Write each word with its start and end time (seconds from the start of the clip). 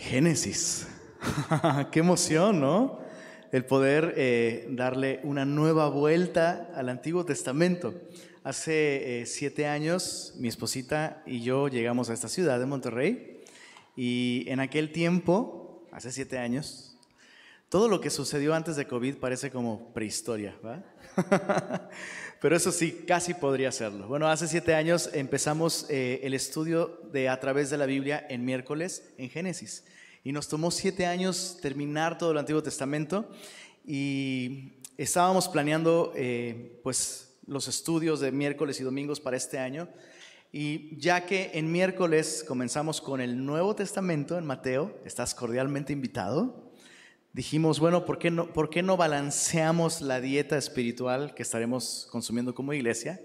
Génesis. 0.00 0.88
Qué 1.92 2.00
emoción, 2.00 2.58
¿no? 2.58 3.00
El 3.52 3.66
poder 3.66 4.14
eh, 4.16 4.66
darle 4.70 5.20
una 5.24 5.44
nueva 5.44 5.88
vuelta 5.90 6.70
al 6.74 6.88
Antiguo 6.88 7.24
Testamento. 7.26 7.94
Hace 8.42 9.20
eh, 9.20 9.26
siete 9.26 9.66
años 9.66 10.32
mi 10.38 10.48
esposita 10.48 11.22
y 11.26 11.42
yo 11.42 11.68
llegamos 11.68 12.08
a 12.08 12.14
esta 12.14 12.28
ciudad 12.28 12.58
de 12.58 12.64
Monterrey 12.64 13.42
y 13.94 14.46
en 14.48 14.60
aquel 14.60 14.90
tiempo, 14.90 15.84
hace 15.92 16.10
siete 16.10 16.38
años, 16.38 16.96
todo 17.68 17.86
lo 17.86 18.00
que 18.00 18.08
sucedió 18.08 18.54
antes 18.54 18.76
de 18.76 18.86
COVID 18.86 19.16
parece 19.16 19.50
como 19.50 19.92
prehistoria, 19.92 20.56
¿va? 20.64 20.82
Pero 22.40 22.56
eso 22.56 22.72
sí, 22.72 23.04
casi 23.06 23.34
podría 23.34 23.70
serlo. 23.70 24.08
Bueno, 24.08 24.26
hace 24.26 24.48
siete 24.48 24.74
años 24.74 25.10
empezamos 25.12 25.84
eh, 25.90 26.20
el 26.22 26.32
estudio 26.32 27.00
de 27.12 27.28
a 27.28 27.38
través 27.38 27.68
de 27.68 27.76
la 27.76 27.84
Biblia 27.84 28.26
en 28.30 28.46
miércoles 28.46 29.02
en 29.18 29.28
Génesis. 29.28 29.84
Y 30.24 30.32
nos 30.32 30.48
tomó 30.48 30.70
siete 30.70 31.04
años 31.04 31.58
terminar 31.60 32.16
todo 32.16 32.32
el 32.32 32.38
Antiguo 32.38 32.62
Testamento 32.62 33.28
y 33.84 34.72
estábamos 34.96 35.48
planeando 35.48 36.12
eh, 36.16 36.80
pues 36.82 37.34
los 37.46 37.68
estudios 37.68 38.20
de 38.20 38.32
miércoles 38.32 38.80
y 38.80 38.84
domingos 38.84 39.20
para 39.20 39.36
este 39.36 39.58
año. 39.58 39.88
Y 40.52 40.96
ya 40.98 41.26
que 41.26 41.50
en 41.54 41.70
miércoles 41.70 42.44
comenzamos 42.46 43.00
con 43.00 43.20
el 43.20 43.44
Nuevo 43.44 43.76
Testamento 43.76 44.38
en 44.38 44.46
Mateo, 44.46 44.98
estás 45.04 45.34
cordialmente 45.34 45.92
invitado 45.92 46.69
dijimos, 47.32 47.80
bueno, 47.80 48.04
¿por 48.04 48.18
qué, 48.18 48.30
no, 48.30 48.52
¿por 48.52 48.70
qué 48.70 48.82
no 48.82 48.96
balanceamos 48.96 50.00
la 50.00 50.20
dieta 50.20 50.56
espiritual 50.56 51.34
que 51.34 51.42
estaremos 51.42 52.08
consumiendo 52.10 52.54
como 52.54 52.72
iglesia? 52.72 53.20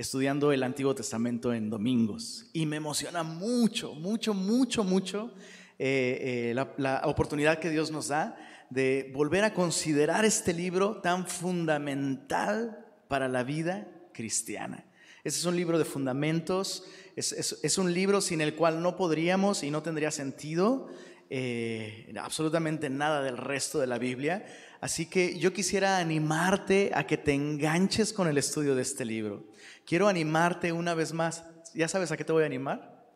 estudiando 0.00 0.50
el 0.50 0.62
Antiguo 0.62 0.94
Testamento 0.94 1.52
en 1.52 1.68
domingos. 1.68 2.46
Y 2.54 2.64
me 2.64 2.76
emociona 2.76 3.22
mucho, 3.22 3.94
mucho, 3.94 4.32
mucho, 4.32 4.82
mucho 4.82 5.34
eh, 5.78 6.52
eh, 6.52 6.64
la, 6.78 7.02
oportunidad 7.04 7.58
que 7.58 7.68
Dios 7.68 7.90
nos 7.90 8.08
da 8.08 8.34
de 8.70 9.10
volver 9.12 9.44
a 9.44 9.52
considerar 9.52 10.24
este 10.24 10.54
libro 10.54 11.02
tan 11.02 11.26
fundamental 11.26 12.86
para 13.08 13.28
la 13.28 13.42
vida 13.42 13.88
cristiana. 14.14 14.86
Este 15.22 15.38
es 15.38 15.44
un 15.44 15.56
libro 15.56 15.78
de 15.78 15.84
fundamentos, 15.84 16.84
es, 17.14 17.60
es 17.62 17.76
un 17.76 17.92
libro 17.92 18.22
sin 18.22 18.40
el 18.40 18.54
cual 18.54 18.82
no 18.82 18.96
podríamos 18.96 19.62
y 19.62 19.70
no 19.70 19.82
tendría 19.82 20.10
sentido 20.10 20.88
eh, 21.32 22.12
absolutamente 22.20 22.90
nada 22.90 23.22
del 23.22 23.36
resto 23.36 23.78
de 23.78 23.86
la 23.86 23.98
Biblia. 23.98 24.44
Así 24.80 25.06
que 25.06 25.38
yo 25.38 25.52
quisiera 25.52 25.98
animarte 25.98 26.90
a 26.92 27.06
que 27.06 27.16
te 27.16 27.32
enganches 27.32 28.12
con 28.12 28.26
el 28.26 28.36
estudio 28.36 28.74
de 28.74 28.82
este 28.82 29.04
libro. 29.04 29.44
Quiero 29.86 30.08
animarte 30.08 30.72
una 30.72 30.92
vez 30.94 31.12
más. 31.12 31.44
¿Ya 31.72 31.86
sabes 31.86 32.10
a 32.10 32.16
qué 32.16 32.24
te 32.24 32.32
voy 32.32 32.42
a 32.42 32.46
animar? 32.46 33.14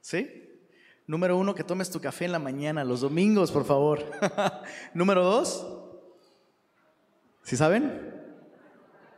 ¿Sí? 0.00 0.44
Número 1.06 1.36
uno, 1.36 1.54
que 1.54 1.62
tomes 1.62 1.90
tu 1.90 2.00
café 2.00 2.24
en 2.24 2.32
la 2.32 2.38
mañana, 2.38 2.84
los 2.84 3.02
domingos, 3.02 3.52
por 3.52 3.66
favor. 3.66 4.02
Número 4.94 5.22
dos, 5.22 5.64
¿sí 7.42 7.56
saben? 7.56 8.14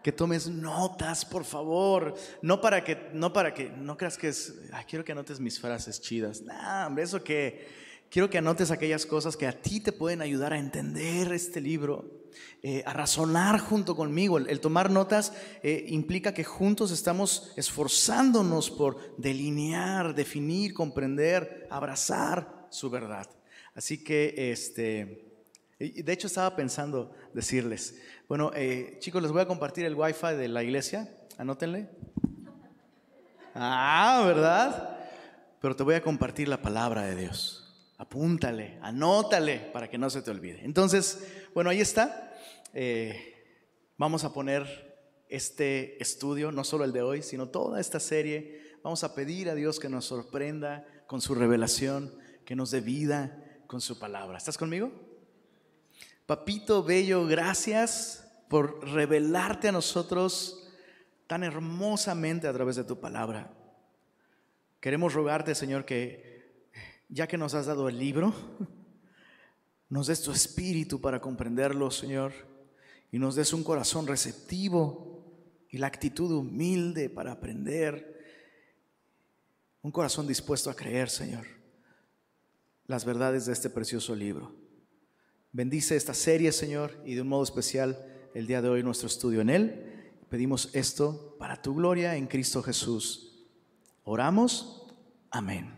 Que 0.03 0.11
tomes 0.11 0.49
notas, 0.49 1.25
por 1.25 1.45
favor. 1.45 2.15
No 2.43 2.61
para 2.61 2.83
que, 2.83 3.11
no 3.13 3.33
para 3.33 3.55
que, 3.55 3.71
no 3.71 3.97
creas 3.97 4.19
que 4.19 4.29
es, 4.29 4.61
quiero 4.89 5.05
que 5.05 5.13
anotes 5.13 5.39
mis 5.39 5.61
frases 5.61 6.01
chidas. 6.01 6.43
No, 6.43 6.87
hombre, 6.87 7.05
eso 7.05 7.23
que 7.23 7.88
quiero 8.11 8.31
que 8.31 8.39
anotes 8.39 8.71
aquellas 8.71 9.07
cosas 9.07 9.37
que 9.37 9.47
a 9.47 9.53
ti 9.53 9.81
te 9.81 9.93
pueden 9.93 10.23
ayudar 10.23 10.53
a 10.53 10.59
entender 10.59 11.33
este 11.33 11.61
libro, 11.61 12.05
eh, 12.63 12.83
a 12.87 12.93
razonar 12.93 13.61
junto 13.61 13.97
conmigo. 13.97 14.39
El, 14.39 14.61
tomar 14.61 14.91
notas 14.91 15.33
eh, 15.63 15.87
implica 15.89 16.35
que 16.35 16.45
juntos 16.45 16.91
estamos 16.91 17.53
esforzándonos 17.57 18.71
por 18.71 19.17
delinear, 19.17 20.15
definir, 20.15 20.75
comprender, 20.75 21.67
abrazar 21.71 22.67
su 22.71 22.91
verdad. 22.91 23.29
Así 23.75 24.03
que, 24.03 24.53
este, 24.53 25.25
de 25.79 26.13
hecho 26.13 26.27
estaba 26.27 26.57
pensando 26.57 27.13
decirles, 27.33 28.01
bueno, 28.29 28.51
eh, 28.55 28.97
chicos, 28.99 29.23
les 29.23 29.33
voy 29.33 29.43
a 29.43 29.47
compartir 29.47 29.85
el 29.85 29.95
wifi 29.95 30.35
de 30.37 30.49
la 30.49 30.63
iglesia, 30.63 31.09
anótenle. 31.37 31.89
Ah, 33.55 34.23
¿verdad? 34.27 34.97
Pero 35.61 35.75
te 35.75 35.83
voy 35.83 35.95
a 35.95 36.03
compartir 36.03 36.49
la 36.49 36.61
palabra 36.63 37.03
de 37.03 37.17
Dios 37.17 37.68
apúntale, 37.99 38.79
anótale 38.81 39.59
para 39.73 39.91
que 39.91 39.99
no 39.99 40.09
se 40.09 40.23
te 40.23 40.31
olvide. 40.31 40.65
Entonces, 40.65 41.27
bueno, 41.53 41.69
ahí 41.69 41.81
está. 41.81 42.33
Eh, 42.73 43.35
vamos 43.99 44.25
a 44.25 44.33
poner 44.33 44.97
este 45.29 46.01
estudio, 46.03 46.53
no 46.53 46.65
solo 46.65 46.85
el 46.85 46.93
de 46.93 47.03
hoy, 47.03 47.23
sino 47.23 47.49
toda 47.49 47.81
esta 47.81 48.01
serie. 48.01 48.79
Vamos 48.83 49.03
a 49.05 49.15
pedir 49.15 49.51
a 49.51 49.55
Dios 49.55 49.81
que 49.81 49.89
nos 49.89 50.07
sorprenda 50.07 50.87
con 51.07 51.21
su 51.21 51.35
revelación, 51.35 52.17
que 52.45 52.57
nos 52.57 52.71
dé 52.71 52.81
vida 52.81 53.45
con 53.67 53.81
su 53.81 53.99
palabra. 53.99 54.39
¿Estás 54.39 54.57
conmigo? 54.57 54.93
Papito 56.25 56.85
Bello, 56.85 57.27
gracias 57.27 58.25
por 58.49 58.87
revelarte 58.89 59.69
a 59.69 59.73
nosotros 59.73 60.71
tan 61.27 61.43
hermosamente 61.43 62.47
a 62.47 62.53
través 62.53 62.77
de 62.77 62.85
tu 62.85 63.01
palabra. 63.01 63.53
Queremos 64.81 65.15
rogarte, 65.15 65.55
Señor, 65.55 65.85
que 65.85 66.38
ya 67.09 67.27
que 67.27 67.39
nos 67.39 67.55
has 67.55 67.67
dado 67.67 67.89
el 67.89 67.99
libro, 67.99 68.33
nos 69.89 70.07
des 70.07 70.23
tu 70.23 70.33
espíritu 70.33 71.01
para 71.01 71.21
comprenderlo, 71.21 71.91
Señor, 71.91 72.33
y 73.11 73.19
nos 73.19 73.35
des 73.35 73.53
un 73.53 73.65
corazón 73.65 74.07
receptivo 74.07 75.25
y 75.71 75.79
la 75.79 75.87
actitud 75.87 76.31
humilde 76.33 77.09
para 77.11 77.33
aprender, 77.33 78.17
un 79.83 79.93
corazón 79.93 80.27
dispuesto 80.27 80.71
a 80.71 80.77
creer, 80.77 81.09
Señor, 81.09 81.47
las 82.87 83.05
verdades 83.05 83.47
de 83.47 83.53
este 83.53 83.71
precioso 83.71 84.15
libro. 84.15 84.55
Bendice 85.53 85.97
esta 85.97 86.15
serie, 86.15 86.53
Señor, 86.53 87.01
y 87.05 87.15
de 87.15 87.23
un 87.23 87.29
modo 87.29 87.43
especial 87.43 88.05
el 88.35 88.47
día 88.47 88.61
de 88.61 88.69
hoy 88.69 88.83
nuestro 88.83 89.07
estudio 89.07 89.41
en 89.41 89.51
él. 89.51 90.13
Pedimos 90.29 90.71
esto 90.75 91.37
para 91.39 91.63
tu 91.63 91.75
gloria 91.75 92.17
en 92.17 92.27
Cristo 92.27 92.63
Jesús. 92.63 93.47
Oramos. 94.05 94.87
Amén. 95.31 95.78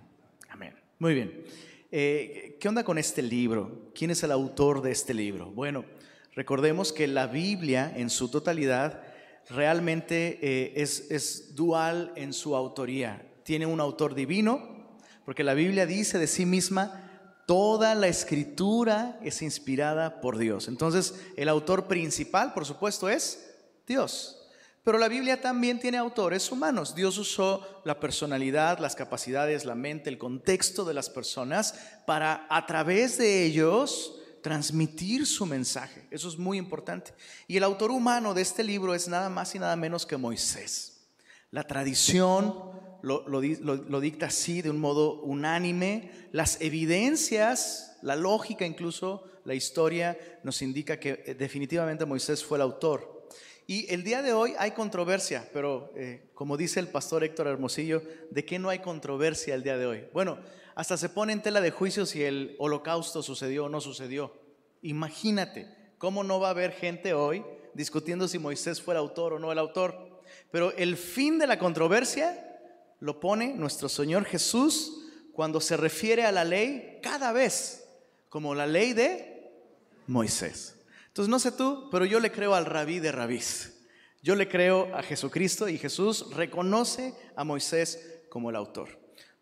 Muy 1.01 1.15
bien. 1.15 1.45
Eh, 1.91 2.59
¿Qué 2.61 2.69
onda 2.69 2.85
con 2.85 2.99
este 2.99 3.23
libro? 3.23 3.91
¿Quién 3.95 4.11
es 4.11 4.23
el 4.23 4.31
autor 4.31 4.83
de 4.83 4.91
este 4.91 5.15
libro? 5.15 5.51
Bueno, 5.51 5.87
recordemos 6.35 6.93
que 6.93 7.07
la 7.07 7.27
Biblia 7.27 7.91
en 7.97 8.11
su 8.11 8.31
totalidad 8.31 9.01
realmente 9.49 10.39
eh, 10.43 10.75
es, 10.77 11.11
es 11.11 11.55
dual 11.55 12.13
en 12.17 12.35
su 12.35 12.55
autoría. 12.55 13.27
Tiene 13.45 13.65
un 13.65 13.81
autor 13.81 14.15
divino, 14.15 14.99
porque 15.25 15.43
la 15.43 15.55
Biblia 15.55 15.87
dice 15.87 16.19
de 16.19 16.27
sí 16.27 16.45
misma, 16.45 17.43
toda 17.47 17.95
la 17.95 18.09
escritura 18.09 19.19
es 19.23 19.41
inspirada 19.41 20.21
por 20.21 20.37
Dios. 20.37 20.69
Entonces, 20.69 21.15
el 21.39 21.49
autor 21.49 21.89
principal, 21.89 22.53
por 22.53 22.67
supuesto, 22.67 23.09
es 23.09 23.57
Dios. 23.87 24.40
Pero 24.83 24.99
la 24.99 25.09
Biblia 25.09 25.41
también 25.41 25.79
tiene 25.79 25.99
autores 25.99 26.51
humanos. 26.51 26.95
Dios 26.95 27.19
usó 27.19 27.83
la 27.85 28.01
personalidad, 28.01 28.79
las 28.79 28.97
capacidades, 28.97 29.65
la 29.65 29.75
mente, 29.75 30.09
el 30.09 30.19
contexto 30.19 30.85
de 30.85 30.95
las 30.95 31.11
personas 31.11 31.75
para 32.07 32.47
a 32.49 32.67
través 32.67 33.19
de 33.19 33.45
ellos 33.45 34.17
transmitir 34.43 35.27
su 35.27 35.45
mensaje. 35.45 36.07
Eso 36.11 36.29
es 36.29 36.39
muy 36.39 36.57
importante. 36.57 37.13
Y 37.47 37.57
el 37.59 37.65
autor 37.65 37.91
humano 37.91 38.33
de 38.33 38.43
este 38.43 38.65
libro 38.65 38.95
es 38.95 39.07
nada 39.07 39.29
más 39.29 39.55
y 39.55 39.59
nada 39.59 39.77
menos 39.77 40.07
que 40.07 40.17
Moisés. 40.17 41.09
La 41.51 41.65
tradición 41.65 42.55
lo, 43.03 43.27
lo, 43.27 44.01
dicta 44.01 44.27
así 44.27 44.63
de 44.63 44.71
un 44.71 44.79
modo 44.79 45.21
unánime. 45.23 46.11
Las 46.33 46.61
evidencias, 46.61 47.99
la 48.03 48.17
lógica 48.17 48.65
incluso, 48.65 49.25
la 49.45 49.55
historia 49.55 50.19
nos 50.43 50.63
indica 50.63 50.99
que 50.99 51.23
eh, 51.27 51.35
definitivamente 51.35 52.05
Moisés 52.05 52.45
fue 52.45 52.59
el 52.59 52.63
autor. 52.63 53.10
Y 53.71 53.87
el 53.95 54.03
día 54.03 54.21
de 54.21 54.33
hoy 54.33 54.53
hay 54.59 54.73
controversia, 54.73 55.49
pero 55.53 55.93
eh, 55.95 56.29
como 56.35 56.57
dice 56.57 56.81
el 56.81 56.89
pastor 56.89 57.23
Héctor 57.23 57.47
Hermosillo, 57.47 58.03
¿de 58.29 58.45
qué 58.45 58.59
no 58.59 58.69
hay 58.69 58.81
controversia 58.81 59.55
el 59.55 59.63
día 59.63 59.79
de 59.79 59.87
hoy? 59.87 60.09
Bueno, 60.13 60.41
hasta 60.75 60.97
se 60.97 61.09
pone 61.09 61.33
en 61.33 61.41
tela 61.41 61.61
de 61.61 61.71
juicio 61.71 62.05
si 62.05 62.25
el 62.25 62.57
holocausto 62.59 63.23
sucedió 63.23 63.67
o 63.67 63.69
no 63.69 63.81
sucedió. 63.81 64.35
Imagínate, 64.83 65.69
¿cómo 65.99 66.25
no 66.25 66.41
va 66.41 66.49
a 66.49 66.51
haber 66.51 66.73
gente 66.73 67.15
hoy 67.15 67.45
discutiendo 67.73 68.27
si 68.27 68.41
Moisés 68.41 68.83
fue 68.83 68.95
el 68.95 68.99
autor 68.99 69.35
o 69.35 69.39
no 69.39 69.53
el 69.53 69.59
autor? 69.61 70.21
Pero 70.51 70.73
el 70.73 70.97
fin 70.97 71.39
de 71.39 71.47
la 71.47 71.57
controversia 71.57 72.61
lo 72.99 73.21
pone 73.21 73.55
nuestro 73.55 73.89
Señor 73.89 74.25
Jesús 74.25 75.13
cuando 75.33 75.61
se 75.61 75.77
refiere 75.77 76.25
a 76.25 76.33
la 76.33 76.43
ley 76.43 76.99
cada 77.05 77.31
vez 77.31 77.87
como 78.31 78.53
la 78.53 78.67
ley 78.67 78.95
de 78.95 79.49
Moisés. 80.09 80.80
Entonces, 81.21 81.33
no 81.33 81.51
sé 81.51 81.53
tú, 81.53 81.91
pero 81.91 82.07
yo 82.07 82.19
le 82.19 82.33
creo 82.33 82.55
al 82.55 82.65
rabí 82.65 82.99
de 82.99 83.13
rabís. 83.13 83.79
Yo 84.23 84.35
le 84.35 84.49
creo 84.49 84.89
a 84.97 85.03
Jesucristo 85.03 85.69
y 85.69 85.77
Jesús 85.77 86.35
reconoce 86.35 87.13
a 87.37 87.45
Moisés 87.45 88.23
como 88.31 88.49
el 88.49 88.57
autor. 88.57 88.99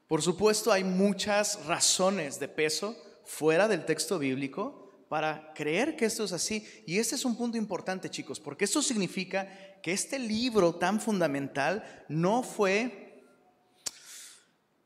Por 0.08 0.20
supuesto, 0.20 0.72
hay 0.72 0.82
muchas 0.82 1.64
razones 1.66 2.40
de 2.40 2.48
peso 2.48 2.96
fuera 3.24 3.68
del 3.68 3.84
texto 3.84 4.18
bíblico 4.18 5.06
para 5.08 5.52
creer 5.54 5.94
que 5.94 6.06
esto 6.06 6.24
es 6.24 6.32
así. 6.32 6.66
Y 6.84 6.98
este 6.98 7.14
es 7.14 7.24
un 7.24 7.36
punto 7.36 7.56
importante, 7.56 8.10
chicos, 8.10 8.40
porque 8.40 8.64
esto 8.64 8.82
significa 8.82 9.48
que 9.80 9.92
este 9.92 10.18
libro 10.18 10.74
tan 10.74 11.00
fundamental 11.00 11.84
no 12.08 12.42
fue 12.42 13.07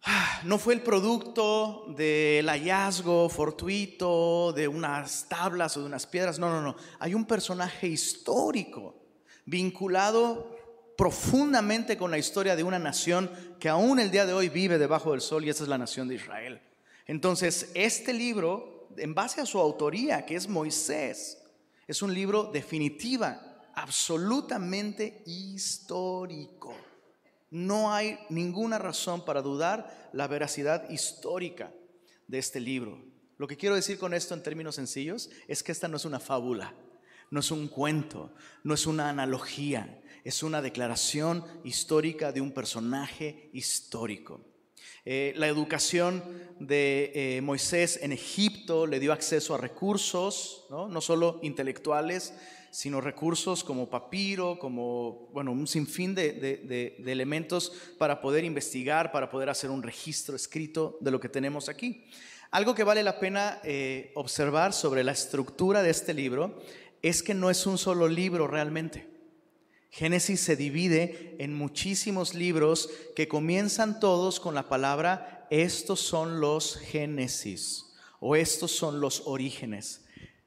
no 0.44 0.58
fue 0.58 0.74
el 0.74 0.82
producto 0.82 1.86
del 1.96 2.48
hallazgo 2.48 3.28
fortuito 3.28 4.52
de 4.52 4.68
unas 4.68 5.28
tablas 5.28 5.76
o 5.76 5.80
de 5.80 5.86
unas 5.86 6.06
piedras, 6.06 6.38
no, 6.38 6.50
no, 6.50 6.60
no. 6.60 6.76
Hay 6.98 7.14
un 7.14 7.24
personaje 7.24 7.88
histórico 7.88 8.96
vinculado 9.44 10.56
profundamente 10.96 11.96
con 11.96 12.10
la 12.10 12.18
historia 12.18 12.54
de 12.54 12.62
una 12.62 12.78
nación 12.78 13.30
que 13.58 13.68
aún 13.68 13.98
el 13.98 14.10
día 14.10 14.26
de 14.26 14.32
hoy 14.32 14.48
vive 14.48 14.78
debajo 14.78 15.12
del 15.12 15.20
sol 15.20 15.44
y 15.44 15.50
esa 15.50 15.64
es 15.64 15.68
la 15.68 15.78
nación 15.78 16.08
de 16.08 16.16
Israel. 16.16 16.60
Entonces, 17.06 17.70
este 17.74 18.12
libro, 18.12 18.88
en 18.96 19.14
base 19.14 19.40
a 19.40 19.46
su 19.46 19.58
autoría, 19.58 20.24
que 20.24 20.36
es 20.36 20.48
Moisés, 20.48 21.38
es 21.86 22.02
un 22.02 22.14
libro 22.14 22.44
definitiva, 22.44 23.70
absolutamente 23.74 25.22
histórico. 25.26 26.74
No 27.52 27.92
hay 27.92 28.18
ninguna 28.30 28.78
razón 28.78 29.26
para 29.26 29.42
dudar 29.42 30.08
la 30.14 30.26
veracidad 30.26 30.88
histórica 30.88 31.70
de 32.26 32.38
este 32.38 32.60
libro. 32.60 33.04
Lo 33.36 33.46
que 33.46 33.58
quiero 33.58 33.74
decir 33.74 33.98
con 33.98 34.14
esto 34.14 34.32
en 34.32 34.42
términos 34.42 34.76
sencillos 34.76 35.28
es 35.48 35.62
que 35.62 35.70
esta 35.70 35.86
no 35.86 35.98
es 35.98 36.06
una 36.06 36.18
fábula, 36.18 36.72
no 37.30 37.40
es 37.40 37.50
un 37.50 37.68
cuento, 37.68 38.32
no 38.64 38.72
es 38.72 38.86
una 38.86 39.10
analogía, 39.10 40.00
es 40.24 40.42
una 40.42 40.62
declaración 40.62 41.44
histórica 41.62 42.32
de 42.32 42.40
un 42.40 42.52
personaje 42.52 43.50
histórico. 43.52 44.40
Eh, 45.04 45.34
la 45.36 45.46
educación 45.46 46.24
de 46.58 47.12
eh, 47.14 47.42
Moisés 47.42 47.98
en 48.00 48.12
Egipto 48.12 48.86
le 48.86 48.98
dio 48.98 49.12
acceso 49.12 49.54
a 49.54 49.58
recursos, 49.58 50.64
no, 50.70 50.88
no 50.88 51.02
solo 51.02 51.38
intelectuales, 51.42 52.32
sino 52.72 53.02
recursos 53.02 53.62
como 53.62 53.90
papiro, 53.90 54.58
como, 54.58 55.28
bueno, 55.34 55.52
un 55.52 55.66
sinfín 55.66 56.14
de, 56.14 56.96
elementos 57.06 57.70
para 57.98 58.22
poder 58.22 58.44
investigar, 58.44 59.12
para 59.12 59.28
poder 59.28 59.50
hacer 59.50 59.68
un 59.68 59.82
registro 59.82 60.34
escrito 60.34 60.96
de 61.02 61.10
lo 61.10 61.20
que 61.20 61.28
tenemos 61.28 61.68
aquí. 61.68 62.06
Algo 62.50 62.74
que 62.74 62.82
vale 62.82 63.02
la 63.02 63.20
pena 63.20 63.60
eh, 63.62 64.10
observar 64.14 64.72
sobre 64.72 65.04
la 65.04 65.12
estructura 65.12 65.82
de 65.82 65.90
este 65.90 66.14
libro 66.14 66.62
es 67.02 67.22
que 67.22 67.34
no 67.34 67.50
es 67.50 67.66
un 67.66 67.76
solo 67.76 68.08
libro 68.08 68.46
realmente. 68.46 69.06
Génesis 69.90 70.40
se 70.40 70.56
divide 70.56 71.36
en 71.38 71.52
muchísimos 71.52 72.32
libros 72.32 72.88
que 73.14 73.28
comienzan 73.28 74.00
todos 74.00 74.40
con 74.40 74.54
la 74.54 74.70
palabra, 74.70 75.46
estos 75.50 76.00
son 76.00 76.40
los 76.40 76.78
Génesis 76.78 77.92
o 78.18 78.34
estos 78.34 78.70
son 78.70 79.00
los 79.00 79.24
orígenes. 79.26 80.01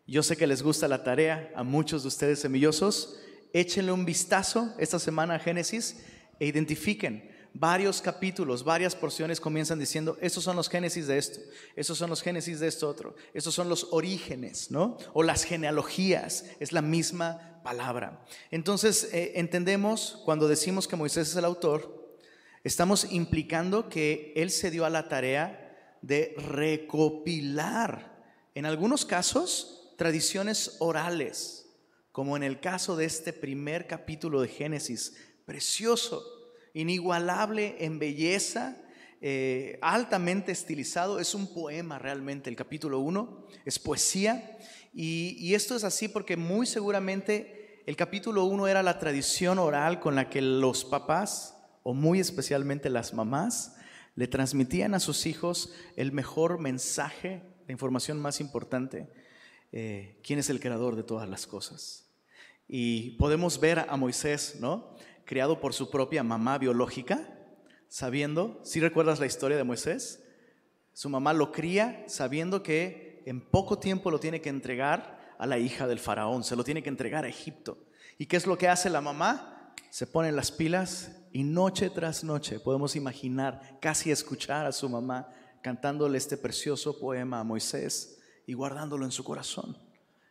Yo 0.07 0.21
sé 0.21 0.37
que 0.37 0.47
les 0.47 0.61
gusta 0.61 0.87
la 0.87 1.03
tarea 1.03 1.51
a 1.55 1.63
muchos 1.63 2.03
de 2.03 2.09
ustedes 2.09 2.39
semillosos. 2.39 3.17
Échenle 3.53 3.91
un 3.91 4.05
vistazo 4.05 4.73
esta 4.77 4.99
semana 4.99 5.35
a 5.35 5.39
Génesis 5.39 5.97
e 6.39 6.45
identifiquen 6.45 7.35
varios 7.57 8.01
capítulos, 8.01 8.65
varias 8.65 8.95
porciones 8.95 9.39
comienzan 9.39 9.79
diciendo, 9.79 10.17
estos 10.19 10.43
son 10.43 10.57
los 10.57 10.69
génesis 10.69 11.07
de 11.07 11.17
esto, 11.17 11.39
estos 11.75 11.97
son 11.97 12.09
los 12.09 12.21
génesis 12.21 12.59
de 12.59 12.67
esto 12.67 12.89
otro, 12.89 13.15
estos 13.33 13.55
son 13.55 13.69
los 13.69 13.87
orígenes, 13.91 14.71
¿no? 14.71 14.97
O 15.13 15.23
las 15.23 15.45
genealogías, 15.45 16.45
es 16.59 16.73
la 16.73 16.81
misma 16.81 17.61
palabra. 17.63 18.25
Entonces, 18.51 19.09
eh, 19.13 19.33
entendemos 19.35 20.21
cuando 20.25 20.49
decimos 20.49 20.87
que 20.87 20.97
Moisés 20.97 21.29
es 21.29 21.35
el 21.37 21.45
autor, 21.45 22.19
estamos 22.65 23.09
implicando 23.09 23.87
que 23.87 24.33
él 24.35 24.51
se 24.51 24.69
dio 24.69 24.83
a 24.83 24.89
la 24.89 25.07
tarea 25.07 25.97
de 26.01 26.35
recopilar, 26.37 28.21
en 28.53 28.65
algunos 28.65 29.05
casos, 29.05 29.84
tradiciones 29.97 30.75
orales, 30.79 31.65
como 32.11 32.37
en 32.37 32.43
el 32.43 32.59
caso 32.59 32.95
de 32.95 33.05
este 33.05 33.33
primer 33.33 33.87
capítulo 33.87 34.41
de 34.41 34.47
Génesis, 34.47 35.15
precioso, 35.45 36.23
inigualable 36.73 37.75
en 37.79 37.99
belleza, 37.99 38.77
eh, 39.21 39.79
altamente 39.81 40.51
estilizado, 40.51 41.19
es 41.19 41.33
un 41.33 41.53
poema 41.53 41.99
realmente, 41.99 42.49
el 42.49 42.55
capítulo 42.55 42.99
1, 42.99 43.47
es 43.65 43.79
poesía, 43.79 44.57
y, 44.93 45.35
y 45.39 45.55
esto 45.55 45.75
es 45.75 45.83
así 45.83 46.07
porque 46.07 46.37
muy 46.37 46.65
seguramente 46.65 47.83
el 47.85 47.95
capítulo 47.95 48.45
1 48.45 48.67
era 48.67 48.83
la 48.83 48.99
tradición 48.99 49.59
oral 49.59 49.99
con 49.99 50.15
la 50.15 50.29
que 50.29 50.41
los 50.41 50.85
papás, 50.85 51.57
o 51.83 51.93
muy 51.93 52.19
especialmente 52.19 52.89
las 52.89 53.13
mamás, 53.13 53.75
le 54.15 54.27
transmitían 54.27 54.93
a 54.93 54.99
sus 54.99 55.25
hijos 55.25 55.73
el 55.95 56.11
mejor 56.11 56.59
mensaje, 56.59 57.43
la 57.67 57.71
información 57.71 58.19
más 58.19 58.39
importante 58.39 59.09
eh, 59.71 60.19
quién 60.23 60.39
es 60.39 60.49
el 60.49 60.59
creador 60.59 60.95
de 60.95 61.03
todas 61.03 61.27
las 61.27 61.47
cosas. 61.47 62.05
Y 62.67 63.11
podemos 63.11 63.59
ver 63.59 63.79
a 63.79 63.97
Moisés, 63.97 64.57
¿no? 64.59 64.95
Criado 65.25 65.59
por 65.59 65.73
su 65.73 65.89
propia 65.89 66.23
mamá 66.23 66.57
biológica, 66.57 67.29
sabiendo, 67.87 68.59
si 68.63 68.79
recuerdas 68.79 69.19
la 69.19 69.25
historia 69.25 69.57
de 69.57 69.63
Moisés, 69.63 70.23
su 70.93 71.09
mamá 71.09 71.33
lo 71.33 71.51
cría 71.51 72.05
sabiendo 72.07 72.63
que 72.63 73.21
en 73.25 73.41
poco 73.41 73.79
tiempo 73.79 74.11
lo 74.11 74.19
tiene 74.19 74.41
que 74.41 74.49
entregar 74.49 75.35
a 75.37 75.45
la 75.45 75.57
hija 75.57 75.87
del 75.87 75.99
faraón, 75.99 76.43
se 76.43 76.55
lo 76.55 76.63
tiene 76.63 76.81
que 76.81 76.89
entregar 76.89 77.25
a 77.25 77.29
Egipto. 77.29 77.77
¿Y 78.17 78.27
qué 78.27 78.37
es 78.37 78.47
lo 78.47 78.57
que 78.57 78.69
hace 78.69 78.89
la 78.89 79.01
mamá? 79.01 79.73
Se 79.89 80.07
pone 80.07 80.31
las 80.31 80.51
pilas 80.51 81.11
y 81.31 81.43
noche 81.43 81.89
tras 81.89 82.23
noche 82.23 82.59
podemos 82.59 82.95
imaginar, 82.95 83.77
casi 83.81 84.09
escuchar 84.09 84.65
a 84.65 84.71
su 84.71 84.87
mamá 84.87 85.27
cantándole 85.61 86.17
este 86.17 86.37
precioso 86.37 86.97
poema 86.97 87.39
a 87.39 87.43
Moisés 87.43 88.19
y 88.47 88.53
guardándolo 88.53 89.05
en 89.05 89.11
su 89.11 89.23
corazón. 89.23 89.77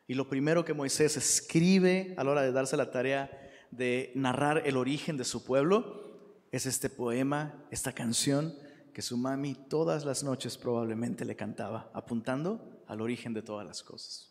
Y 0.06 0.14
lo 0.14 0.28
primero 0.28 0.64
que 0.64 0.74
Moisés 0.74 1.16
escribe 1.16 2.14
a 2.16 2.24
la 2.24 2.30
hora 2.30 2.42
de 2.42 2.52
darse 2.52 2.76
la 2.76 2.90
tarea 2.90 3.30
de 3.70 4.12
narrar 4.14 4.62
el 4.66 4.76
origen 4.76 5.16
de 5.16 5.24
su 5.24 5.44
pueblo 5.44 6.04
es 6.52 6.66
este 6.66 6.88
poema, 6.88 7.66
esta 7.70 7.92
canción 7.92 8.54
que 8.92 9.02
su 9.02 9.16
mami 9.16 9.54
todas 9.54 10.04
las 10.04 10.22
noches 10.22 10.56
probablemente 10.56 11.24
le 11.24 11.34
cantaba, 11.34 11.90
apuntando 11.92 12.82
al 12.86 13.00
origen 13.00 13.34
de 13.34 13.42
todas 13.42 13.66
las 13.66 13.82
cosas. 13.82 14.30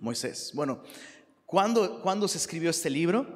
Moisés. 0.00 0.50
Bueno, 0.54 0.82
¿cuándo, 1.46 2.02
¿cuándo 2.02 2.26
se 2.26 2.38
escribió 2.38 2.70
este 2.70 2.90
libro? 2.90 3.26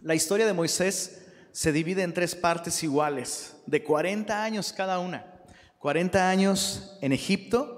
La 0.00 0.14
historia 0.14 0.46
de 0.46 0.54
Moisés 0.54 1.26
se 1.52 1.72
divide 1.72 2.02
en 2.02 2.14
tres 2.14 2.34
partes 2.34 2.82
iguales, 2.82 3.56
de 3.66 3.82
40 3.82 4.42
años 4.42 4.72
cada 4.72 4.98
una. 4.98 5.26
40 5.80 6.28
años 6.30 6.96
en 7.02 7.12
Egipto, 7.12 7.77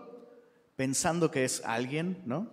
pensando 0.81 1.31
que 1.31 1.45
es 1.45 1.61
alguien, 1.67 2.23
¿no? 2.25 2.51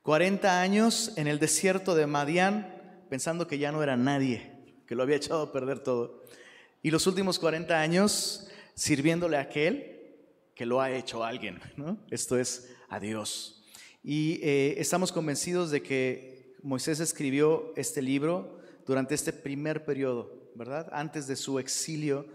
40 0.00 0.62
años 0.62 1.12
en 1.16 1.26
el 1.26 1.38
desierto 1.38 1.94
de 1.94 2.06
Madián, 2.06 3.04
pensando 3.10 3.46
que 3.46 3.58
ya 3.58 3.70
no 3.72 3.82
era 3.82 3.94
nadie, 3.94 4.50
que 4.86 4.94
lo 4.94 5.02
había 5.02 5.16
echado 5.16 5.42
a 5.42 5.52
perder 5.52 5.80
todo. 5.80 6.22
Y 6.82 6.90
los 6.90 7.06
últimos 7.06 7.38
40 7.38 7.78
años 7.78 8.48
sirviéndole 8.74 9.36
a 9.36 9.42
aquel 9.42 10.16
que 10.54 10.64
lo 10.64 10.80
ha 10.80 10.90
hecho 10.90 11.24
alguien, 11.24 11.60
¿no? 11.76 11.98
Esto 12.10 12.38
es 12.38 12.74
a 12.88 13.00
Dios. 13.00 13.62
Y 14.02 14.40
eh, 14.42 14.76
estamos 14.78 15.12
convencidos 15.12 15.70
de 15.70 15.82
que 15.82 16.54
Moisés 16.62 17.00
escribió 17.00 17.74
este 17.76 18.00
libro 18.00 18.60
durante 18.86 19.14
este 19.14 19.34
primer 19.34 19.84
periodo, 19.84 20.52
¿verdad? 20.54 20.88
Antes 20.90 21.26
de 21.26 21.36
su 21.36 21.58
exilio 21.58 22.26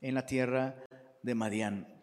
en 0.00 0.14
la 0.14 0.24
tierra 0.24 0.82
de 1.22 1.34
Madián. 1.34 1.95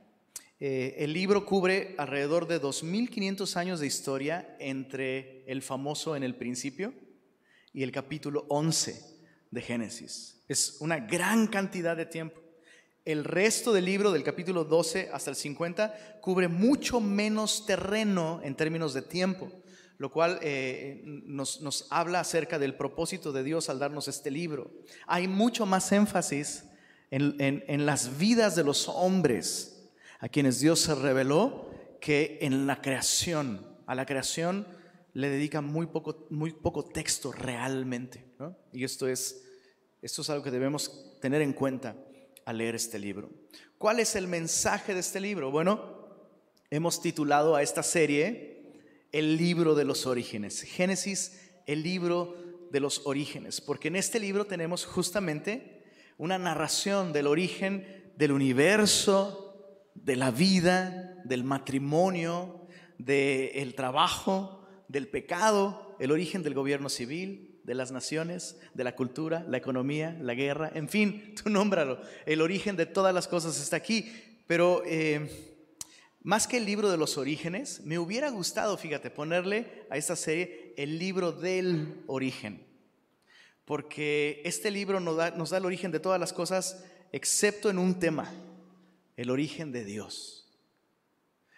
Eh, 0.60 0.96
el 1.00 1.14
libro 1.14 1.46
cubre 1.46 1.96
alrededor 1.98 2.48
de 2.48 2.62
2.500 2.62 3.56
años 3.58 3.80
de 3.80 3.88
historia 3.88 4.56
entre 4.60 5.44
el 5.52 5.62
famoso 5.62 6.16
en 6.16 6.24
el 6.24 6.36
principio 6.36 6.94
y 7.74 7.84
el 7.84 7.92
capítulo 7.92 8.46
11 8.50 9.02
de 9.50 9.62
Génesis. 9.62 10.44
Es 10.48 10.78
una 10.80 11.00
gran 11.00 11.48
cantidad 11.48 11.98
de 11.98 12.06
tiempo. 12.06 12.40
El 13.04 13.26
resto 13.26 13.74
del 13.74 13.86
libro, 13.86 14.12
del 14.12 14.24
capítulo 14.24 14.64
12 14.64 15.10
hasta 15.12 15.32
el 15.32 15.36
50, 15.36 16.20
cubre 16.22 16.48
mucho 16.48 17.02
menos 17.02 17.66
terreno 17.66 18.40
en 18.44 18.56
términos 18.56 18.94
de 18.94 19.02
tiempo, 19.02 19.52
lo 19.98 20.12
cual 20.12 20.40
eh, 20.42 21.02
nos, 21.04 21.88
habla 21.90 22.22
acerca 22.22 22.60
del 22.60 22.76
propósito 22.76 23.34
de 23.34 23.44
Dios 23.44 23.70
al 23.70 23.80
darnos 23.80 24.08
este 24.08 24.32
libro. 24.32 24.72
Hay 25.08 25.28
mucho 25.28 25.66
más 25.66 25.92
énfasis 25.92 26.66
en 27.12 27.86
las 27.86 28.18
vidas 28.18 28.56
de 28.56 28.64
los 28.64 28.88
hombres 28.88 29.73
a 30.24 30.30
quienes 30.30 30.62
Dios 30.62 30.80
se 30.80 30.96
reveló 30.96 31.70
que 32.00 32.38
en 32.40 32.66
la 32.66 32.82
creación, 32.82 33.68
a 33.86 33.94
la 33.94 34.06
creación 34.06 34.66
le 35.12 35.28
dedica 35.28 35.60
muy 35.60 35.88
poco, 35.88 36.28
muy 36.30 36.54
poco 36.54 36.86
texto 36.86 37.34
realmente. 37.34 38.24
Y 38.72 38.86
esto 38.86 39.10
es, 39.10 39.44
esto 40.02 40.22
es 40.22 40.30
algo 40.30 40.42
que 40.42 40.50
debemos 40.50 41.20
tener 41.20 41.42
en 41.42 41.52
cuenta 41.52 41.98
al 42.46 42.58
leer 42.58 42.74
este 42.74 43.00
libro. 43.00 43.30
¿Cuál 43.78 44.00
es 44.00 44.16
el 44.16 44.30
mensaje 44.30 44.94
de 44.94 45.02
este 45.02 45.20
libro? 45.20 45.52
Bueno, 45.52 46.08
hemos 46.70 47.02
titulado 47.02 47.58
a 47.58 47.62
esta 47.62 47.84
serie 47.84 48.80
El 49.12 49.36
libro 49.36 49.76
de 49.76 49.84
los 49.84 50.06
orígenes. 50.06 50.62
Génesis, 50.62 51.52
el 51.66 51.84
libro 51.84 52.38
de 52.72 52.80
los 52.80 53.06
orígenes, 53.06 53.60
porque 53.60 53.90
en 53.90 53.98
este 53.98 54.22
libro 54.22 54.46
tenemos 54.46 54.86
justamente 54.86 55.84
una 56.18 56.40
narración 56.40 57.12
del 57.12 57.28
origen 57.28 58.14
del 58.16 58.32
universo, 58.32 59.53
de 59.96 60.16
la 60.16 60.32
vida, 60.32 61.22
del 61.24 61.44
matrimonio, 61.44 62.68
del 62.98 63.76
trabajo, 63.76 64.66
del 64.88 65.08
pecado, 65.08 65.96
el 66.00 66.12
origen 66.12 66.44
del 66.44 66.54
gobierno 66.54 66.90
civil, 66.90 67.60
de 67.64 67.76
las 67.76 67.92
naciones, 67.92 68.60
de 68.74 68.84
la 68.84 68.96
cultura, 68.96 69.46
la 69.48 69.58
economía, 69.58 70.18
la 70.20 70.34
guerra, 70.34 70.72
en 70.74 70.90
fin, 70.90 71.34
tú 71.44 71.50
nómbralo. 71.50 72.00
El 72.26 72.42
origen 72.42 72.76
de 72.76 72.86
todas 72.86 73.14
las 73.14 73.28
cosas 73.28 73.60
está 73.60 73.78
aquí. 73.78 74.12
Pero 74.48 74.84
eh, 74.86 75.54
más 76.22 76.48
que 76.48 76.58
el 76.58 76.66
libro 76.66 76.92
de 76.92 76.98
los 76.98 77.18
orígenes, 77.18 77.82
me 77.86 77.98
hubiera 77.98 78.30
gustado, 78.30 78.78
fíjate, 78.78 79.10
ponerle 79.10 79.86
a 79.90 79.98
esta 79.98 80.16
serie 80.16 80.74
el 80.78 81.00
libro 81.00 81.32
del 81.32 82.04
origen. 82.08 82.66
Porque 83.66 84.42
este 84.44 84.70
libro 84.70 85.00
nos 85.00 85.16
da, 85.16 85.32
nos 85.32 85.52
da 85.52 85.58
el 85.58 85.66
origen 85.66 85.92
de 85.92 86.02
todas 86.02 86.20
las 86.20 86.34
cosas, 86.34 86.84
excepto 87.14 87.70
en 87.70 87.78
un 87.78 88.00
tema, 88.00 88.32
el 89.18 89.30
origen 89.30 89.72
de 89.72 89.86
Dios. 89.86 90.44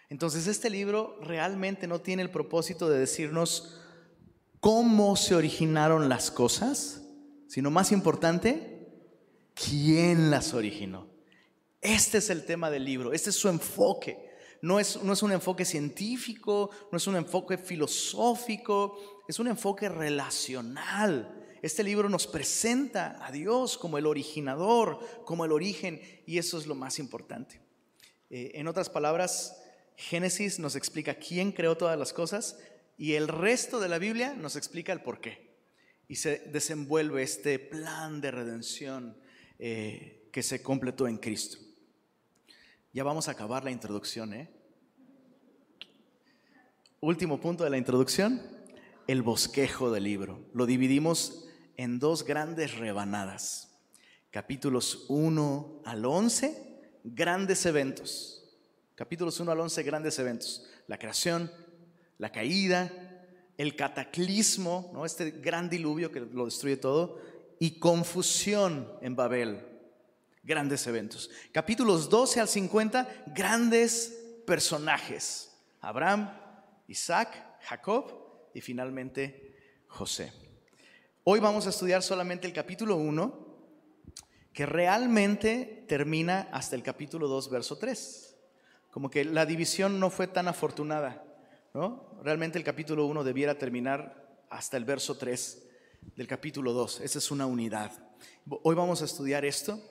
Entonces 0.08 0.46
este 0.46 0.70
libro 0.70 1.18
realmente 1.22 1.86
no 1.86 2.00
tiene 2.00 2.22
el 2.22 2.30
propósito 2.30 2.88
de 2.88 2.98
decirnos 2.98 3.80
cómo 4.60 5.16
se 5.16 5.34
originaron 5.34 6.08
las 6.08 6.30
cosas, 6.30 7.02
sino 7.48 7.70
más 7.70 7.92
importante, 7.92 8.88
quién 9.54 10.30
las 10.30 10.54
originó. 10.54 11.08
Este 11.80 12.18
es 12.18 12.30
el 12.30 12.44
tema 12.44 12.70
del 12.70 12.84
libro, 12.84 13.12
este 13.12 13.30
es 13.30 13.36
su 13.36 13.48
enfoque. 13.48 14.24
No 14.62 14.80
es, 14.80 15.02
no 15.02 15.12
es 15.12 15.22
un 15.22 15.32
enfoque 15.32 15.64
científico, 15.64 16.70
no 16.90 16.96
es 16.96 17.06
un 17.06 17.16
enfoque 17.16 17.58
filosófico, 17.58 18.98
es 19.28 19.38
un 19.38 19.48
enfoque 19.48 19.88
relacional. 19.88 21.35
Este 21.66 21.82
libro 21.82 22.08
nos 22.08 22.28
presenta 22.28 23.18
a 23.26 23.32
Dios 23.32 23.76
como 23.76 23.98
el 23.98 24.06
originador, 24.06 25.00
como 25.24 25.44
el 25.44 25.50
origen, 25.50 26.00
y 26.24 26.38
eso 26.38 26.58
es 26.58 26.68
lo 26.68 26.76
más 26.76 27.00
importante. 27.00 27.60
Eh, 28.30 28.52
en 28.54 28.68
otras 28.68 28.88
palabras, 28.88 29.60
Génesis 29.96 30.60
nos 30.60 30.76
explica 30.76 31.16
quién 31.16 31.50
creó 31.50 31.76
todas 31.76 31.98
las 31.98 32.12
cosas 32.12 32.56
y 32.96 33.14
el 33.14 33.26
resto 33.26 33.80
de 33.80 33.88
la 33.88 33.98
Biblia 33.98 34.34
nos 34.34 34.54
explica 34.54 34.92
el 34.92 35.02
por 35.02 35.20
qué. 35.20 35.56
Y 36.06 36.14
se 36.14 36.38
desenvuelve 36.38 37.24
este 37.24 37.58
plan 37.58 38.20
de 38.20 38.30
redención 38.30 39.16
eh, 39.58 40.28
que 40.32 40.44
se 40.44 40.62
completó 40.62 41.08
en 41.08 41.16
Cristo. 41.16 41.58
Ya 42.92 43.02
vamos 43.02 43.26
a 43.26 43.32
acabar 43.32 43.64
la 43.64 43.72
introducción. 43.72 44.34
¿eh? 44.34 44.48
Último 47.00 47.40
punto 47.40 47.64
de 47.64 47.70
la 47.70 47.76
introducción, 47.76 48.40
el 49.08 49.22
bosquejo 49.22 49.90
del 49.90 50.04
libro. 50.04 50.46
Lo 50.52 50.64
dividimos 50.64 51.42
en 51.76 51.98
dos 51.98 52.24
grandes 52.24 52.76
rebanadas. 52.76 53.78
Capítulos 54.30 55.06
1 55.08 55.82
al 55.84 56.04
11, 56.04 56.80
grandes 57.04 57.64
eventos 57.66 58.36
Capítulos 58.96 59.38
1 59.38 59.52
al 59.52 59.60
11, 59.60 59.82
grandes 59.82 60.18
eventos. 60.18 60.66
La 60.86 60.98
creación, 60.98 61.52
la 62.16 62.32
caída, 62.32 62.90
el 63.58 63.76
cataclismo, 63.76 64.90
¿no? 64.94 65.04
este 65.04 65.32
gran 65.32 65.68
diluvio 65.68 66.10
que 66.10 66.20
lo 66.20 66.46
destruye 66.46 66.78
todo, 66.78 67.20
y 67.60 67.78
confusión 67.78 68.90
en 69.02 69.14
Babel. 69.14 69.60
Grandes 70.42 70.86
eventos. 70.86 71.30
Capítulos 71.52 72.08
12 72.08 72.40
al 72.40 72.48
50, 72.48 73.24
grandes 73.34 74.18
personajes. 74.46 75.54
Abraham, 75.82 76.30
Isaac, 76.88 77.58
Jacob 77.60 78.50
y 78.54 78.62
finalmente 78.62 79.84
José. 79.88 80.32
Hoy 81.28 81.40
vamos 81.40 81.66
a 81.66 81.70
estudiar 81.70 82.04
solamente 82.04 82.46
el 82.46 82.52
capítulo 82.52 82.94
1, 82.94 83.46
que 84.52 84.64
realmente 84.64 85.84
termina 85.88 86.48
hasta 86.52 86.76
el 86.76 86.84
capítulo 86.84 87.26
2, 87.26 87.50
verso 87.50 87.78
3 87.78 88.26
como 88.96 89.10
que 89.10 89.26
la 89.26 89.44
división 89.44 90.00
no 90.00 90.08
fue 90.08 90.26
tan 90.26 90.48
afortunada, 90.48 91.22
¿no? 91.74 92.18
Realmente 92.22 92.56
el 92.58 92.64
capítulo 92.64 93.04
1 93.04 93.24
debiera 93.24 93.58
terminar 93.58 94.40
hasta 94.48 94.78
el 94.78 94.86
verso 94.86 95.18
3 95.18 95.66
del 96.14 96.26
capítulo 96.26 96.72
2. 96.72 97.00
Esa 97.00 97.18
es 97.18 97.30
una 97.30 97.44
unidad. 97.44 97.92
Hoy 98.62 98.74
vamos 98.74 99.02
a 99.02 99.04
estudiar 99.04 99.44
esto 99.44 99.82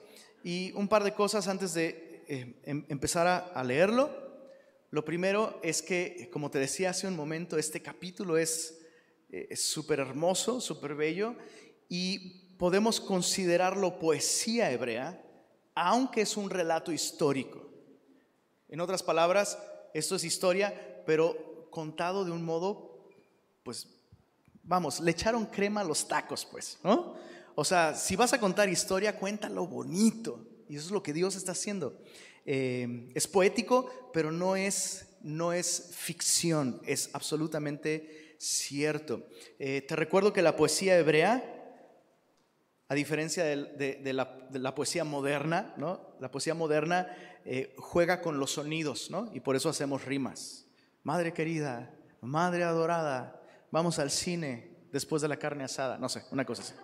y 0.42 0.72
un 0.72 0.88
par 0.88 1.04
de 1.04 1.12
cosas 1.12 1.46
antes 1.46 1.72
de 1.74 2.24
eh, 2.26 2.60
em, 2.64 2.84
empezar 2.88 3.52
a, 3.54 3.62
leerlo. 3.62 4.10
Lo 4.90 5.04
primero 5.04 5.60
es 5.62 5.82
que, 5.82 6.30
como 6.32 6.50
te 6.50 6.58
decía 6.58 6.90
hace 6.90 7.06
un 7.06 7.14
momento, 7.14 7.58
este 7.58 7.82
capítulo 7.82 8.38
es 8.38 8.85
eh, 9.30 9.56
súper 9.56 10.00
hermoso, 10.00 10.60
súper 10.60 10.94
bello 10.94 11.34
y 11.88 12.54
podemos 12.58 13.00
considerarlo 13.00 13.98
poesía 13.98 14.70
hebrea, 14.70 15.22
aunque 15.74 16.22
es 16.22 16.36
un 16.36 16.50
relato 16.50 16.92
histórico. 16.92 17.68
En 18.68 18.80
otras 18.80 19.02
palabras, 19.02 19.58
esto 19.94 20.16
es 20.16 20.24
historia, 20.24 21.02
pero 21.06 21.68
contado 21.70 22.24
de 22.24 22.30
un 22.30 22.44
modo, 22.44 23.08
pues, 23.62 23.88
vamos, 24.62 25.00
le 25.00 25.10
echaron 25.10 25.46
crema 25.46 25.82
a 25.82 25.84
los 25.84 26.08
tacos, 26.08 26.44
pues, 26.44 26.78
¿no? 26.82 27.14
O 27.54 27.64
sea, 27.64 27.94
si 27.94 28.16
vas 28.16 28.32
a 28.32 28.40
contar 28.40 28.68
historia, 28.68 29.18
cuéntalo 29.18 29.66
bonito. 29.66 30.46
Y 30.68 30.76
eso 30.76 30.86
es 30.86 30.92
lo 30.92 31.02
que 31.02 31.12
Dios 31.12 31.36
está 31.36 31.52
haciendo. 31.52 31.98
Eh, 32.44 33.10
es 33.14 33.26
poético, 33.26 34.10
pero 34.12 34.30
no 34.30 34.56
es, 34.56 35.06
no 35.22 35.52
es 35.52 35.90
ficción, 35.92 36.80
es 36.84 37.10
absolutamente 37.12 38.25
cierto. 38.38 39.26
Eh, 39.58 39.82
te 39.82 39.96
recuerdo 39.96 40.32
que 40.32 40.42
la 40.42 40.56
poesía 40.56 40.98
hebrea, 40.98 41.52
a 42.88 42.94
diferencia 42.94 43.44
de, 43.44 43.56
la, 44.12 44.24
de, 44.50 44.58
la, 44.58 44.74
poesía 44.74 45.04
moderna, 45.04 45.74
¿no? 45.76 46.14
La 46.20 46.30
poesía 46.30 46.54
moderna 46.54 47.08
eh, 47.44 47.74
juega 47.78 48.20
con 48.20 48.38
los 48.38 48.52
sonidos, 48.52 49.10
¿no? 49.10 49.30
Y 49.32 49.40
por 49.40 49.56
eso 49.56 49.68
hacemos 49.68 50.04
rimas. 50.04 50.66
Madre 51.02 51.32
querida, 51.32 51.94
madre 52.20 52.64
adorada, 52.64 53.40
vamos 53.70 53.98
al 53.98 54.10
cine 54.10 54.70
después 54.92 55.22
de 55.22 55.28
la 55.28 55.36
carne 55.36 55.64
asada, 55.64 55.98
no 55.98 56.08
sé, 56.08 56.24
una 56.30 56.44
cosa 56.44 56.62
así. 56.62 56.74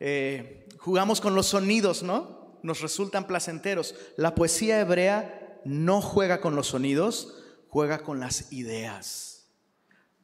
Eh, 0.00 0.68
jugamos 0.78 1.20
con 1.20 1.34
los 1.34 1.46
sonidos, 1.46 2.02
¿no? 2.02 2.58
Nos 2.62 2.80
resultan 2.80 3.26
placenteros. 3.26 3.94
La 4.16 4.34
poesía 4.34 4.80
hebrea 4.80 5.60
no 5.64 6.00
juega 6.00 6.40
con 6.40 6.54
los 6.56 6.68
sonidos, 6.68 7.42
juega 7.68 7.98
con 8.00 8.20
las 8.20 8.52
ideas. 8.52 9.37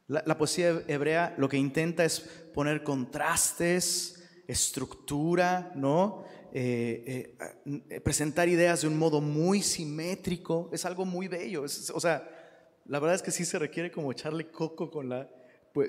La, 0.07 0.37
poesía 0.37 0.83
hebrea 0.87 1.33
lo 1.37 1.49
que 1.49 1.57
intenta 1.57 2.05
es 2.05 2.19
poner 2.53 2.83
contrastes, 2.83 4.23
estructura, 4.47 5.71
¿no? 5.75 6.23
Eh, 6.53 7.35
eh, 7.89 8.01
presentar 8.01 8.47
ideas 8.47 8.81
de 8.81 8.87
un 8.87 8.97
modo 8.97 9.19
muy 9.19 9.61
simétrico, 9.61 10.69
es 10.71 10.85
algo 10.85 11.05
muy 11.05 11.27
bello. 11.27 11.63
o 11.63 11.99
sea, 11.99 12.29
la 12.85 12.99
verdad 12.99 13.15
es 13.15 13.23
que 13.23 13.31
sí 13.31 13.45
se 13.45 13.57
requiere 13.57 13.91
como 13.91 14.11
echarle 14.11 14.51
coco 14.51 14.91
con 14.91 15.09
la, 15.09 15.27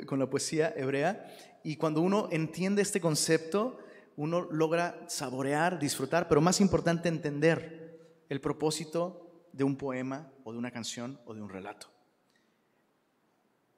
con 0.06 0.18
la 0.18 0.30
poesía 0.30 0.73
hebrea. 0.76 1.30
Y 1.62 1.76
cuando 1.76 2.00
uno 2.00 2.28
entiende 2.32 2.80
este 2.80 3.00
concepto, 3.00 3.78
uno 4.16 4.49
logra 4.50 5.04
saborear, 5.08 5.78
disfrutar, 5.78 6.26
pero 6.26 6.40
más 6.40 6.61
importante, 6.61 7.08
entender 7.08 8.25
el 8.30 8.40
propósito 8.40 9.49
de 9.52 9.64
un 9.64 9.76
poema 9.76 10.32
o 10.44 10.52
de 10.52 10.58
una 10.58 10.70
canción 10.70 11.20
o 11.26 11.35
de 11.35 11.42
un 11.42 11.50
relato. 11.50 11.95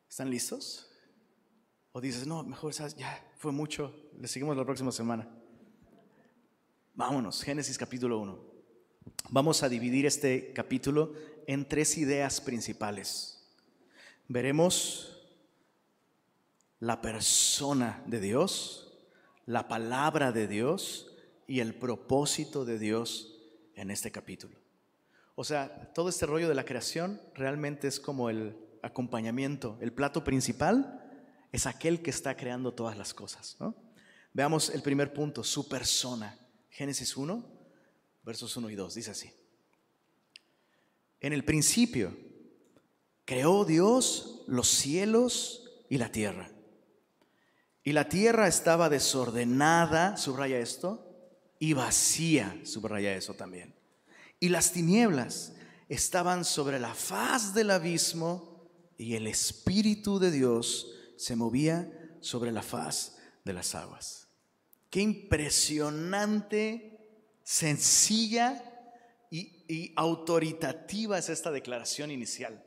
¿Están 0.08 0.30
listos? 0.30 0.88
O 1.92 2.00
dices, 2.00 2.26
no, 2.26 2.42
mejor 2.42 2.72
ya 2.72 3.32
fue 3.36 3.52
mucho, 3.52 3.94
le 4.18 4.26
seguimos 4.26 4.56
la 4.56 4.64
próxima 4.64 4.90
semana. 4.90 5.28
Vámonos, 6.94 7.42
Génesis 7.42 7.76
capítulo 7.76 8.18
1. 8.18 8.48
Vamos 9.30 9.62
a 9.62 9.68
dividir 9.68 10.06
este 10.06 10.52
capítulo 10.52 11.12
en 11.46 11.68
tres 11.68 11.98
ideas 11.98 12.40
principales. 12.40 13.46
Veremos 14.26 15.18
la 16.80 17.00
persona 17.00 18.02
de 18.06 18.20
Dios, 18.20 18.98
la 19.46 19.68
palabra 19.68 20.32
de 20.32 20.48
Dios 20.48 21.14
y 21.46 21.60
el 21.60 21.74
propósito 21.74 22.64
de 22.64 22.78
Dios 22.78 23.38
en 23.74 23.90
este 23.90 24.10
capítulo. 24.10 24.56
O 25.34 25.44
sea, 25.44 25.92
todo 25.92 26.08
este 26.08 26.26
rollo 26.26 26.48
de 26.48 26.54
la 26.54 26.64
creación 26.64 27.20
realmente 27.34 27.88
es 27.88 28.00
como 28.00 28.30
el 28.30 28.67
acompañamiento. 28.82 29.78
El 29.80 29.92
plato 29.92 30.24
principal 30.24 31.04
es 31.52 31.66
aquel 31.66 32.02
que 32.02 32.10
está 32.10 32.36
creando 32.36 32.72
todas 32.72 32.96
las 32.96 33.14
cosas. 33.14 33.56
Veamos 34.32 34.70
el 34.70 34.82
primer 34.82 35.12
punto, 35.12 35.42
su 35.44 35.68
persona. 35.68 36.38
Génesis 36.70 37.16
1, 37.16 37.44
versos 38.22 38.56
1 38.56 38.70
y 38.70 38.74
2, 38.74 38.94
dice 38.94 39.10
así. 39.10 39.32
En 41.20 41.32
el 41.32 41.44
principio 41.44 42.16
creó 43.24 43.64
Dios 43.64 44.44
los 44.46 44.68
cielos 44.68 45.70
y 45.88 45.98
la 45.98 46.12
tierra. 46.12 46.50
Y 47.82 47.92
la 47.92 48.08
tierra 48.08 48.46
estaba 48.46 48.88
desordenada, 48.88 50.16
subraya 50.16 50.58
esto, 50.58 51.04
y 51.58 51.72
vacía, 51.72 52.60
subraya 52.64 53.14
eso 53.16 53.34
también. 53.34 53.74
Y 54.40 54.50
las 54.50 54.72
tinieblas 54.72 55.54
estaban 55.88 56.44
sobre 56.44 56.78
la 56.78 56.94
faz 56.94 57.54
del 57.54 57.70
abismo 57.70 58.57
y 58.98 59.14
el 59.14 59.26
Espíritu 59.28 60.18
de 60.18 60.30
Dios 60.32 60.92
se 61.16 61.36
movía 61.36 61.90
sobre 62.20 62.52
la 62.52 62.62
faz 62.62 63.16
de 63.44 63.52
las 63.54 63.74
aguas. 63.74 64.28
Qué 64.90 65.00
impresionante, 65.00 66.98
sencilla 67.44 68.64
y, 69.30 69.92
autoritativa 69.96 71.18
es 71.18 71.28
esta 71.28 71.50
declaración 71.50 72.10
inicial. 72.10 72.64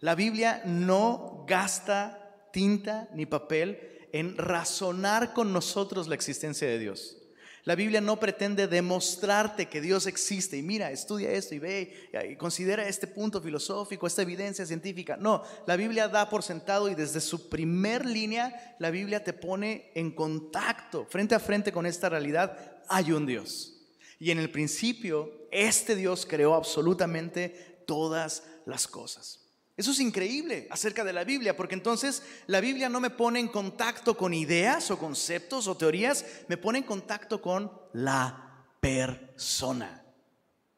La 0.00 0.14
Biblia 0.14 0.62
no 0.66 1.44
gasta 1.46 2.48
tinta 2.52 3.08
ni 3.14 3.26
papel 3.26 4.08
en 4.12 4.36
razonar 4.36 5.32
con 5.32 5.52
nosotros 5.52 6.08
la 6.08 6.16
existencia 6.16 6.66
de 6.68 6.78
Dios. 6.78 7.21
La 7.64 7.76
Biblia 7.76 8.00
no 8.00 8.18
pretende 8.18 8.66
demostrarte 8.66 9.68
que 9.68 9.80
Dios 9.80 10.06
existe 10.06 10.56
y 10.56 10.62
mira, 10.62 10.90
estudia 10.90 11.30
esto 11.30 11.54
y 11.54 11.60
ve 11.60 12.10
y 12.28 12.34
considera 12.34 12.88
este 12.88 13.06
punto 13.06 13.40
filosófico, 13.40 14.06
esta 14.06 14.22
evidencia 14.22 14.66
científica. 14.66 15.16
No, 15.16 15.44
la 15.66 15.76
Biblia 15.76 16.08
da 16.08 16.28
por 16.28 16.42
sentado 16.42 16.88
y 16.88 16.96
desde 16.96 17.20
su 17.20 17.48
primer 17.48 18.04
línea 18.04 18.76
la 18.80 18.90
Biblia 18.90 19.22
te 19.22 19.32
pone 19.32 19.92
en 19.94 20.10
contacto 20.10 21.06
frente 21.08 21.36
a 21.36 21.40
frente 21.40 21.70
con 21.70 21.86
esta 21.86 22.08
realidad. 22.08 22.82
Hay 22.88 23.12
un 23.12 23.26
Dios. 23.26 23.80
Y 24.18 24.32
en 24.32 24.38
el 24.38 24.50
principio, 24.50 25.46
este 25.52 25.94
Dios 25.94 26.26
creó 26.26 26.54
absolutamente 26.54 27.84
todas 27.86 28.42
las 28.66 28.88
cosas. 28.88 29.41
Eso 29.76 29.90
es 29.90 30.00
increíble 30.00 30.66
acerca 30.70 31.02
de 31.02 31.12
la 31.12 31.24
Biblia, 31.24 31.56
porque 31.56 31.74
entonces 31.74 32.22
la 32.46 32.60
Biblia 32.60 32.88
no 32.88 33.00
me 33.00 33.10
pone 33.10 33.40
en 33.40 33.48
contacto 33.48 34.16
con 34.16 34.34
ideas 34.34 34.90
o 34.90 34.98
conceptos 34.98 35.66
o 35.66 35.76
teorías, 35.76 36.24
me 36.48 36.58
pone 36.58 36.78
en 36.78 36.84
contacto 36.84 37.40
con 37.40 37.72
la 37.94 38.66
persona. 38.80 40.04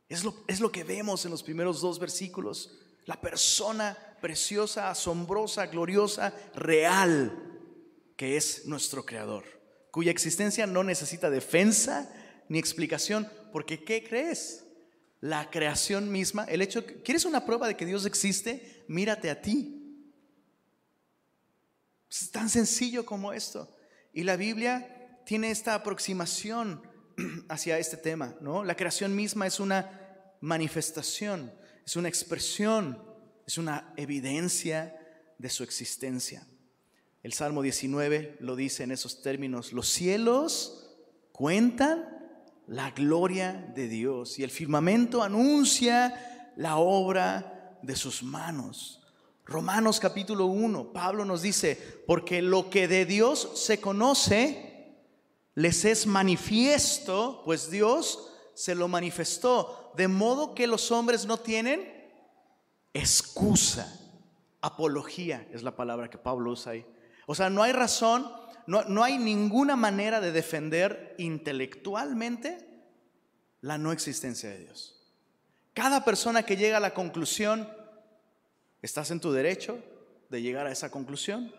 Es 0.09 0.23
lo, 0.23 0.45
es 0.47 0.61
lo 0.61 0.71
que 0.71 0.85
vemos 0.85 1.25
en 1.25 1.33
los 1.33 1.43
primeros 1.43 1.81
dos 1.81 1.99
versículos. 1.99 2.79
La 3.07 3.21
persona 3.21 3.97
preciosa, 4.21 4.91
asombrosa, 4.91 5.67
gloriosa, 5.67 6.33
real, 6.55 7.37
que 8.17 8.37
es 8.37 8.67
nuestro 8.67 9.05
Creador, 9.05 9.45
cuya 9.91 10.13
existencia 10.13 10.67
no 10.67 10.85
necesita 10.85 11.31
defensa 11.31 12.11
ni 12.49 12.59
explicación, 12.59 13.29
porque 13.53 13.83
¿qué 13.83 14.05
crees? 14.05 14.64
La 15.25 15.51
creación 15.51 16.13
misma, 16.13 16.45
el 16.45 16.61
hecho, 16.61 16.85
¿quieres 17.03 17.25
una 17.25 17.47
prueba 17.47 17.67
de 17.67 17.79
que 17.79 17.87
Dios 17.87 18.05
existe? 18.05 18.85
Mírate 18.89 19.31
a 19.31 19.41
ti. 19.41 20.07
Es 22.11 22.31
tan 22.31 22.51
sencillo 22.51 23.07
como 23.07 23.33
esto. 23.33 23.75
Y 24.13 24.25
la 24.25 24.37
Biblia 24.37 25.23
tiene 25.25 25.51
esta 25.51 25.75
aproximación 25.75 26.83
hacia 27.49 27.79
este 27.79 27.97
tema, 27.97 28.37
¿no? 28.43 28.65
La 28.65 28.77
creación 28.77 29.17
misma 29.17 29.47
es 29.47 29.61
una 29.61 30.35
manifestación, 30.43 31.51
es 31.87 31.97
una 31.97 32.11
expresión, 32.11 33.03
es 33.47 33.57
una 33.57 33.95
evidencia 33.97 34.95
de 35.39 35.49
su 35.49 35.65
existencia. 35.65 36.47
El 37.23 37.33
Salmo 37.33 37.63
19 37.63 38.37
lo 38.41 38.57
dice 38.57 38.83
en 38.83 38.91
esos 38.91 39.23
términos, 39.23 39.73
los 39.73 39.89
cielos 39.89 40.95
cuentan 41.33 42.14
la 42.67 42.91
gloria 42.91 43.53
de 43.75 43.89
Dios 43.89 44.39
y 44.39 44.45
el 44.45 44.51
firmamento 44.51 45.23
anuncia 45.23 46.53
la 46.57 46.77
obra 46.77 47.79
de 47.83 47.97
sus 47.97 48.23
manos. 48.23 49.01
Romanos 49.45 50.01
capítulo 50.01 50.47
1, 50.47 50.93
Pablo 50.93 51.25
nos 51.25 51.43
dice, 51.43 51.77
porque 52.07 52.41
lo 52.41 52.71
que 52.71 52.89
de 52.89 53.05
Dios 53.05 53.51
se 53.55 53.81
conoce 53.81 54.73
les 55.55 55.85
es 55.85 56.07
manifiesto, 56.07 57.43
pues 57.45 57.71
Dios 57.71 58.33
se 58.55 58.75
lo 58.75 58.89
manifestó, 58.89 59.93
de 59.97 60.09
modo 60.09 60.55
que 60.55 60.67
los 60.67 60.91
hombres 60.91 61.27
no 61.27 61.37
tienen 61.37 62.11
excusa. 62.93 64.01
Apología 64.61 65.47
es 65.53 65.63
la 65.63 65.77
palabra 65.77 66.09
que 66.09 66.19
Pablo 66.19 66.53
usa 66.53 66.73
ahí. 66.73 66.87
O 67.27 67.35
sea, 67.35 67.51
no 67.51 67.63
hay 67.63 67.73
razón 67.73 68.31
no, 68.67 69.05
hay 69.05 69.19
ninguna 69.19 69.77
manera 69.77 70.21
de 70.21 70.33
defender 70.33 71.15
intelectualmente 71.19 72.67
la 73.61 73.79
no 73.79 73.93
existencia 73.93 74.49
de 74.51 74.59
Dios. 74.59 75.03
Cada 75.75 76.05
persona 76.05 76.45
que 76.45 76.57
llega 76.57 76.79
a 76.79 76.81
la 76.81 76.95
conclusión, 76.95 77.69
estás 78.81 79.11
en 79.11 79.21
tu 79.21 79.33
derecho 79.33 79.79
de 80.31 80.43
llegar 80.43 80.67
a 80.67 80.73
esa 80.73 80.91
conclusión. 80.91 81.55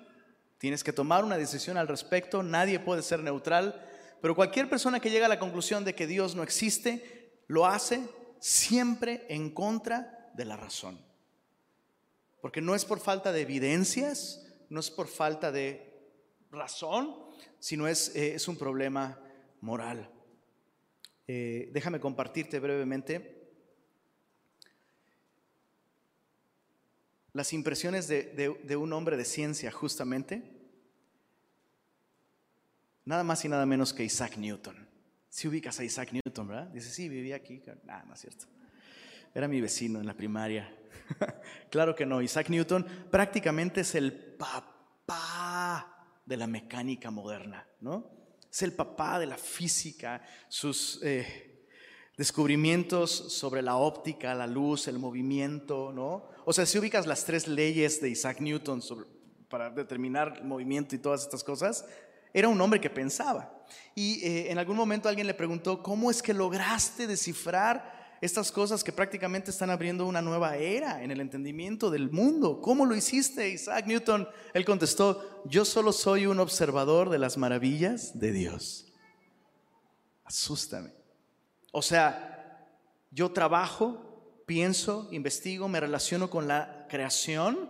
Tienes 0.57 0.83
que 0.83 0.93
tomar 0.93 1.23
una 1.23 1.37
decisión 1.37 1.77
al 1.77 1.87
respecto, 1.87 2.41
nadie 2.41 2.79
puede 2.79 3.01
ser 3.01 3.19
neutral, 3.21 3.85
pero 4.21 4.35
cualquier 4.35 4.69
persona 4.69 4.99
que 4.99 5.11
llega 5.11 5.25
a 5.25 5.29
la 5.29 5.39
conclusión 5.39 5.85
de 5.85 5.93
que 5.93 6.07
Dios 6.07 6.35
no 6.35 6.43
existe, 6.43 7.43
lo 7.47 7.65
hace 7.65 8.01
siempre 8.39 9.25
en 9.29 9.49
contra 9.51 10.31
de 10.33 10.45
la 10.45 10.57
razón. 10.57 10.99
Porque 12.41 12.61
no 12.61 12.73
es 12.75 12.85
por 12.85 12.99
falta 12.99 13.31
de 13.31 13.41
evidencias, 13.41 14.45
no 14.69 14.79
es 14.79 14.89
por 14.89 15.07
falta 15.07 15.51
de 15.51 15.94
razón, 16.55 17.15
sino 17.59 17.87
es, 17.87 18.15
eh, 18.15 18.35
es 18.35 18.47
un 18.47 18.57
problema 18.57 19.19
moral. 19.61 20.09
Eh, 21.27 21.69
déjame 21.73 21.99
compartirte 21.99 22.59
brevemente 22.59 23.35
las 27.33 27.51
impresiones 27.51 28.07
de, 28.07 28.77
un 28.77 28.93
hombre 28.93 29.17
de 29.17 29.25
ciencia, 29.25 29.69
justamente. 29.71 30.41
Nada 33.03 33.23
más 33.23 33.43
y 33.43 33.49
nada 33.49 33.65
menos 33.65 33.93
que 33.93 34.05
Isaac 34.05 34.37
Newton. 34.37 34.87
Si 35.27 35.47
ubicas 35.47 35.77
a 35.79 35.83
Isaac 35.83 36.13
Newton, 36.13 36.47
¿verdad? 36.47 36.67
Dice, 36.67 36.89
sí, 36.89 37.09
vivía 37.09 37.35
aquí. 37.35 37.61
Nada, 37.83 38.05
no 38.05 38.15
cierto. 38.15 38.45
Era 39.33 39.49
mi 39.49 39.59
vecino 39.59 39.99
en 39.99 40.05
la 40.05 40.13
primaria. 40.13 40.73
claro 41.69 41.93
que 41.93 42.05
no. 42.05 42.21
Isaac 42.21 42.49
Newton 42.49 42.85
prácticamente 43.11 43.81
es 43.81 43.95
el 43.95 44.13
papá 44.13 45.94
de 46.25 46.37
la 46.37 46.47
mecánica 46.47 47.11
moderna, 47.11 47.67
¿no? 47.81 48.11
Es 48.51 48.61
el 48.61 48.73
papá 48.73 49.19
de 49.19 49.25
la 49.25 49.37
física, 49.37 50.21
sus 50.47 50.99
eh, 51.03 51.67
descubrimientos 52.17 53.11
sobre 53.11 53.61
la 53.61 53.75
óptica, 53.75 54.33
la 54.33 54.47
luz, 54.47 54.87
el 54.87 54.97
movimiento, 54.97 55.91
¿no? 55.91 56.29
O 56.45 56.53
sea, 56.53 56.65
si 56.65 56.77
ubicas 56.79 57.05
las 57.05 57.25
tres 57.25 57.47
leyes 57.47 58.01
de 58.01 58.09
Isaac 58.09 58.39
Newton 58.39 58.81
para 59.49 59.69
determinar 59.69 60.37
el 60.37 60.45
movimiento 60.45 60.95
y 60.95 60.99
todas 60.99 61.23
estas 61.23 61.43
cosas, 61.43 61.85
era 62.33 62.47
un 62.47 62.59
hombre 62.59 62.81
que 62.81 62.89
pensaba. 62.89 63.63
Y 63.95 64.23
eh, 64.25 64.51
en 64.51 64.57
algún 64.57 64.75
momento 64.75 65.09
alguien 65.09 65.27
le 65.27 65.33
preguntó, 65.33 65.81
¿cómo 65.81 66.11
es 66.11 66.21
que 66.21 66.33
lograste 66.33 67.07
descifrar 67.07 67.94
estas 68.21 68.51
cosas 68.51 68.83
que 68.83 68.91
prácticamente 68.91 69.51
están 69.51 69.69
abriendo 69.69 70.05
una 70.05 70.21
nueva 70.21 70.55
era 70.57 71.03
en 71.03 71.11
el 71.11 71.21
entendimiento 71.21 71.89
del 71.89 72.09
mundo. 72.09 72.61
¿Cómo 72.61 72.85
lo 72.85 72.95
hiciste, 72.95 73.49
Isaac 73.49 73.85
Newton? 73.87 74.27
Él 74.53 74.65
contestó, 74.65 75.43
yo 75.45 75.65
solo 75.65 75.91
soy 75.91 76.25
un 76.25 76.39
observador 76.39 77.09
de 77.09 77.19
las 77.19 77.37
maravillas 77.37 78.19
de 78.19 78.31
Dios. 78.31 78.91
Asústame. 80.23 80.91
O 81.71 81.81
sea, 81.81 82.67
yo 83.11 83.31
trabajo, 83.31 84.41
pienso, 84.45 85.07
investigo, 85.11 85.67
me 85.67 85.79
relaciono 85.79 86.29
con 86.29 86.47
la 86.47 86.87
creación 86.89 87.69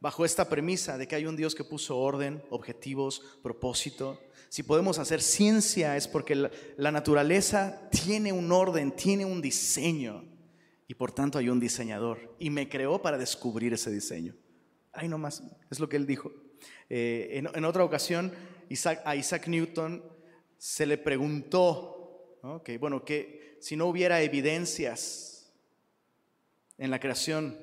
bajo 0.00 0.24
esta 0.24 0.48
premisa 0.48 0.98
de 0.98 1.08
que 1.08 1.16
hay 1.16 1.26
un 1.26 1.36
Dios 1.36 1.54
que 1.54 1.64
puso 1.64 1.98
orden, 1.98 2.44
objetivos, 2.50 3.22
propósito, 3.42 4.20
si 4.54 4.62
podemos 4.62 5.00
hacer 5.00 5.20
ciencia 5.20 5.96
es 5.96 6.06
porque 6.06 6.36
la, 6.76 6.92
naturaleza 6.92 7.88
tiene 7.90 8.32
un 8.32 8.52
orden, 8.52 8.92
tiene 8.92 9.24
un 9.24 9.42
diseño 9.42 10.24
y 10.86 10.94
por 10.94 11.10
tanto 11.10 11.38
hay 11.38 11.48
un 11.48 11.58
diseñador 11.58 12.36
y 12.38 12.50
me 12.50 12.68
creó 12.68 13.02
para 13.02 13.18
descubrir 13.18 13.72
ese 13.72 13.90
diseño. 13.90 14.36
Ay, 14.92 15.08
no 15.08 15.18
más, 15.18 15.42
es 15.72 15.80
lo 15.80 15.88
que 15.88 15.96
él 15.96 16.06
dijo. 16.06 16.30
Eh, 16.88 17.42
en, 17.52 17.64
otra 17.64 17.82
ocasión, 17.82 18.32
a 19.04 19.16
Isaac 19.16 19.48
Newton 19.48 20.04
se 20.56 20.86
le 20.86 20.98
preguntó, 20.98 22.38
bueno, 22.78 23.04
que 23.04 23.58
si 23.60 23.74
no 23.74 23.86
hubiera 23.86 24.22
evidencias 24.22 25.52
en 26.78 26.92
la 26.92 27.00
creación, 27.00 27.58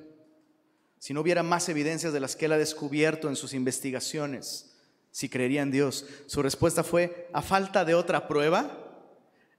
si 0.98 1.14
no 1.14 1.22
hubiera 1.22 1.42
más 1.42 1.70
evidencias 1.70 2.12
de 2.12 2.20
las 2.20 2.36
que 2.36 2.44
él 2.44 2.52
ha 2.52 2.58
descubierto 2.58 3.30
en 3.30 3.36
sus 3.36 3.54
investigaciones, 3.54 4.71
si 5.12 5.28
creería 5.28 5.62
en 5.62 5.70
Dios. 5.70 6.06
Su 6.26 6.42
respuesta 6.42 6.82
fue, 6.82 7.28
a 7.32 7.42
falta 7.42 7.84
de 7.84 7.94
otra 7.94 8.26
prueba, 8.26 8.78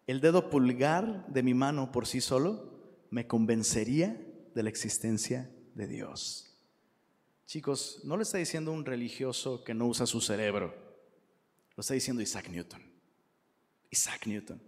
el 0.05 0.19
dedo 0.19 0.49
pulgar 0.49 1.25
de 1.27 1.43
mi 1.43 1.53
mano 1.53 1.93
por 1.93 2.05
sí 2.05 2.19
solo 2.19 2.73
me 3.09 3.27
convencería 3.27 4.19
de 4.53 4.63
la 4.63 4.69
existencia 4.69 5.49
de 5.75 5.87
Dios. 5.87 6.49
Chicos, 7.45 8.01
no 8.03 8.17
le 8.17 8.23
está 8.23 8.39
diciendo 8.39 8.71
un 8.71 8.83
religioso 8.83 9.63
que 9.63 9.73
no 9.73 9.87
usa 9.87 10.05
su 10.05 10.19
cerebro, 10.19 10.73
lo 11.75 11.81
está 11.81 11.93
diciendo 11.93 12.21
Isaac 12.21 12.49
Newton. 12.49 12.81
Isaac 13.89 14.25
Newton. 14.25 14.61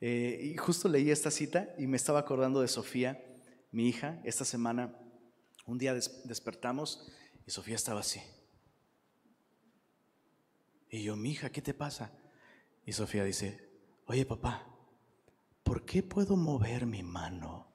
Eh, 0.00 0.52
y 0.52 0.56
justo 0.56 0.88
leí 0.88 1.10
esta 1.10 1.30
cita 1.30 1.74
y 1.78 1.86
me 1.86 1.96
estaba 1.96 2.20
acordando 2.20 2.60
de 2.60 2.68
Sofía, 2.68 3.22
mi 3.70 3.88
hija, 3.88 4.20
esta 4.24 4.44
semana, 4.44 4.94
un 5.66 5.78
día 5.78 5.94
despertamos 5.94 7.12
y 7.46 7.50
Sofía 7.50 7.76
estaba 7.76 8.00
así. 8.00 8.20
Y 10.92 11.04
yo, 11.04 11.16
mi 11.16 11.30
hija, 11.30 11.50
¿qué 11.50 11.62
te 11.62 11.72
pasa? 11.72 12.12
Y 12.84 12.92
Sofía 12.92 13.24
dice, 13.24 13.66
oye 14.04 14.26
papá, 14.26 14.66
¿por 15.62 15.86
qué 15.86 16.02
puedo 16.02 16.36
mover 16.36 16.84
mi 16.84 17.02
mano? 17.02 17.66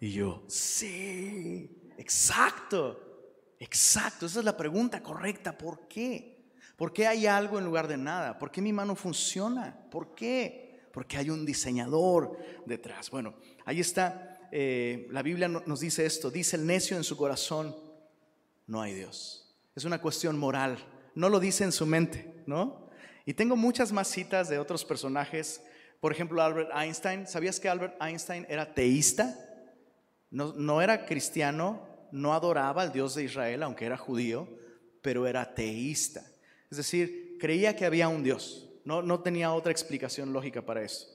Y 0.00 0.12
yo, 0.12 0.42
sí, 0.48 1.92
exacto, 1.98 3.52
exacto, 3.60 4.24
esa 4.24 4.38
es 4.38 4.44
la 4.46 4.56
pregunta 4.56 5.02
correcta, 5.02 5.56
¿por 5.56 5.86
qué? 5.86 6.46
¿Por 6.78 6.94
qué 6.94 7.06
hay 7.06 7.26
algo 7.26 7.58
en 7.58 7.66
lugar 7.66 7.88
de 7.88 7.98
nada? 7.98 8.38
¿Por 8.38 8.50
qué 8.50 8.62
mi 8.62 8.72
mano 8.72 8.96
funciona? 8.96 9.78
¿Por 9.90 10.14
qué? 10.14 10.80
Porque 10.94 11.18
hay 11.18 11.28
un 11.28 11.44
diseñador 11.44 12.38
detrás. 12.64 13.10
Bueno, 13.10 13.34
ahí 13.66 13.80
está, 13.80 14.48
eh, 14.50 15.06
la 15.10 15.20
Biblia 15.20 15.48
nos 15.48 15.80
dice 15.80 16.06
esto, 16.06 16.30
dice 16.30 16.56
el 16.56 16.66
necio 16.66 16.96
en 16.96 17.04
su 17.04 17.18
corazón, 17.18 17.76
no 18.66 18.80
hay 18.80 18.94
Dios. 18.94 19.54
Es 19.74 19.84
una 19.84 20.00
cuestión 20.00 20.38
moral 20.38 20.78
no 21.16 21.30
lo 21.30 21.40
dice 21.40 21.64
en 21.64 21.72
su 21.72 21.86
mente, 21.86 22.32
¿no? 22.46 22.88
Y 23.24 23.34
tengo 23.34 23.56
muchas 23.56 23.90
más 23.90 24.06
citas 24.06 24.48
de 24.48 24.58
otros 24.58 24.84
personajes. 24.84 25.62
Por 25.98 26.12
ejemplo, 26.12 26.42
Albert 26.42 26.70
Einstein. 26.72 27.26
¿Sabías 27.26 27.58
que 27.58 27.68
Albert 27.68 28.00
Einstein 28.00 28.46
era 28.48 28.74
teísta? 28.74 29.34
No, 30.30 30.52
no 30.52 30.82
era 30.82 31.06
cristiano, 31.06 31.80
no 32.12 32.34
adoraba 32.34 32.82
al 32.82 32.92
Dios 32.92 33.14
de 33.14 33.24
Israel, 33.24 33.62
aunque 33.62 33.86
era 33.86 33.96
judío, 33.96 34.46
pero 35.00 35.26
era 35.26 35.54
teísta. 35.54 36.22
Es 36.70 36.76
decir, 36.76 37.38
creía 37.40 37.74
que 37.74 37.86
había 37.86 38.08
un 38.08 38.22
Dios. 38.22 38.68
No, 38.84 39.00
no 39.00 39.20
tenía 39.20 39.52
otra 39.52 39.72
explicación 39.72 40.32
lógica 40.34 40.62
para 40.62 40.82
eso. 40.82 41.08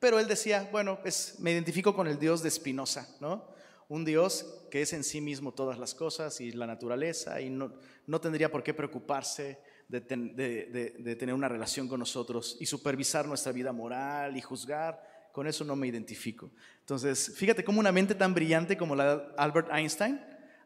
Pero 0.00 0.18
él 0.18 0.26
decía, 0.26 0.68
bueno, 0.72 0.98
me 1.38 1.52
identifico 1.52 1.94
con 1.94 2.08
el 2.08 2.18
Dios 2.18 2.42
de 2.42 2.50
Spinoza, 2.50 3.06
¿no? 3.20 3.51
Un 3.88 4.04
Dios 4.04 4.66
que 4.70 4.82
es 4.82 4.92
en 4.92 5.04
sí 5.04 5.20
mismo 5.20 5.52
todas 5.52 5.78
las 5.78 5.94
cosas 5.94 6.40
y 6.40 6.52
la 6.52 6.66
naturaleza 6.66 7.40
y 7.40 7.50
no, 7.50 7.74
no 8.06 8.20
tendría 8.20 8.50
por 8.50 8.62
qué 8.62 8.74
preocuparse 8.74 9.58
de, 10.00 11.16
tener 11.18 11.34
una 11.34 11.48
relación 11.48 11.86
con 11.86 12.00
nosotros 12.00 12.56
y 12.60 12.66
supervisar 12.66 13.26
nuestra 13.26 13.52
vida 13.52 13.72
moral 13.72 14.36
y 14.36 14.40
juzgar. 14.40 15.10
Con 15.32 15.46
eso 15.46 15.64
no 15.64 15.76
me 15.76 15.86
identifico. 15.86 16.50
Entonces, 16.80 17.32
fíjate 17.34 17.64
cómo 17.64 17.80
una 17.80 17.92
mente 17.92 18.14
tan 18.14 18.34
brillante 18.34 18.76
como 18.76 18.94
la 18.94 19.16
de 19.16 19.22
Albert 19.36 19.68
Einstein, 19.72 20.20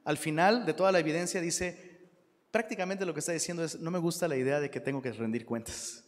al 0.05 0.17
final 0.17 0.67
de 0.67 0.75
toda 0.75 0.91
la 0.91 0.99
evidencia 0.99 1.41
dice, 1.41 2.11
prácticamente 2.51 3.07
lo 3.07 3.15
que 3.15 3.21
está 3.21 3.33
diciendo 3.33 3.63
es, 3.63 3.79
no 3.79 3.91
me 3.91 3.99
gusta 3.99 4.27
la 4.27 4.37
idea 4.37 4.61
de 4.61 4.71
que 4.71 4.81
tengo 4.81 5.03
que 5.03 5.13
rendir 5.13 5.45
cuentas. 5.45 6.05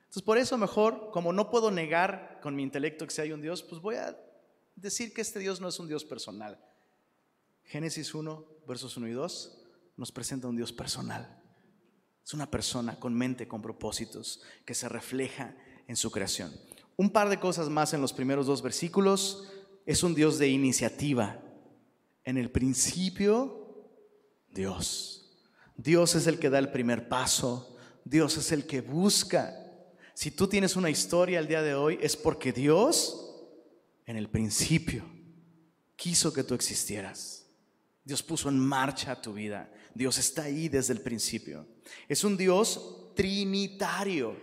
Entonces, 0.00 0.22
por 0.22 0.38
eso 0.38 0.56
mejor, 0.56 1.10
como 1.12 1.32
no 1.32 1.50
puedo 1.50 1.70
negar 1.70 2.40
con 2.42 2.56
mi 2.56 2.62
intelecto 2.62 3.06
que 3.06 3.14
si 3.14 3.20
hay 3.20 3.32
un 3.32 3.42
Dios, 3.42 3.62
pues 3.62 3.80
voy 3.80 3.96
a 3.96 4.18
decir 4.80 5.12
que 5.12 5.20
este 5.20 5.38
Dios 5.38 5.60
no 5.60 5.68
es 5.68 5.78
un 5.78 5.88
Dios 5.88 6.04
personal. 6.04 6.58
Génesis 7.64 8.14
1, 8.14 8.46
versos 8.66 8.96
1 8.96 9.08
y 9.08 9.12
2 9.12 9.58
nos 9.96 10.12
presenta 10.12 10.48
un 10.48 10.56
Dios 10.56 10.72
personal. 10.72 11.42
Es 12.24 12.34
una 12.34 12.50
persona 12.50 12.98
con 12.98 13.14
mente, 13.14 13.48
con 13.48 13.62
propósitos, 13.62 14.42
que 14.64 14.74
se 14.74 14.88
refleja 14.88 15.56
en 15.86 15.96
su 15.96 16.10
creación. 16.10 16.52
Un 16.96 17.10
par 17.10 17.28
de 17.28 17.40
cosas 17.40 17.68
más 17.68 17.94
en 17.94 18.00
los 18.00 18.12
primeros 18.12 18.46
dos 18.46 18.62
versículos. 18.62 19.48
Es 19.86 20.02
un 20.02 20.14
Dios 20.14 20.38
de 20.38 20.48
iniciativa. 20.48 21.40
En 22.24 22.36
el 22.36 22.50
principio, 22.50 23.88
Dios. 24.50 25.30
Dios 25.76 26.14
es 26.14 26.26
el 26.26 26.38
que 26.38 26.50
da 26.50 26.58
el 26.58 26.70
primer 26.70 27.08
paso. 27.08 27.76
Dios 28.04 28.36
es 28.36 28.52
el 28.52 28.66
que 28.66 28.80
busca 28.80 29.68
si 30.18 30.32
tú 30.32 30.48
tienes 30.48 30.74
una 30.74 30.90
historia 30.90 31.38
el 31.38 31.46
día 31.46 31.62
de 31.62 31.76
hoy, 31.76 31.96
es 32.02 32.16
porque 32.16 32.52
Dios 32.52 33.27
en 34.08 34.16
el 34.16 34.28
principio 34.28 35.04
quiso 35.94 36.32
que 36.32 36.42
tú 36.42 36.54
existieras. 36.54 37.46
Dios 38.02 38.24
puso 38.24 38.48
en 38.48 38.58
marcha 38.58 39.20
tu 39.20 39.34
vida. 39.34 39.70
Dios 39.94 40.18
está 40.18 40.42
ahí 40.42 40.68
desde 40.68 40.94
el 40.94 41.00
principio. 41.00 41.64
Es 42.08 42.24
un 42.24 42.36
Dios 42.36 43.12
trinitario. 43.14 44.36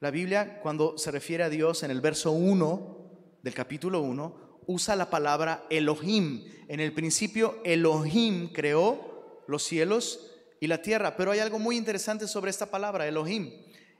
La 0.00 0.10
Biblia, 0.10 0.58
cuando 0.60 0.98
se 0.98 1.12
refiere 1.12 1.44
a 1.44 1.48
Dios 1.48 1.84
en 1.84 1.92
el 1.92 2.00
verso 2.00 2.32
1 2.32 3.38
del 3.42 3.54
capítulo 3.54 4.00
1, 4.00 4.62
usa 4.66 4.96
la 4.96 5.08
palabra 5.08 5.66
Elohim. 5.70 6.44
En 6.66 6.80
el 6.80 6.92
principio, 6.92 7.60
Elohim 7.64 8.52
creó 8.52 9.44
los 9.46 9.62
cielos 9.62 10.32
y 10.58 10.66
la 10.66 10.82
tierra. 10.82 11.16
Pero 11.16 11.30
hay 11.30 11.38
algo 11.38 11.60
muy 11.60 11.76
interesante 11.76 12.26
sobre 12.26 12.50
esta 12.50 12.66
palabra, 12.66 13.06
Elohim 13.06 13.52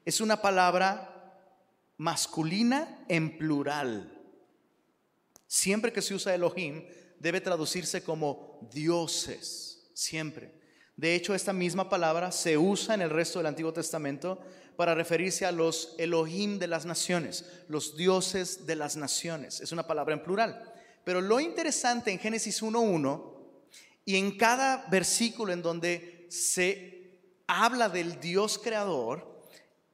es 0.07 0.21
una 0.21 0.41
palabra 0.41 1.43
masculina 1.99 3.05
en 3.09 3.37
plural. 3.37 4.16
Siempre 5.47 5.93
que 5.93 6.03
se 6.03 6.15
usa 6.15 6.35
Elohim, 6.35 6.85
debe 7.19 7.41
traducirse 7.41 8.03
como 8.03 8.69
dioses, 8.73 9.89
siempre. 9.95 10.53
De 10.97 11.15
hecho, 11.15 11.35
esta 11.35 11.53
misma 11.53 11.89
palabra 11.89 12.33
se 12.33 12.57
usa 12.57 12.95
en 12.95 13.03
el 13.03 13.11
resto 13.11 13.39
del 13.39 13.47
Antiguo 13.47 13.73
Testamento 13.73 14.41
para 14.77 14.95
referirse 14.95 15.47
a 15.47 15.53
los 15.53 15.95
Elohim 15.99 16.59
de 16.59 16.67
las 16.67 16.87
naciones, 16.87 17.45
los 17.69 17.97
dioses 17.97 18.67
de 18.67 18.77
las 18.77 18.97
naciones. 18.97 19.61
Es 19.61 19.73
una 19.73 19.87
palabra 19.87 20.15
en 20.15 20.23
plural. 20.23 20.73
Pero 21.05 21.21
lo 21.21 21.39
interesante 21.39 22.11
en 22.11 22.19
Génesis 22.19 22.63
1.1 22.63 23.35
y 24.05 24.17
en 24.17 24.37
cada 24.37 24.87
versículo 24.89 25.53
en 25.53 25.63
donde 25.63 26.27
se 26.31 26.97
habla 27.47 27.89
del 27.89 28.21
Dios 28.21 28.59
creador, 28.59 29.43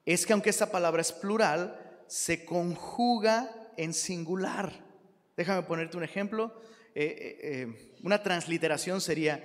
es 0.05 0.27
que 0.27 0.33
aunque 0.33 0.51
esta 0.51 0.71
palabra 0.71 1.03
es 1.03 1.12
plural, 1.12 2.05
se 2.07 2.45
conjuga 2.45 3.73
en 3.77 3.95
singular. 3.95 4.73
Déjame 5.37 5.62
ponerte 5.62 5.97
un 5.97 6.05
ejemplo. 6.05 6.53
Eh, 6.95 7.05
eh, 7.05 7.38
eh, 7.42 7.95
una 8.03 8.23
transliteración 8.23 9.01
sería, 9.01 9.42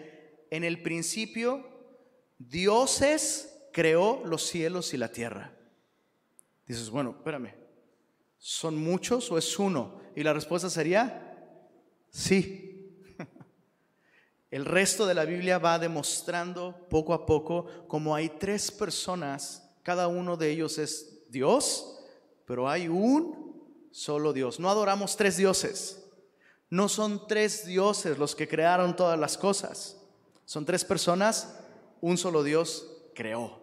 en 0.50 0.64
el 0.64 0.82
principio, 0.82 1.66
dioses 2.38 3.54
creó 3.72 4.24
los 4.26 4.44
cielos 4.44 4.94
y 4.94 4.98
la 4.98 5.12
tierra. 5.12 5.54
Dices, 6.66 6.90
bueno, 6.90 7.16
espérame, 7.18 7.54
¿son 8.38 8.78
muchos 8.78 9.32
o 9.32 9.38
es 9.38 9.58
uno? 9.58 10.02
Y 10.16 10.24
la 10.24 10.34
respuesta 10.34 10.70
sería, 10.70 11.38
sí. 12.10 13.04
El 14.52 14.66
resto 14.66 15.06
de 15.06 15.14
la 15.14 15.26
Biblia 15.26 15.58
va 15.58 15.80
demostrando 15.80 16.88
poco 16.90 17.14
a 17.14 17.26
poco 17.26 17.68
cómo 17.88 18.16
hay 18.16 18.30
tres 18.30 18.72
personas 18.72 19.68
cada 19.88 20.10
uno 20.10 20.36
de 20.36 20.50
ellos 20.52 20.78
es 20.80 21.24
Dios, 21.30 21.98
pero 22.46 22.70
hay 22.70 22.90
un 22.90 23.47
solo 23.98 24.32
Dios. 24.32 24.60
No 24.60 24.70
adoramos 24.70 25.18
tres 25.18 25.38
dioses. 25.38 26.04
No 26.70 26.88
son 26.88 27.28
tres 27.28 27.66
dioses 27.66 28.20
los 28.20 28.36
que 28.36 28.48
crearon 28.48 28.96
todas 28.96 29.20
las 29.20 29.40
cosas. 29.40 29.98
Son 30.46 30.66
tres 30.66 30.86
personas, 30.86 31.58
un 32.00 32.16
solo 32.18 32.44
Dios 32.44 32.88
creó. 33.16 33.60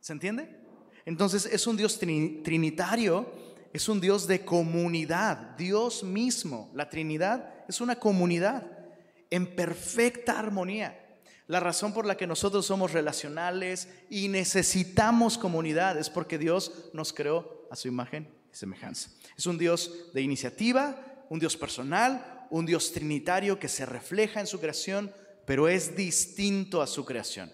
¿Se 0.00 0.12
entiende? 0.12 0.58
Entonces 1.04 1.46
es 1.46 1.64
un 1.68 1.76
Dios 1.76 2.00
trinitario, 2.00 3.30
es 3.72 3.88
un 3.88 4.00
Dios 4.00 4.26
de 4.26 4.44
comunidad. 4.44 5.56
Dios 5.56 6.02
mismo, 6.02 6.70
la 6.74 6.88
Trinidad, 6.88 7.54
es 7.68 7.80
una 7.80 7.96
comunidad 7.96 8.66
en 9.30 9.54
perfecta 9.54 10.40
armonía. 10.40 10.98
La 11.46 11.60
razón 11.60 11.94
por 11.94 12.04
la 12.04 12.16
que 12.16 12.26
nosotros 12.26 12.66
somos 12.66 12.92
relacionales 12.92 13.88
y 14.10 14.26
necesitamos 14.26 15.38
comunidad 15.38 15.98
es 15.98 16.10
porque 16.10 16.36
Dios 16.36 16.90
nos 16.92 17.12
creó 17.12 17.68
a 17.70 17.76
su 17.76 17.86
imagen 17.86 18.41
semejanza. 18.52 19.10
Es 19.36 19.46
un 19.46 19.58
Dios 19.58 20.12
de 20.14 20.22
iniciativa, 20.22 21.24
un 21.28 21.38
Dios 21.40 21.56
personal, 21.56 22.46
un 22.50 22.66
Dios 22.66 22.92
trinitario 22.92 23.58
que 23.58 23.68
se 23.68 23.86
refleja 23.86 24.40
en 24.40 24.46
su 24.46 24.60
creación, 24.60 25.12
pero 25.46 25.68
es 25.68 25.96
distinto 25.96 26.82
a 26.82 26.86
su 26.86 27.04
creación. 27.04 27.52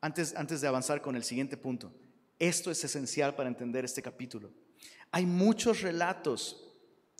Antes, 0.00 0.34
antes 0.36 0.60
de 0.60 0.68
avanzar 0.68 1.00
con 1.00 1.16
el 1.16 1.24
siguiente 1.24 1.56
punto, 1.56 1.92
esto 2.38 2.70
es 2.70 2.84
esencial 2.84 3.34
para 3.34 3.48
entender 3.48 3.84
este 3.84 4.02
capítulo. 4.02 4.50
Hay 5.10 5.26
muchos 5.26 5.80
relatos 5.80 6.68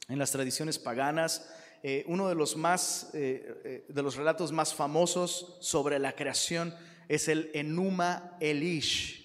en 0.09 0.19
las 0.19 0.31
tradiciones 0.31 0.79
paganas 0.79 1.49
eh, 1.85 2.05
uno 2.07 2.29
de 2.29 2.37
los, 2.37 2.57
más, 2.57 3.11
eh, 3.13 3.61
eh, 3.65 3.85
de 3.89 4.03
los 4.03 4.15
relatos 4.15 4.53
más 4.53 4.73
famosos 4.73 5.57
sobre 5.61 5.99
la 5.99 6.15
creación 6.15 6.73
es 7.09 7.27
el 7.27 7.51
Enuma 7.55 8.37
Elish. 8.39 9.22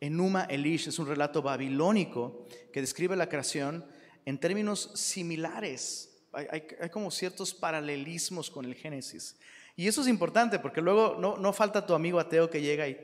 Enuma 0.00 0.44
Elish 0.44 0.88
es 0.88 0.98
un 0.98 1.06
relato 1.06 1.42
babilónico 1.42 2.46
que 2.72 2.80
describe 2.80 3.16
la 3.16 3.28
creación 3.28 3.84
en 4.24 4.38
términos 4.38 4.90
similares. 4.94 6.12
Hay, 6.32 6.90
como 6.90 7.10
ciertos 7.10 7.54
paralelismos 7.54 8.50
con 8.50 8.66
el 8.66 8.74
Génesis. 8.74 9.36
Y 9.74 9.88
eso 9.88 10.02
es 10.02 10.08
importante 10.08 10.58
porque 10.58 10.82
luego 10.82 11.16
no, 11.18 11.36
no 11.38 11.52
falta 11.52 11.86
tu 11.86 11.94
amigo 11.94 12.18
ateo 12.18 12.50
que 12.50 12.60
llega 12.60 12.88
y 12.88 12.98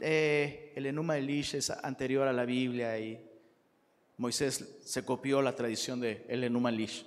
el 0.00 0.86
Enuma 0.86 1.16
Elish 1.16 1.54
es 1.54 1.70
anterior 1.70 2.26
a 2.26 2.32
la 2.32 2.44
Biblia 2.44 2.98
y 2.98 3.20
Moisés 4.16 4.80
se 4.84 5.04
copió 5.04 5.42
la 5.42 5.54
tradición 5.54 6.00
de 6.00 6.24
el 6.28 6.44
Enuma 6.44 6.70
Elish. 6.70 7.06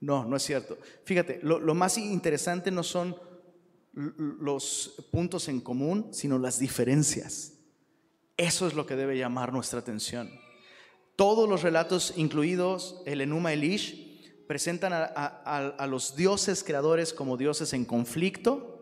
No, 0.00 0.24
no 0.24 0.36
es 0.36 0.42
cierto. 0.42 0.78
Fíjate, 1.04 1.40
lo, 1.42 1.74
más 1.74 1.98
interesante 1.98 2.70
no 2.70 2.82
son 2.82 3.16
los 3.92 5.06
puntos 5.10 5.48
en 5.48 5.60
común, 5.60 6.08
sino 6.12 6.38
las 6.38 6.58
diferencias. 6.58 7.55
Eso 8.36 8.66
es 8.66 8.74
lo 8.74 8.86
que 8.86 8.96
debe 8.96 9.16
llamar 9.16 9.52
nuestra 9.52 9.80
atención. 9.80 10.30
Todos 11.16 11.48
los 11.48 11.62
relatos, 11.62 12.12
incluidos 12.16 13.02
el 13.06 13.22
Enuma 13.22 13.52
Elish, 13.52 14.44
presentan 14.46 14.92
a, 14.94 15.86
los 15.88 16.14
dioses 16.14 16.62
creadores 16.62 17.12
como 17.12 17.36
dioses 17.36 17.72
en 17.72 17.84
conflicto, 17.84 18.72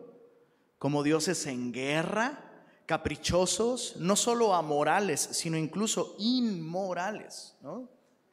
como 0.77 1.01
dioses 1.01 1.47
en 1.47 1.71
guerra, 1.71 2.41
caprichosos, 2.85 3.95
no 3.97 4.15
solo 4.15 4.53
amorales, 4.53 5.21
sino 5.21 5.57
incluso 5.57 6.15
inmorales. 6.19 7.55
¿no? 7.61 7.89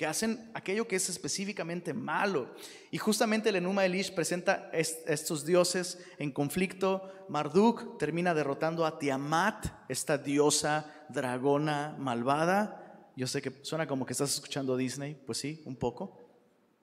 Hacen 0.07 0.51
aquello 0.55 0.89
que 0.89 0.97
es 0.97 1.09
específicamente 1.09 1.95
malo. 1.95 2.55
Y 2.91 2.99
justamente 2.99 3.49
el 3.49 3.57
Enuma 3.57 3.85
Elish 3.85 4.15
presenta 4.15 4.71
estos 4.73 5.45
dioses 5.45 5.99
en 6.19 6.33
conflicto. 6.33 7.11
Marduk 7.29 7.99
termina 7.99 8.35
derrotando 8.35 8.87
a 8.87 8.99
Tiamat, 8.99 9.67
esta 9.89 10.19
diosa 10.19 11.07
dragona 11.09 11.97
malvada. 11.99 13.11
Yo 13.17 13.27
sé 13.27 13.43
que 13.43 13.53
suena 13.63 13.87
como 13.87 14.07
que 14.07 14.13
estás 14.13 14.35
escuchando 14.35 14.77
Disney, 14.77 15.15
pues 15.15 15.39
sí, 15.39 15.63
un 15.67 15.77
poco, 15.77 16.19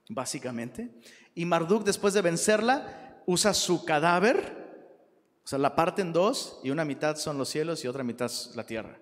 básicamente. 0.08 0.90
Y 1.34 1.44
Marduk, 1.44 1.84
después 1.84 2.14
de 2.14 2.22
vencerla, 2.22 3.22
usa 3.26 3.54
su 3.54 3.84
cadáver, 3.84 4.60
o 5.44 5.48
sea, 5.48 5.58
la 5.58 5.74
parte 5.74 6.02
en 6.02 6.12
dos 6.12 6.60
y 6.62 6.70
una 6.70 6.84
mitad 6.84 7.16
son 7.16 7.38
los 7.38 7.48
cielos 7.48 7.84
y 7.84 7.88
otra 7.88 8.04
mitad 8.04 8.30
la 8.54 8.64
tierra. 8.64 8.98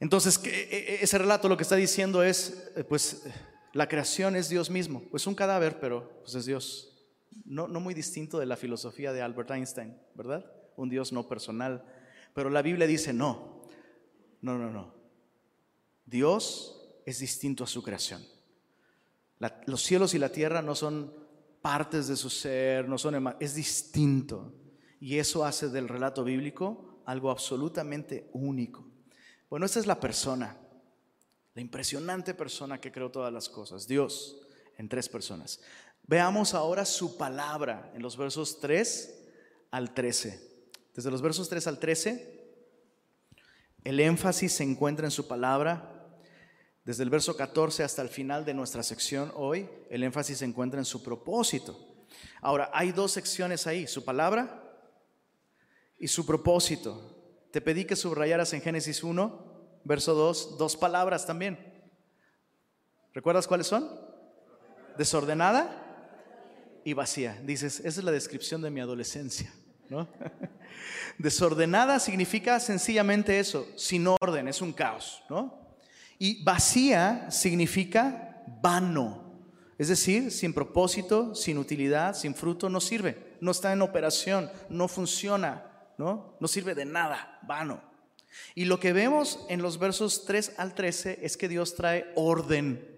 Entonces, 0.00 0.40
e, 0.44 0.48
e, 0.48 1.02
ese 1.02 1.18
relato 1.18 1.48
lo 1.48 1.56
que 1.56 1.64
está 1.64 1.76
diciendo 1.76 2.22
es, 2.22 2.70
eh, 2.76 2.84
pues, 2.84 3.24
la 3.72 3.88
creación 3.88 4.36
es 4.36 4.48
Dios 4.48 4.70
mismo. 4.70 5.02
Pues 5.10 5.26
un 5.26 5.34
cadáver, 5.34 5.80
pero 5.80 6.20
pues 6.22 6.34
es 6.34 6.46
Dios. 6.46 7.06
No, 7.44 7.68
no 7.68 7.80
muy 7.80 7.94
distinto 7.94 8.38
de 8.38 8.46
la 8.46 8.56
filosofía 8.56 9.12
de 9.12 9.22
Albert 9.22 9.50
Einstein, 9.50 9.96
¿verdad? 10.14 10.50
Un 10.76 10.88
Dios 10.88 11.12
no 11.12 11.28
personal. 11.28 11.84
Pero 12.34 12.50
la 12.50 12.62
Biblia 12.62 12.86
dice, 12.86 13.12
no, 13.12 13.62
no, 14.40 14.58
no, 14.58 14.70
no. 14.70 14.94
Dios 16.06 16.80
es 17.04 17.18
distinto 17.18 17.64
a 17.64 17.66
su 17.66 17.82
creación. 17.82 18.24
los 19.66 19.82
cielos 19.82 20.14
y 20.14 20.18
la 20.18 20.30
tierra 20.30 20.62
no 20.62 20.74
son 20.74 21.12
partes 21.60 22.08
de 22.08 22.16
su 22.16 22.30
ser, 22.30 22.88
no 22.88 22.98
son, 22.98 23.34
es 23.40 23.54
distinto. 23.54 24.54
Y 25.00 25.18
eso 25.18 25.44
hace 25.44 25.68
del 25.68 25.88
relato 25.88 26.24
bíblico 26.24 27.02
algo 27.06 27.30
absolutamente 27.30 28.28
único. 28.32 28.87
Bueno, 29.50 29.64
esta 29.64 29.80
es 29.80 29.86
la 29.86 29.98
persona, 29.98 30.56
la 31.54 31.62
impresionante 31.62 32.34
persona 32.34 32.80
que 32.80 32.92
creó 32.92 33.10
todas 33.10 33.32
las 33.32 33.48
cosas, 33.48 33.88
Dios, 33.88 34.36
en 34.76 34.88
tres 34.88 35.08
personas. 35.08 35.60
Veamos 36.02 36.54
ahora 36.54 36.84
su 36.84 37.16
palabra 37.16 37.90
en 37.94 38.02
los 38.02 38.16
versos 38.16 38.60
3 38.60 39.14
al 39.70 39.94
13. 39.94 40.48
Desde 40.94 41.10
los 41.10 41.22
versos 41.22 41.48
3 41.48 41.66
al 41.66 41.78
13, 41.78 42.38
el 43.84 44.00
énfasis 44.00 44.52
se 44.52 44.64
encuentra 44.64 45.06
en 45.06 45.10
su 45.10 45.26
palabra. 45.26 45.94
Desde 46.84 47.02
el 47.02 47.10
verso 47.10 47.36
14 47.36 47.84
hasta 47.84 48.02
el 48.02 48.08
final 48.08 48.44
de 48.44 48.54
nuestra 48.54 48.82
sección 48.82 49.32
hoy, 49.34 49.68
el 49.90 50.02
énfasis 50.02 50.38
se 50.38 50.44
encuentra 50.44 50.78
en 50.78 50.86
su 50.86 51.02
propósito. 51.02 52.06
Ahora, 52.40 52.70
hay 52.72 52.92
dos 52.92 53.12
secciones 53.12 53.66
ahí, 53.66 53.86
su 53.86 54.04
palabra 54.04 54.62
y 55.98 56.08
su 56.08 56.24
propósito. 56.24 57.17
Te 57.50 57.60
pedí 57.60 57.84
que 57.84 57.96
subrayaras 57.96 58.52
en 58.52 58.60
Génesis 58.60 59.02
1, 59.02 59.80
verso 59.84 60.14
2, 60.14 60.58
dos 60.58 60.76
palabras 60.76 61.26
también. 61.26 61.58
¿Recuerdas 63.14 63.46
cuáles 63.46 63.66
son? 63.66 63.88
Desordenada 64.96 65.84
y 66.84 66.92
vacía. 66.92 67.40
Dices, 67.44 67.80
esa 67.80 68.00
es 68.00 68.04
la 68.04 68.12
descripción 68.12 68.60
de 68.62 68.70
mi 68.70 68.80
adolescencia. 68.80 69.52
¿no? 69.88 70.08
Desordenada 71.18 71.98
significa 72.00 72.60
sencillamente 72.60 73.38
eso, 73.38 73.66
sin 73.76 74.06
orden, 74.06 74.48
es 74.48 74.60
un 74.60 74.72
caos. 74.72 75.22
¿no? 75.30 75.58
Y 76.18 76.42
vacía 76.44 77.30
significa 77.30 78.42
vano, 78.60 79.28
es 79.78 79.88
decir, 79.88 80.30
sin 80.30 80.52
propósito, 80.52 81.34
sin 81.34 81.58
utilidad, 81.58 82.14
sin 82.14 82.34
fruto, 82.34 82.68
no 82.68 82.80
sirve, 82.80 83.36
no 83.40 83.52
está 83.52 83.72
en 83.72 83.82
operación, 83.82 84.50
no 84.68 84.88
funciona, 84.88 85.67
¿no? 85.98 86.36
No 86.40 86.48
sirve 86.48 86.74
de 86.74 86.84
nada, 86.84 87.38
vano. 87.42 87.82
Y 88.54 88.64
lo 88.64 88.80
que 88.80 88.92
vemos 88.92 89.44
en 89.48 89.62
los 89.62 89.78
versos 89.78 90.24
3 90.24 90.54
al 90.58 90.74
13 90.74 91.18
es 91.22 91.36
que 91.36 91.48
Dios 91.48 91.74
trae 91.74 92.10
orden. 92.14 92.96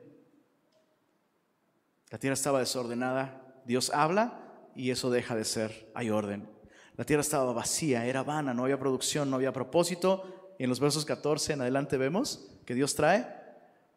La 2.11 2.19
tierra 2.19 2.35
estaba 2.35 2.59
desordenada, 2.61 3.63
Dios 3.65 3.91
habla 3.91 4.71
y 4.75 4.91
eso 4.91 5.11
deja 5.11 5.35
de 5.35 5.45
ser, 5.45 5.91
hay 5.95 6.11
orden. 6.11 6.49
La 6.97 7.05
tierra 7.05 7.23
estaba 7.23 7.53
vacía, 7.53 8.05
era 8.05 8.23
vana, 8.23 8.53
no 8.53 8.65
había 8.65 8.79
producción, 8.79 9.31
no 9.31 9.37
había 9.37 9.53
propósito. 9.53 10.55
Y 10.59 10.65
en 10.65 10.69
los 10.69 10.81
versos 10.81 11.07
14 11.07 11.55
en 11.55 11.63
adelante 11.63 11.97
vemos 11.97 12.51
que 12.67 12.75
Dios 12.75 12.95
trae 12.95 13.27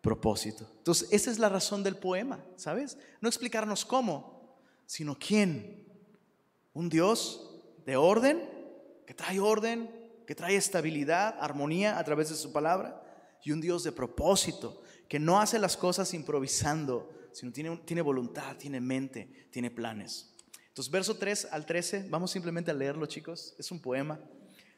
propósito. 0.01 0.69
Entonces, 0.77 1.09
esa 1.11 1.31
es 1.31 1.39
la 1.39 1.49
razón 1.49 1.83
del 1.83 1.97
poema, 1.97 2.43
¿sabes? 2.55 2.97
No 3.19 3.27
explicarnos 3.27 3.83
cómo, 3.83 4.57
sino 4.85 5.17
quién. 5.17 5.85
Un 6.73 6.89
Dios 6.89 7.61
de 7.85 7.97
orden 7.97 8.52
que 9.05 9.13
trae 9.13 9.39
orden, 9.39 9.89
que 10.25 10.35
trae 10.35 10.55
estabilidad, 10.55 11.35
armonía 11.39 11.99
a 11.99 12.03
través 12.03 12.29
de 12.29 12.35
su 12.35 12.51
palabra, 12.51 13.01
y 13.43 13.51
un 13.51 13.61
Dios 13.61 13.83
de 13.83 13.91
propósito, 13.91 14.81
que 15.07 15.19
no 15.19 15.39
hace 15.39 15.59
las 15.59 15.75
cosas 15.75 16.13
improvisando, 16.13 17.11
sino 17.31 17.51
tiene, 17.51 17.77
tiene 17.85 18.01
voluntad, 18.01 18.55
tiene 18.57 18.79
mente, 18.79 19.47
tiene 19.51 19.69
planes. 19.69 20.33
Entonces, 20.69 20.91
verso 20.91 21.17
3 21.17 21.49
al 21.51 21.65
13, 21.65 22.07
vamos 22.09 22.31
simplemente 22.31 22.71
a 22.71 22.73
leerlo, 22.73 23.05
chicos. 23.05 23.53
Es 23.59 23.69
un 23.71 23.79
poema, 23.79 24.19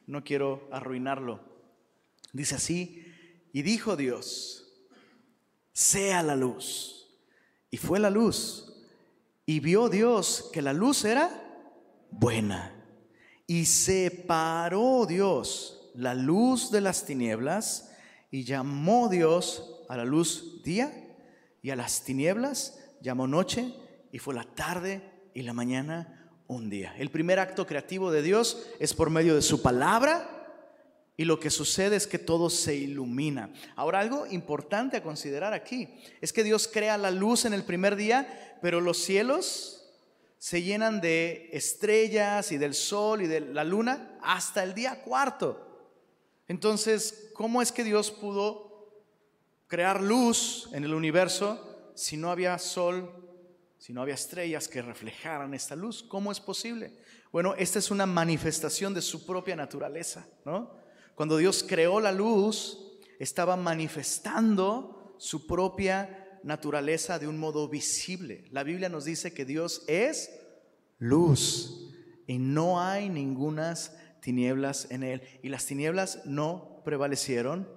no 0.07 0.23
quiero 0.23 0.67
arruinarlo. 0.71 1.39
Dice 2.33 2.55
así, 2.55 3.05
y 3.53 3.61
dijo 3.61 3.95
Dios, 3.95 4.73
sea 5.71 6.21
la 6.21 6.35
luz. 6.35 7.07
Y 7.71 7.77
fue 7.77 7.99
la 7.99 8.09
luz. 8.09 8.73
Y 9.45 9.61
vio 9.61 9.87
Dios 9.87 10.49
que 10.51 10.61
la 10.61 10.73
luz 10.73 11.05
era 11.05 11.29
buena. 12.11 12.74
Y 13.47 13.65
separó 13.65 15.05
Dios 15.05 15.91
la 15.95 16.13
luz 16.13 16.71
de 16.71 16.81
las 16.81 17.05
tinieblas 17.05 17.91
y 18.31 18.43
llamó 18.43 19.07
Dios 19.07 19.81
a 19.87 19.97
la 19.97 20.05
luz 20.05 20.61
día 20.63 20.91
y 21.61 21.69
a 21.69 21.75
las 21.75 22.03
tinieblas 22.03 22.79
llamó 23.01 23.27
noche 23.27 23.73
y 24.11 24.19
fue 24.19 24.33
la 24.33 24.43
tarde 24.43 25.01
y 25.33 25.43
la 25.43 25.53
mañana 25.53 26.29
un 26.47 26.69
día. 26.69 26.95
El 26.97 27.11
primer 27.11 27.39
acto 27.39 27.65
creativo 27.65 28.11
de 28.11 28.21
Dios 28.21 28.65
es 28.79 28.93
por 28.93 29.09
medio 29.09 29.35
de 29.35 29.41
su 29.41 29.61
palabra 29.61 30.35
y 31.17 31.25
lo 31.25 31.39
que 31.39 31.49
sucede 31.49 31.95
es 31.95 32.07
que 32.07 32.19
todo 32.19 32.49
se 32.49 32.75
ilumina. 32.75 33.51
Ahora, 33.75 33.99
algo 33.99 34.25
importante 34.27 34.97
a 34.97 35.03
considerar 35.03 35.53
aquí 35.53 35.89
es 36.19 36.33
que 36.33 36.43
Dios 36.43 36.67
crea 36.67 36.97
la 36.97 37.11
luz 37.11 37.45
en 37.45 37.53
el 37.53 37.63
primer 37.63 37.95
día, 37.95 38.57
pero 38.61 38.81
los 38.81 38.97
cielos 38.97 39.84
se 40.45 40.61
llenan 40.61 41.01
de 41.01 41.49
estrellas 41.53 42.51
y 42.51 42.59
del 42.59 42.75
sol 42.75 43.23
y 43.23 43.25
de 43.25 43.39
la 43.39 43.63
luna 43.63 44.19
hasta 44.21 44.61
el 44.61 44.75
día 44.75 45.01
cuarto. 45.01 45.89
Entonces, 46.47 47.31
¿cómo 47.33 47.63
es 47.63 47.71
que 47.71 47.83
Dios 47.83 48.11
pudo 48.11 48.93
crear 49.65 50.03
luz 50.03 50.69
en 50.71 50.83
el 50.83 50.93
universo 50.93 51.91
si 51.95 52.15
no 52.15 52.29
había 52.29 52.59
sol, 52.59 53.11
si 53.79 53.91
no 53.91 54.03
había 54.03 54.13
estrellas 54.13 54.67
que 54.67 54.83
reflejaran 54.83 55.55
esta 55.55 55.75
luz? 55.75 56.03
¿Cómo 56.03 56.31
es 56.31 56.39
posible? 56.39 56.95
Bueno, 57.31 57.55
esta 57.55 57.79
es 57.79 57.89
una 57.89 58.05
manifestación 58.05 58.93
de 58.93 59.01
su 59.01 59.25
propia 59.25 59.55
naturaleza. 59.55 60.27
Cuando 61.15 61.37
Dios 61.37 61.65
creó 61.67 61.99
la 61.99 62.11
luz, 62.11 62.99
estaba 63.17 63.55
manifestando 63.55 65.15
su 65.17 65.47
propia 65.47 66.24
naturaleza 66.45 67.17
de 67.17 67.27
un 67.27 67.37
modo 67.37 67.67
visible. 67.67 68.45
La 68.51 68.63
Biblia 68.63 68.87
nos 68.87 69.03
dice 69.03 69.33
que 69.33 69.45
Dios 69.45 69.83
es 69.87 70.29
luz 70.99 71.91
y 72.27 72.37
no 72.37 72.79
hay 72.79 73.09
ningunas 73.09 73.97
tinieblas 74.21 74.87
en 74.91 75.03
él. 75.03 75.23
Y 75.41 75.49
las 75.49 75.65
tinieblas 75.65 76.21
no 76.25 76.81
prevalecieron 76.85 77.67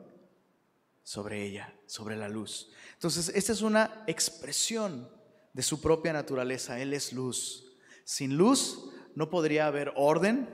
sobre 1.02 1.44
ella, 1.44 1.74
sobre 1.86 2.14
la 2.16 2.28
luz. 2.28 2.70
Entonces, 2.92 3.32
esta 3.34 3.52
es 3.52 3.62
una 3.62 4.04
expresión 4.06 5.08
de 5.54 5.62
su 5.62 5.80
propia 5.80 6.12
naturaleza. 6.12 6.78
Él 6.78 6.92
es 6.92 7.14
luz. 7.14 7.78
Sin 8.04 8.36
luz 8.36 8.90
no 9.14 9.30
podría 9.30 9.66
haber 9.66 9.94
orden. 9.96 10.46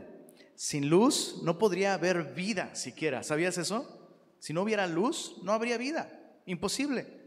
Sin 0.55 0.89
luz 0.89 1.41
no 1.43 1.59
podría 1.59 1.95
haber 1.95 2.33
vida 2.33 2.77
siquiera. 2.77 3.25
¿Sabías 3.25 3.59
eso? 3.59 4.09
Si 4.39 4.53
no 4.53 4.63
hubiera 4.63 4.87
luz, 4.87 5.35
no 5.43 5.51
habría 5.51 5.79
vida. 5.79 6.41
Imposible. 6.47 7.24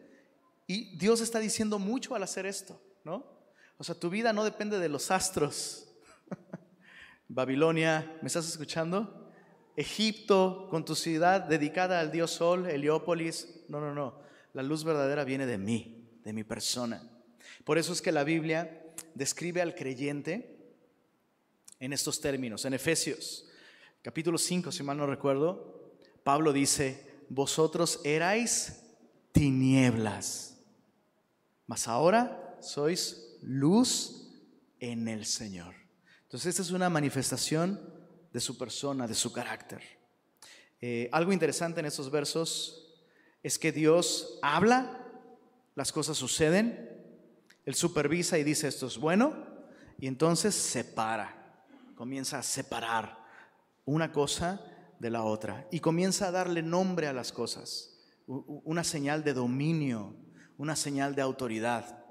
Y 0.67 0.97
Dios 0.97 1.21
está 1.21 1.39
diciendo 1.39 1.79
mucho 1.79 2.13
al 2.13 2.23
hacer 2.23 2.45
esto, 2.45 2.79
¿no? 3.05 3.25
O 3.77 3.83
sea, 3.83 3.95
tu 3.95 4.09
vida 4.09 4.33
no 4.33 4.43
depende 4.43 4.79
de 4.79 4.89
los 4.89 5.11
astros. 5.11 5.87
Babilonia, 7.29 8.17
¿me 8.21 8.27
estás 8.27 8.47
escuchando? 8.49 9.31
Egipto, 9.77 10.67
con 10.69 10.83
tu 10.83 10.93
ciudad 10.93 11.41
dedicada 11.41 12.01
al 12.01 12.11
dios 12.11 12.31
Sol, 12.31 12.67
Heliópolis. 12.67 13.61
No, 13.69 13.79
no, 13.79 13.93
no. 13.93 14.19
La 14.53 14.63
luz 14.63 14.83
verdadera 14.83 15.23
viene 15.23 15.45
de 15.45 15.57
mí, 15.57 16.09
de 16.23 16.33
mi 16.33 16.43
persona. 16.43 17.01
Por 17.63 17.77
eso 17.77 17.93
es 17.93 18.01
que 18.01 18.11
la 18.11 18.25
Biblia 18.25 18.83
describe 19.13 19.61
al 19.61 19.73
creyente 19.73 20.57
en 21.79 21.93
estos 21.93 22.19
términos. 22.19 22.65
En 22.65 22.73
Efesios, 22.73 23.47
capítulo 24.01 24.37
5, 24.37 24.71
si 24.71 24.83
mal 24.83 24.97
no 24.97 25.05
recuerdo, 25.05 25.93
Pablo 26.23 26.51
dice, 26.51 27.23
vosotros 27.29 28.01
erais 28.03 28.83
tinieblas 29.31 30.56
mas 31.67 31.87
ahora 31.87 32.57
sois 32.61 33.37
luz 33.41 34.31
en 34.79 35.07
el 35.07 35.25
Señor. 35.25 35.75
Entonces 36.23 36.49
esta 36.49 36.61
es 36.61 36.71
una 36.71 36.89
manifestación 36.89 37.79
de 38.33 38.39
su 38.39 38.57
persona, 38.57 39.07
de 39.07 39.13
su 39.13 39.31
carácter. 39.31 39.81
Eh, 40.81 41.09
algo 41.11 41.33
interesante 41.33 41.79
en 41.79 41.85
estos 41.85 42.11
versos 42.11 43.05
es 43.43 43.57
que 43.57 43.71
Dios 43.71 44.39
habla, 44.41 45.05
las 45.75 45.91
cosas 45.91 46.17
suceden, 46.17 46.89
Él 47.65 47.75
supervisa 47.75 48.37
y 48.37 48.43
dice 48.43 48.67
esto 48.67 48.87
es 48.87 48.97
bueno, 48.97 49.33
y 49.99 50.07
entonces 50.07 50.55
separa, 50.55 51.65
comienza 51.95 52.39
a 52.39 52.43
separar 52.43 53.17
una 53.85 54.11
cosa 54.11 54.61
de 54.99 55.09
la 55.09 55.23
otra 55.23 55.67
y 55.71 55.79
comienza 55.79 56.27
a 56.27 56.31
darle 56.31 56.61
nombre 56.61 57.07
a 57.07 57.13
las 57.13 57.31
cosas, 57.31 57.93
una 58.25 58.83
señal 58.83 59.23
de 59.23 59.33
dominio, 59.33 60.15
una 60.57 60.75
señal 60.75 61.15
de 61.15 61.21
autoridad. 61.21 62.05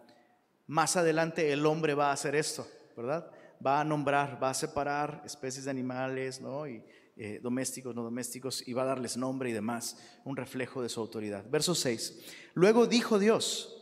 Más 0.67 0.97
adelante 0.97 1.53
el 1.53 1.67
hombre 1.67 1.95
va 1.95 2.11
a 2.11 2.13
hacer 2.13 2.35
esto, 2.35 2.67
¿verdad? 2.97 3.31
va 3.65 3.81
a 3.81 3.85
nombrar, 3.85 4.43
va 4.43 4.51
a 4.51 4.55
separar 4.55 5.23
especies 5.25 5.65
de 5.65 5.71
animales, 5.71 6.41
¿no? 6.41 6.67
Y 6.67 6.83
eh, 7.17 7.41
domésticos, 7.43 7.95
no 7.95 8.03
domésticos, 8.03 8.67
y 8.67 8.73
va 8.73 8.83
a 8.83 8.87
darles 8.87 9.17
nombre 9.17 9.51
y 9.51 9.53
demás, 9.53 9.97
un 10.25 10.37
reflejo 10.37 10.83
de 10.83 10.89
su 10.89 11.01
autoridad. 11.01 11.45
Verso 11.49 11.75
6. 11.75 12.19
Luego 12.55 12.87
dijo 12.87 13.19
Dios, 13.19 13.73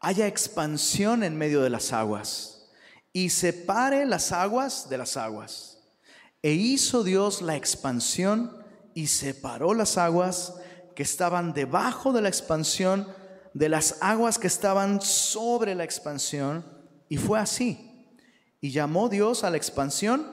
haya 0.00 0.26
expansión 0.26 1.22
en 1.22 1.36
medio 1.36 1.60
de 1.62 1.70
las 1.70 1.92
aguas 1.92 2.70
y 3.12 3.30
separe 3.30 4.06
las 4.06 4.32
aguas 4.32 4.88
de 4.88 4.98
las 4.98 5.16
aguas. 5.16 5.78
E 6.42 6.52
hizo 6.52 7.02
Dios 7.02 7.42
la 7.42 7.56
expansión 7.56 8.56
y 8.94 9.08
separó 9.08 9.74
las 9.74 9.98
aguas 9.98 10.54
que 10.98 11.04
estaban 11.04 11.52
debajo 11.52 12.12
de 12.12 12.20
la 12.20 12.28
expansión 12.28 13.06
de 13.54 13.68
las 13.68 13.98
aguas 14.02 14.36
que 14.36 14.48
estaban 14.48 15.00
sobre 15.00 15.76
la 15.76 15.84
expansión. 15.84 16.64
Y 17.08 17.18
fue 17.18 17.38
así. 17.38 18.04
Y 18.60 18.72
llamó 18.72 19.08
Dios 19.08 19.44
a 19.44 19.50
la 19.50 19.58
expansión 19.58 20.26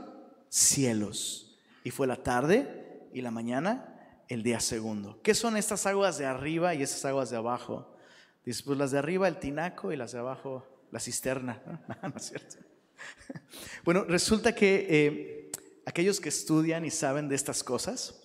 cielos. 0.49 1.59
Y 1.83 1.91
fue 1.91 2.07
la 2.07 2.15
tarde 2.15 3.07
y 3.13 3.21
la 3.21 3.29
mañana 3.29 4.23
el 4.27 4.41
día 4.41 4.59
segundo. 4.59 5.21
¿Qué 5.21 5.35
son 5.35 5.55
estas 5.55 5.85
aguas 5.85 6.17
de 6.17 6.25
arriba 6.25 6.73
y 6.73 6.81
esas 6.81 7.05
aguas 7.05 7.29
de 7.29 7.37
abajo? 7.37 7.95
Dice, 8.43 8.63
pues 8.65 8.79
las 8.79 8.89
de 8.89 8.97
arriba 8.97 9.27
el 9.27 9.37
tinaco 9.37 9.91
y 9.91 9.95
las 9.95 10.13
de 10.13 10.17
abajo 10.17 10.65
la 10.89 10.99
cisterna. 10.99 11.61
No, 12.01 12.11
es 12.17 12.23
cierto. 12.23 12.55
Bueno, 13.83 14.03
resulta 14.05 14.55
que 14.55 14.87
eh, 14.89 15.51
aquellos 15.85 16.19
que 16.19 16.29
estudian 16.29 16.85
y 16.85 16.89
saben 16.89 17.29
de 17.29 17.35
estas 17.35 17.63
cosas 17.63 18.24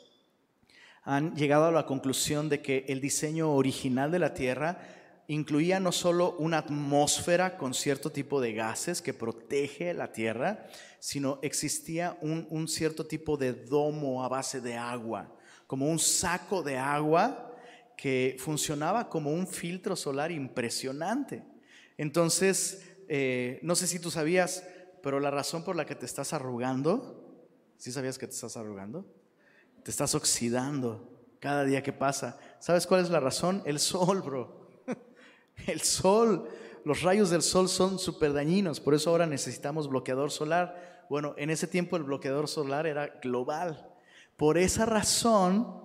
han 1.10 1.34
llegado 1.34 1.64
a 1.64 1.72
la 1.72 1.86
conclusión 1.86 2.48
de 2.48 2.62
que 2.62 2.84
el 2.86 3.00
diseño 3.00 3.52
original 3.52 4.12
de 4.12 4.20
la 4.20 4.32
Tierra 4.32 4.78
incluía 5.26 5.80
no 5.80 5.90
solo 5.90 6.36
una 6.38 6.58
atmósfera 6.58 7.58
con 7.58 7.74
cierto 7.74 8.12
tipo 8.12 8.40
de 8.40 8.52
gases 8.52 9.02
que 9.02 9.12
protege 9.12 9.92
la 9.92 10.12
Tierra, 10.12 10.68
sino 11.00 11.40
existía 11.42 12.16
un, 12.20 12.46
un 12.50 12.68
cierto 12.68 13.06
tipo 13.06 13.36
de 13.36 13.52
domo 13.54 14.22
a 14.22 14.28
base 14.28 14.60
de 14.60 14.76
agua, 14.76 15.36
como 15.66 15.88
un 15.90 15.98
saco 15.98 16.62
de 16.62 16.78
agua 16.78 17.56
que 17.96 18.36
funcionaba 18.38 19.08
como 19.08 19.32
un 19.32 19.48
filtro 19.48 19.96
solar 19.96 20.30
impresionante. 20.30 21.42
Entonces, 21.98 22.86
eh, 23.08 23.58
no 23.62 23.74
sé 23.74 23.88
si 23.88 23.98
tú 23.98 24.12
sabías, 24.12 24.64
pero 25.02 25.18
la 25.18 25.32
razón 25.32 25.64
por 25.64 25.74
la 25.74 25.86
que 25.86 25.96
te 25.96 26.06
estás 26.06 26.32
arrugando, 26.32 27.50
¿sí 27.78 27.90
sabías 27.90 28.16
que 28.16 28.28
te 28.28 28.34
estás 28.34 28.56
arrugando? 28.56 29.19
Te 29.82 29.90
estás 29.90 30.14
oxidando 30.14 31.08
cada 31.40 31.64
día 31.64 31.82
que 31.82 31.92
pasa. 31.92 32.38
¿Sabes 32.58 32.86
cuál 32.86 33.02
es 33.02 33.10
la 33.10 33.20
razón? 33.20 33.62
El 33.64 33.78
sol, 33.78 34.22
bro. 34.22 34.70
El 35.66 35.80
sol. 35.80 36.48
Los 36.84 37.02
rayos 37.02 37.30
del 37.30 37.42
sol 37.42 37.68
son 37.68 37.98
súper 37.98 38.32
dañinos, 38.32 38.80
por 38.80 38.94
eso 38.94 39.10
ahora 39.10 39.26
necesitamos 39.26 39.88
bloqueador 39.88 40.30
solar. 40.30 41.04
Bueno, 41.10 41.34
en 41.36 41.50
ese 41.50 41.66
tiempo 41.66 41.96
el 41.96 42.04
bloqueador 42.04 42.48
solar 42.48 42.86
era 42.86 43.18
global. 43.22 43.86
Por 44.36 44.56
esa 44.56 44.86
razón, 44.86 45.80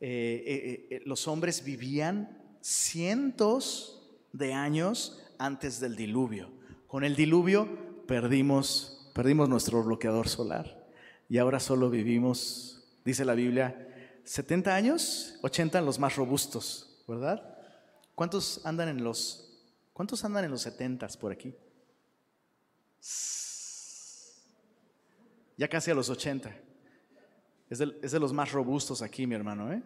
eh, 0.00 0.42
eh, 0.46 0.88
eh, 0.90 1.02
los 1.06 1.26
hombres 1.28 1.64
vivían 1.64 2.38
cientos 2.60 4.10
de 4.32 4.52
años 4.52 5.22
antes 5.38 5.80
del 5.80 5.96
diluvio. 5.96 6.50
Con 6.86 7.04
el 7.04 7.16
diluvio 7.16 8.06
perdimos, 8.06 9.10
perdimos 9.14 9.48
nuestro 9.48 9.82
bloqueador 9.82 10.28
solar 10.28 10.86
y 11.28 11.38
ahora 11.38 11.60
solo 11.60 11.88
vivimos, 11.88 12.73
dice 13.04 13.24
la 13.24 13.34
Biblia, 13.34 14.20
70 14.24 14.74
años, 14.74 15.38
80 15.42 15.78
en 15.78 15.86
los 15.86 15.98
más 15.98 16.16
robustos, 16.16 17.04
¿verdad? 17.06 17.58
¿Cuántos 18.14 18.64
andan 18.64 18.88
en 18.88 19.04
los, 19.04 19.62
cuántos 19.92 20.24
andan 20.24 20.44
en 20.44 20.50
los 20.50 20.62
70 20.62 21.08
por 21.20 21.32
aquí? 21.32 21.54
Ya 25.56 25.68
casi 25.68 25.90
a 25.90 25.94
los 25.94 26.08
80. 26.08 26.54
Es 27.70 27.78
de, 27.78 28.20
los 28.20 28.32
más 28.32 28.52
robustos 28.52 29.02
aquí, 29.02 29.26
mi 29.26 29.34
hermano. 29.34 29.72
¿eh? 29.72 29.82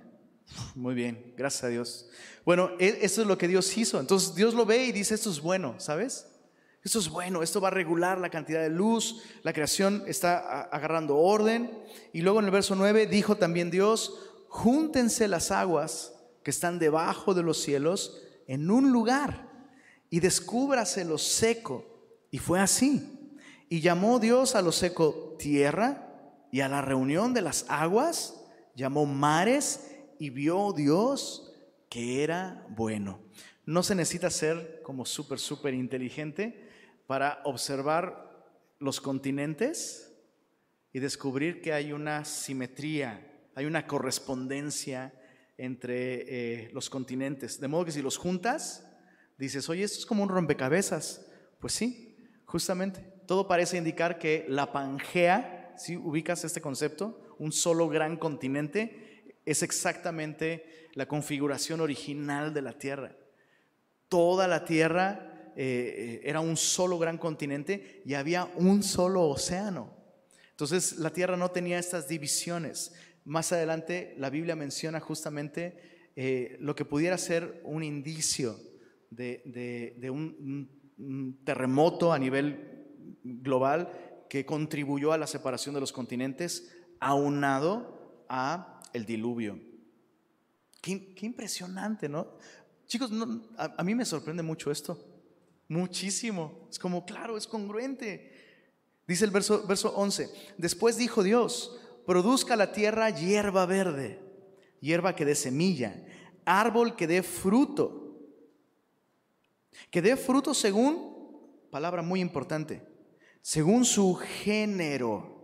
Muy 0.74 0.94
bien, 0.94 1.34
gracias 1.36 1.64
a 1.64 1.68
Dios. 1.68 2.08
Bueno, 2.44 2.70
e, 2.78 2.98
eso 3.02 3.22
es 3.22 3.26
lo 3.26 3.38
que 3.38 3.48
Dios 3.48 3.76
hizo. 3.76 3.98
Entonces 3.98 4.34
Dios 4.34 4.54
lo 4.54 4.64
ve 4.66 4.84
y 4.84 4.92
dice, 4.92 5.14
esto 5.14 5.30
es 5.30 5.40
bueno, 5.40 5.74
¿sabes? 5.78 6.26
Esto 6.84 7.00
es 7.00 7.08
bueno, 7.08 7.42
esto 7.42 7.60
va 7.60 7.68
a 7.68 7.72
regular 7.72 8.18
la 8.18 8.30
cantidad 8.30 8.62
de 8.62 8.70
luz, 8.70 9.22
la 9.42 9.52
creación 9.52 10.04
está 10.06 10.62
agarrando 10.62 11.16
orden. 11.16 11.70
Y 12.12 12.22
luego 12.22 12.38
en 12.38 12.46
el 12.46 12.50
verso 12.50 12.74
9 12.74 13.06
dijo 13.06 13.36
también 13.36 13.70
Dios, 13.70 14.14
júntense 14.48 15.28
las 15.28 15.50
aguas 15.50 16.14
que 16.42 16.50
están 16.50 16.78
debajo 16.78 17.34
de 17.34 17.42
los 17.42 17.60
cielos 17.60 18.22
en 18.46 18.70
un 18.70 18.92
lugar 18.92 19.48
y 20.08 20.20
descúbrase 20.20 21.04
lo 21.04 21.18
seco. 21.18 21.84
Y 22.30 22.38
fue 22.38 22.60
así. 22.60 23.34
Y 23.68 23.80
llamó 23.80 24.18
Dios 24.18 24.54
a 24.54 24.62
lo 24.62 24.72
seco 24.72 25.36
tierra 25.38 26.08
y 26.50 26.60
a 26.60 26.68
la 26.68 26.80
reunión 26.80 27.34
de 27.34 27.42
las 27.42 27.66
aguas 27.68 28.34
llamó 28.74 29.04
mares 29.04 29.90
y 30.18 30.30
vio 30.30 30.72
Dios 30.72 31.52
que 31.90 32.22
era 32.22 32.66
bueno. 32.70 33.20
No 33.66 33.82
se 33.82 33.94
necesita 33.94 34.30
ser 34.30 34.80
como 34.82 35.04
súper, 35.04 35.38
súper 35.38 35.74
inteligente 35.74 36.67
para 37.08 37.40
observar 37.44 38.44
los 38.78 39.00
continentes 39.00 40.14
y 40.92 41.00
descubrir 41.00 41.62
que 41.62 41.72
hay 41.72 41.94
una 41.94 42.26
simetría, 42.26 43.26
hay 43.54 43.64
una 43.64 43.86
correspondencia 43.86 45.14
entre 45.56 46.64
eh, 46.66 46.70
los 46.74 46.90
continentes. 46.90 47.60
De 47.60 47.66
modo 47.66 47.86
que 47.86 47.92
si 47.92 48.02
los 48.02 48.18
juntas, 48.18 48.86
dices, 49.38 49.70
oye, 49.70 49.84
esto 49.84 50.00
es 50.00 50.06
como 50.06 50.22
un 50.22 50.28
rompecabezas. 50.28 51.26
Pues 51.58 51.72
sí, 51.72 52.28
justamente. 52.44 53.00
Todo 53.26 53.48
parece 53.48 53.78
indicar 53.78 54.18
que 54.18 54.44
la 54.46 54.70
Pangea, 54.70 55.74
si 55.78 55.96
ubicas 55.96 56.44
este 56.44 56.60
concepto, 56.60 57.34
un 57.38 57.52
solo 57.52 57.88
gran 57.88 58.18
continente, 58.18 59.34
es 59.46 59.62
exactamente 59.62 60.90
la 60.92 61.08
configuración 61.08 61.80
original 61.80 62.52
de 62.52 62.60
la 62.60 62.74
Tierra. 62.74 63.16
Toda 64.10 64.46
la 64.46 64.66
Tierra 64.66 65.37
eh, 65.60 66.20
era 66.22 66.38
un 66.38 66.56
solo 66.56 67.00
gran 67.00 67.18
continente 67.18 68.00
y 68.04 68.14
había 68.14 68.44
un 68.54 68.84
solo 68.84 69.24
océano. 69.24 69.92
Entonces 70.50 70.98
la 70.98 71.10
Tierra 71.10 71.36
no 71.36 71.50
tenía 71.50 71.80
estas 71.80 72.06
divisiones. 72.06 72.94
Más 73.24 73.50
adelante 73.50 74.14
la 74.18 74.30
Biblia 74.30 74.54
menciona 74.54 75.00
justamente 75.00 76.12
eh, 76.14 76.56
lo 76.60 76.76
que 76.76 76.84
pudiera 76.84 77.18
ser 77.18 77.60
un 77.64 77.82
indicio 77.82 78.56
de, 79.10 80.08
un 80.08 81.40
terremoto 81.44 82.12
a 82.12 82.20
nivel 82.20 82.86
global 83.24 84.24
que 84.30 84.46
contribuyó 84.46 85.12
a 85.12 85.18
la 85.18 85.26
separación 85.26 85.74
de 85.74 85.80
los 85.80 85.92
continentes, 85.92 86.72
aunado 87.00 88.24
a 88.28 88.80
el 88.92 89.06
diluvio. 89.06 89.58
Qué, 90.80 91.16
impresionante, 91.22 92.08
¿no? 92.08 92.28
Chicos, 92.86 93.10
a, 93.56 93.82
mí 93.82 93.96
me 93.96 94.04
sorprende 94.04 94.44
mucho 94.44 94.70
esto, 94.70 95.17
muchísimo. 95.68 96.66
Es 96.70 96.78
como, 96.78 97.04
claro, 97.04 97.36
es 97.36 97.46
congruente. 97.46 98.32
Dice 99.06 99.24
el 99.24 99.30
verso, 99.30 99.66
verso 99.66 99.94
11, 99.96 100.30
después 100.58 100.96
dijo 100.96 101.22
Dios, 101.22 101.78
produzca 102.06 102.56
la 102.56 102.72
tierra 102.72 103.08
hierba 103.10 103.64
verde, 103.64 104.20
hierba 104.80 105.16
que 105.16 105.24
dé 105.24 105.34
semilla, 105.34 106.04
árbol 106.44 106.94
que 106.94 107.06
dé 107.06 107.22
fruto, 107.22 108.18
que 109.90 110.02
dé 110.02 110.16
fruto 110.16 110.52
según, 110.52 111.48
palabra 111.70 112.02
muy 112.02 112.20
importante, 112.20 112.82
según 113.40 113.86
su 113.86 114.14
género, 114.14 115.38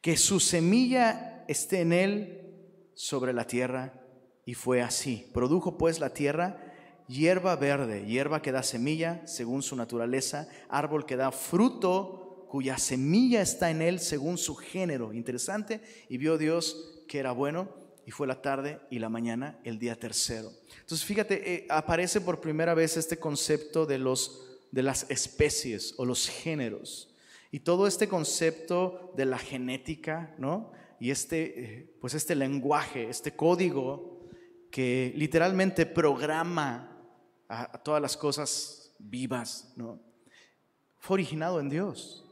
que 0.00 0.16
su 0.16 0.40
semilla 0.40 1.44
esté 1.48 1.80
en 1.80 1.92
él 1.92 2.44
sobre 2.94 3.32
la 3.32 3.46
tierra. 3.46 4.00
Y 4.46 4.54
fue 4.54 4.82
así. 4.82 5.30
Produjo 5.32 5.78
pues 5.78 6.00
la 6.00 6.10
tierra 6.10 6.73
hierba 7.06 7.56
verde, 7.56 8.04
hierba 8.06 8.42
que 8.42 8.52
da 8.52 8.62
semilla 8.62 9.26
según 9.26 9.62
su 9.62 9.76
naturaleza, 9.76 10.48
árbol 10.68 11.06
que 11.06 11.16
da 11.16 11.30
fruto 11.32 12.46
cuya 12.48 12.78
semilla 12.78 13.42
está 13.42 13.70
en 13.70 13.82
él 13.82 14.00
según 14.00 14.38
su 14.38 14.54
género. 14.54 15.12
Interesante. 15.12 15.80
Y 16.08 16.18
vio 16.18 16.38
Dios 16.38 17.02
que 17.08 17.18
era 17.18 17.32
bueno 17.32 17.68
y 18.06 18.10
fue 18.10 18.26
la 18.26 18.40
tarde 18.42 18.80
y 18.90 18.98
la 18.98 19.08
mañana 19.08 19.58
el 19.64 19.78
día 19.78 19.96
tercero. 19.96 20.52
Entonces 20.80 21.04
fíjate, 21.04 21.54
eh, 21.54 21.66
aparece 21.68 22.20
por 22.20 22.40
primera 22.40 22.74
vez 22.74 22.96
este 22.96 23.18
concepto 23.18 23.86
de 23.86 23.98
los 23.98 24.44
de 24.74 24.82
las 24.82 25.08
especies 25.08 25.94
o 25.98 26.04
los 26.04 26.28
géneros. 26.28 27.14
Y 27.52 27.60
todo 27.60 27.86
este 27.86 28.08
concepto 28.08 29.12
de 29.16 29.24
la 29.24 29.38
genética, 29.38 30.34
¿no? 30.36 30.72
Y 30.98 31.12
este, 31.12 31.60
eh, 31.62 31.96
pues 32.00 32.14
este 32.14 32.34
lenguaje, 32.34 33.08
este 33.08 33.36
código 33.36 34.28
que 34.72 35.12
literalmente 35.14 35.86
programa 35.86 36.93
a, 37.48 37.78
todas 37.78 38.00
las 38.00 38.16
cosas 38.16 38.92
vivas, 38.98 39.72
¿no? 39.76 40.00
Fue 40.98 41.14
originado 41.14 41.60
en 41.60 41.68
Dios. 41.68 42.24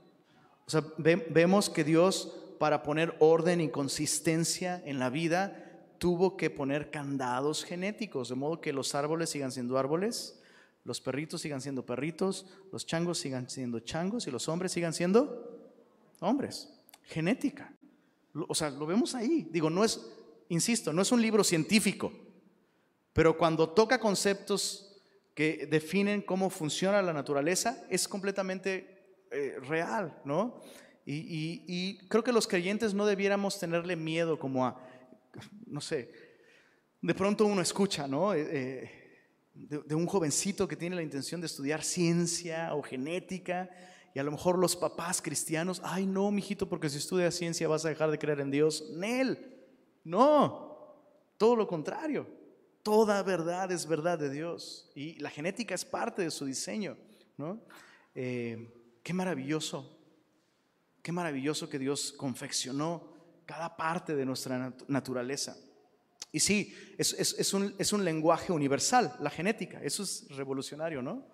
O 0.66 0.70
sea, 0.70 0.84
vemos 0.96 1.68
que 1.68 1.84
Dios, 1.84 2.34
para 2.58 2.82
poner 2.82 3.14
orden 3.20 3.60
y 3.60 3.68
consistencia 3.68 4.82
en 4.86 4.98
la 4.98 5.10
vida, 5.10 5.62
tuvo 5.98 6.36
que 6.36 6.50
poner 6.50 6.90
candados 6.90 7.64
genéticos, 7.64 8.30
de 8.30 8.34
modo 8.34 8.60
que 8.60 8.72
los 8.72 8.94
árboles 8.94 9.30
sigan 9.30 9.52
siendo 9.52 9.78
árboles, 9.78 10.40
los 10.84 11.00
perritos 11.00 11.42
sigan 11.42 11.60
siendo 11.60 11.86
perritos, 11.86 12.46
los 12.72 12.86
changos 12.86 13.18
sigan 13.18 13.48
siendo 13.48 13.80
changos 13.80 14.26
y 14.26 14.30
los 14.30 14.48
hombres 14.48 14.72
sigan 14.72 14.92
siendo 14.92 15.70
hombres. 16.20 16.72
Genética. 17.04 17.72
O 18.48 18.54
sea, 18.54 18.70
lo 18.70 18.86
vemos 18.86 19.14
ahí. 19.14 19.46
Digo, 19.50 19.70
no 19.70 19.84
es, 19.84 20.00
insisto, 20.48 20.92
no 20.92 21.02
es 21.02 21.12
un 21.12 21.20
libro 21.20 21.44
científico, 21.44 22.12
pero 23.12 23.36
cuando 23.36 23.68
toca 23.68 24.00
conceptos 24.00 24.91
que 25.34 25.66
definen 25.66 26.22
cómo 26.22 26.50
funciona 26.50 27.02
la 27.02 27.12
naturaleza, 27.12 27.84
es 27.88 28.06
completamente 28.06 29.26
eh, 29.30 29.56
real, 29.66 30.20
¿no? 30.24 30.60
Y, 31.04 31.98
creo 32.08 32.22
que 32.22 32.32
los 32.32 32.46
creyentes 32.46 32.94
no 32.94 33.06
debiéramos 33.06 33.58
tenerle 33.58 33.96
miedo 33.96 34.38
como 34.38 34.64
a, 34.66 34.80
no 35.66 35.80
sé, 35.80 36.12
de 37.00 37.14
pronto 37.14 37.44
uno 37.46 37.60
escucha, 37.60 38.06
¿no? 38.06 38.34
Eh, 38.34 38.46
eh, 38.52 38.90
de, 39.54 39.94
un 39.94 40.06
jovencito 40.06 40.68
que 40.68 40.76
tiene 40.76 40.94
la 40.94 41.02
intención 41.02 41.40
de 41.40 41.46
estudiar 41.46 41.82
ciencia 41.82 42.74
o 42.74 42.82
genética 42.82 43.68
y 44.14 44.18
a 44.18 44.22
lo 44.22 44.30
mejor 44.30 44.58
los 44.58 44.76
papás 44.76 45.20
cristianos, 45.20 45.80
ay 45.84 46.06
no, 46.06 46.30
mijito, 46.30 46.68
porque 46.68 46.88
si 46.88 46.98
estudias 46.98 47.34
ciencia 47.34 47.66
vas 47.66 47.84
a 47.84 47.88
dejar 47.88 48.10
de 48.10 48.18
creer 48.18 48.40
en 48.40 48.50
Dios. 48.50 48.92
Nel, 48.94 49.38
no, 50.04 50.94
todo 51.36 51.56
lo 51.56 51.66
contrario. 51.66 52.41
Toda 52.82 53.22
verdad 53.22 53.70
es 53.70 53.86
verdad 53.86 54.18
de 54.18 54.30
Dios 54.30 54.90
y 54.94 55.18
la 55.20 55.30
genética 55.30 55.74
es 55.74 55.84
parte 55.84 56.22
de 56.22 56.30
su 56.30 56.44
diseño, 56.44 56.96
¿no? 57.36 57.60
Eh, 58.14 58.98
qué 59.02 59.12
maravilloso, 59.12 59.98
qué 61.02 61.12
maravilloso 61.12 61.68
que 61.68 61.78
Dios 61.78 62.12
confeccionó 62.12 63.12
cada 63.46 63.76
parte 63.76 64.16
de 64.16 64.24
nuestra 64.24 64.74
naturaleza. 64.88 65.56
Y 66.32 66.40
sí, 66.40 66.74
es, 66.96 67.52
un, 67.52 68.04
lenguaje 68.04 68.52
universal, 68.52 69.14
la 69.20 69.28
genética, 69.30 69.80
eso 69.82 70.02
es 70.02 70.26
revolucionario, 70.30 71.02
¿no? 71.02 71.26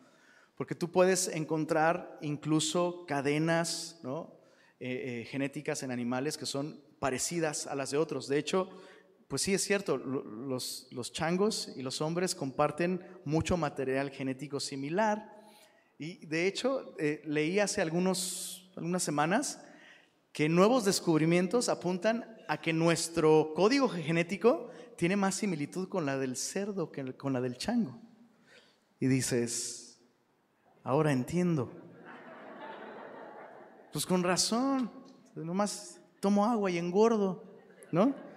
Porque 0.57 0.74
tú 0.74 0.90
puedes 0.90 1.28
encontrar 1.28 2.18
incluso 2.20 3.07
cadenas 3.07 4.01
eh, 4.05 4.18
eh, 4.80 5.24
genéticas 5.30 5.84
en 5.84 5.92
animales 5.92 6.36
que 6.36 6.46
son 6.46 6.82
parecidas 6.99 7.68
a 7.68 7.76
las 7.76 7.92
de 7.92 7.99
otros. 7.99 8.26
De 8.26 8.38
hecho, 8.38 8.68
pues 9.29 9.43
sí 9.43 9.53
es 9.53 9.62
cierto, 9.62 9.99
los, 9.99 11.12
changos 11.12 11.70
y 11.76 11.83
los 11.83 12.01
hombres 12.01 12.35
comparten 12.35 13.05
mucho 13.26 13.59
material 13.59 14.11
genético 14.11 14.59
similar. 14.59 15.47
Y 15.99 16.24
de 16.24 16.47
hecho, 16.47 16.95
eh, 16.99 17.20
leí 17.26 17.59
hace 17.61 17.83
algunas 17.83 18.62
semanas 18.99 19.61
que 20.33 20.49
nuevos 20.49 20.87
descubrimientos 20.87 21.68
apuntan 21.68 22.39
a 22.49 22.59
que 22.59 22.72
nuestro 22.72 23.53
código 23.55 23.91
genético 23.91 24.70
tiene 24.97 25.14
más 25.14 25.35
similitud 25.35 25.89
con 25.89 26.07
la 26.07 26.16
del 26.16 26.35
cerdo 26.35 26.91
que 26.91 27.14
con 27.14 27.35
la 27.35 27.43
del 27.43 27.59
chango. 27.59 28.01
Y 28.99 29.09
dices, 29.09 30.01
ahora 30.83 31.12
entiendo. 31.12 31.70
Pues 33.93 34.07
con 34.07 34.22
razón, 34.22 34.91
nomás 35.35 36.01
tomo 36.20 36.47
agua 36.47 36.70
y 36.70 36.79
engordo, 36.79 37.45
¿no? 37.93 38.28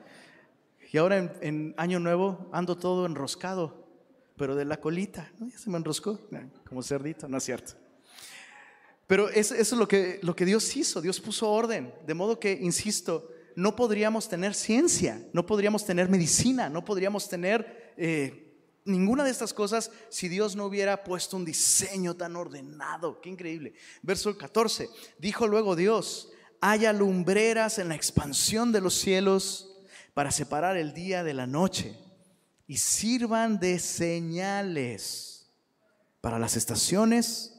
Y 0.92 0.98
ahora 0.98 1.38
en, 1.42 1.74
Año 1.78 2.00
Nuevo 2.00 2.50
ando 2.52 2.78
todo 2.78 3.06
enroscado, 3.06 3.88
pero 4.36 4.56
de 4.56 4.66
la 4.66 4.78
colita, 4.82 5.32
¿no? 5.39 5.48
Ya 5.48 5.58
se 5.58 5.70
me 5.70 5.78
enroscó, 5.78 6.20
como 6.68 6.84
cerdito, 6.84 7.30
no 7.30 7.38
es 7.38 7.44
cierto. 7.44 7.74
Pero 9.08 9.30
eso, 9.30 9.56
es 9.56 9.72
lo 9.72 9.88
que, 9.88 10.20
lo 10.22 10.36
que 10.36 10.46
Dios 10.46 10.76
hizo, 10.76 11.02
Dios 11.02 11.20
puso 11.22 11.50
orden, 11.50 11.94
de 12.06 12.14
modo 12.14 12.39
que, 12.39 12.54
insisto, 12.54 13.30
no 13.56 13.76
podríamos 13.76 14.28
tener 14.28 14.54
ciencia, 14.54 15.26
no 15.34 15.46
podríamos 15.46 15.86
tener 15.86 16.10
medicina, 16.10 16.70
no 16.70 16.84
podríamos 16.84 17.30
tener 17.30 17.94
eh, 17.98 18.54
ninguna 18.84 19.24
de 19.24 19.32
estas 19.32 19.54
cosas 19.54 19.92
si 20.10 20.28
Dios 20.28 20.56
no 20.56 20.66
hubiera 20.66 21.04
puesto 21.04 21.38
un 21.38 21.46
diseño 21.46 22.16
tan 22.16 22.36
ordenado. 22.36 23.22
Qué 23.22 23.30
increíble. 23.30 23.74
Verso 24.02 24.38
14. 24.38 24.89
Dijo 25.20 25.48
luego 25.48 25.76
Dios, 25.76 26.32
haya 26.60 26.94
lumbreras 26.94 27.80
en 27.80 27.89
la 27.89 27.96
expansión 27.96 28.72
de 28.72 28.82
los 28.82 28.94
cielos 28.96 29.71
para 30.14 30.32
separar 30.32 30.78
el 30.78 30.93
día 30.93 31.24
de 31.24 31.34
la 31.34 31.47
noche 31.47 31.97
y 32.68 32.78
sirvan 32.78 33.59
de 33.59 33.80
señales 33.80 35.51
para 36.22 36.39
las 36.39 36.55
estaciones, 36.55 37.53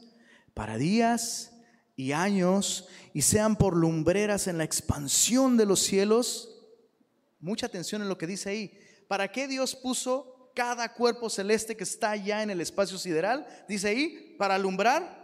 para 0.53 0.77
días 0.77 1.51
y 1.95 2.11
años 2.11 2.87
y 3.13 3.21
sean 3.21 3.55
por 3.55 3.75
lumbreras 3.75 4.47
en 4.47 4.57
la 4.57 4.63
expansión 4.63 5.57
de 5.57 5.65
los 5.65 5.81
cielos. 5.81 6.49
Mucha 7.39 7.65
atención 7.65 8.01
en 8.01 8.09
lo 8.09 8.17
que 8.17 8.27
dice 8.27 8.49
ahí. 8.49 8.79
¿Para 9.07 9.31
qué 9.31 9.47
Dios 9.47 9.75
puso 9.75 10.51
cada 10.55 10.93
cuerpo 10.93 11.29
celeste 11.29 11.75
que 11.75 11.83
está 11.83 12.15
ya 12.15 12.41
en 12.41 12.49
el 12.49 12.61
espacio 12.61 12.97
sideral? 12.97 13.45
Dice 13.67 13.89
ahí, 13.89 14.35
para 14.37 14.55
alumbrar 14.55 15.23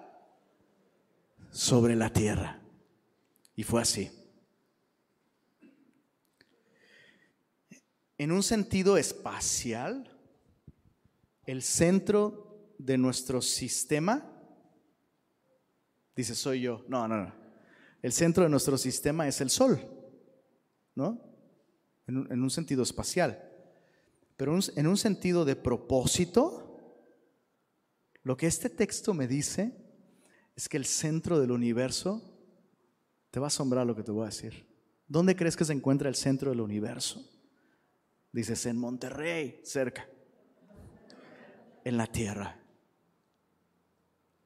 sobre 1.51 1.95
la 1.95 2.11
tierra. 2.11 2.59
Y 3.55 3.63
fue 3.63 3.81
así. 3.81 4.18
En 8.19 8.31
un 8.31 8.43
sentido 8.43 8.97
espacial, 8.97 10.15
el 11.47 11.63
centro 11.63 12.75
de 12.77 12.99
nuestro 12.99 13.41
sistema 13.41 14.39
Dice, 16.19 16.35
soy 16.35 16.59
yo. 16.59 16.83
No, 16.89 17.07
no, 17.07 17.15
no. 17.15 17.33
El 18.01 18.11
centro 18.11 18.43
de 18.43 18.49
nuestro 18.49 18.77
sistema 18.77 19.25
es 19.25 19.39
el 19.39 19.49
Sol, 19.49 19.79
¿no? 20.93 21.17
En 22.07 22.43
un, 22.43 22.49
sentido 22.49 22.83
espacial. 22.83 23.41
Pero 24.35 24.59
en 24.75 24.85
un 24.85 24.97
sentido 24.97 25.45
de 25.45 25.55
propósito, 25.55 26.77
lo 28.23 28.35
que 28.35 28.47
este 28.47 28.69
texto 28.69 29.13
me 29.13 29.29
dice 29.29 29.71
es 30.57 30.67
que 30.67 30.75
el 30.75 30.83
centro 30.83 31.39
del 31.39 31.51
universo, 31.51 32.21
te 33.31 33.39
va 33.39 33.45
a 33.45 33.47
asombrar 33.47 33.87
lo 33.87 33.95
que 33.95 34.03
te 34.03 34.11
voy 34.11 34.23
a 34.23 34.25
decir. 34.25 34.67
¿Dónde 35.07 35.37
crees 35.37 35.55
que 35.55 35.63
se 35.63 35.71
encuentra 35.71 36.09
el 36.09 36.15
centro 36.15 36.49
del 36.49 36.59
universo? 36.59 37.25
Dices, 38.31 38.65
en 38.65 38.77
Monterrey, 38.77 39.59
cerca, 39.63 40.07
en 41.83 41.97
la 41.97 42.07
tierra. 42.07 42.59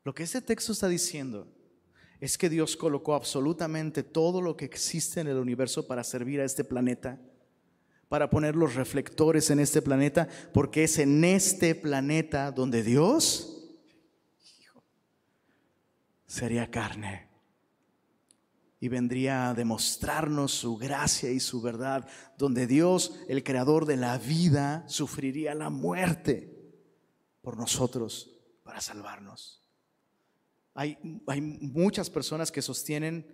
Lo 0.03 0.13
que 0.13 0.23
este 0.23 0.41
texto 0.41 0.71
está 0.71 0.87
diciendo 0.87 1.47
es 2.19 2.37
que 2.37 2.49
Dios 2.49 2.77
colocó 2.77 3.15
absolutamente 3.15 4.03
todo 4.03 4.41
lo 4.41 4.55
que 4.55 4.65
existe 4.65 5.19
en 5.19 5.27
el 5.27 5.37
universo 5.37 5.87
para 5.87 6.03
servir 6.03 6.39
a 6.39 6.45
este 6.45 6.63
planeta, 6.63 7.19
para 8.07 8.29
poner 8.29 8.55
los 8.55 8.75
reflectores 8.75 9.49
en 9.49 9.59
este 9.59 9.81
planeta, 9.81 10.29
porque 10.53 10.85
es 10.85 10.99
en 10.99 11.23
este 11.25 11.75
planeta 11.75 12.51
donde 12.51 12.83
Dios 12.83 13.49
sería 16.25 16.71
carne 16.71 17.32
y 18.83 18.89
vendría 18.89 19.47
a 19.47 19.53
demostrarnos 19.53 20.51
su 20.51 20.75
gracia 20.75 21.31
y 21.31 21.39
su 21.39 21.61
verdad, 21.61 22.05
donde 22.37 22.67
Dios, 22.67 23.13
el 23.29 23.41
creador 23.41 23.85
de 23.85 23.95
la 23.95 24.17
vida, 24.17 24.83
sufriría 24.89 25.55
la 25.55 25.69
muerte 25.69 26.53
por 27.41 27.55
nosotros 27.55 28.35
para 28.61 28.81
salvarnos. 28.81 29.63
Hay, 30.73 30.97
muchas 31.01 32.09
personas 32.09 32.51
que 32.51 32.61
sostienen, 32.61 33.25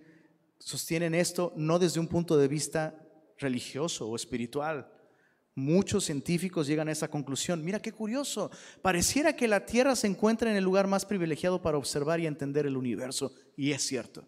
sostienen 0.60 1.16
esto 1.16 1.52
no 1.56 1.80
desde 1.80 2.00
un 2.00 2.08
punto 2.08 2.38
de 2.38 2.48
vista 2.48 3.04
religioso 3.40 4.08
o 4.08 4.16
espiritual. 4.16 4.94
Muchos 5.56 6.06
científicos 6.06 6.68
llegan 6.68 6.90
a 6.90 6.92
esa 6.92 7.10
conclusión. 7.10 7.66
Mira 7.66 7.82
qué 7.82 7.92
curioso. 7.92 8.52
Pareciera 8.84 9.36
que 9.36 9.48
la 9.48 9.66
Tierra 9.66 9.96
se 9.96 10.06
encuentra 10.06 10.52
en 10.52 10.58
el 10.58 10.64
lugar 10.64 10.86
más 10.86 11.08
privilegiado 11.08 11.60
para 11.60 11.80
observar 11.80 12.20
y 12.20 12.28
entender 12.28 12.68
el 12.68 12.78
universo. 12.78 13.34
Y 13.58 13.72
es 13.72 13.82
cierto. 13.82 14.28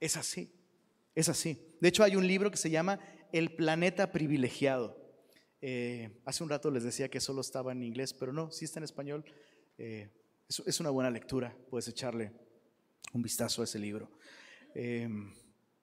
Es 0.00 0.16
así. 0.16 0.52
Es 1.14 1.28
así. 1.28 1.76
De 1.80 1.88
hecho, 1.88 2.02
hay 2.02 2.16
un 2.16 2.26
libro 2.26 2.50
que 2.50 2.56
se 2.56 2.70
llama 2.70 2.98
El 3.32 3.54
planeta 3.54 4.10
privilegiado. 4.10 4.96
Eh, 5.62 6.22
hace 6.24 6.42
un 6.42 6.48
rato 6.48 6.70
les 6.70 6.82
decía 6.82 7.10
que 7.10 7.20
solo 7.20 7.42
estaba 7.42 7.72
en 7.72 7.82
inglés, 7.82 8.14
pero 8.14 8.32
no, 8.32 8.50
sí 8.50 8.64
está 8.64 8.80
en 8.80 8.84
español. 8.84 9.24
Eh, 9.76 10.08
es, 10.48 10.80
una 10.80 10.90
buena 10.90 11.10
lectura, 11.10 11.54
puedes 11.68 11.86
echarle 11.88 12.32
un 13.12 13.22
vistazo 13.22 13.60
a 13.60 13.64
ese 13.64 13.78
libro. 13.78 14.10
Em, 14.74 15.32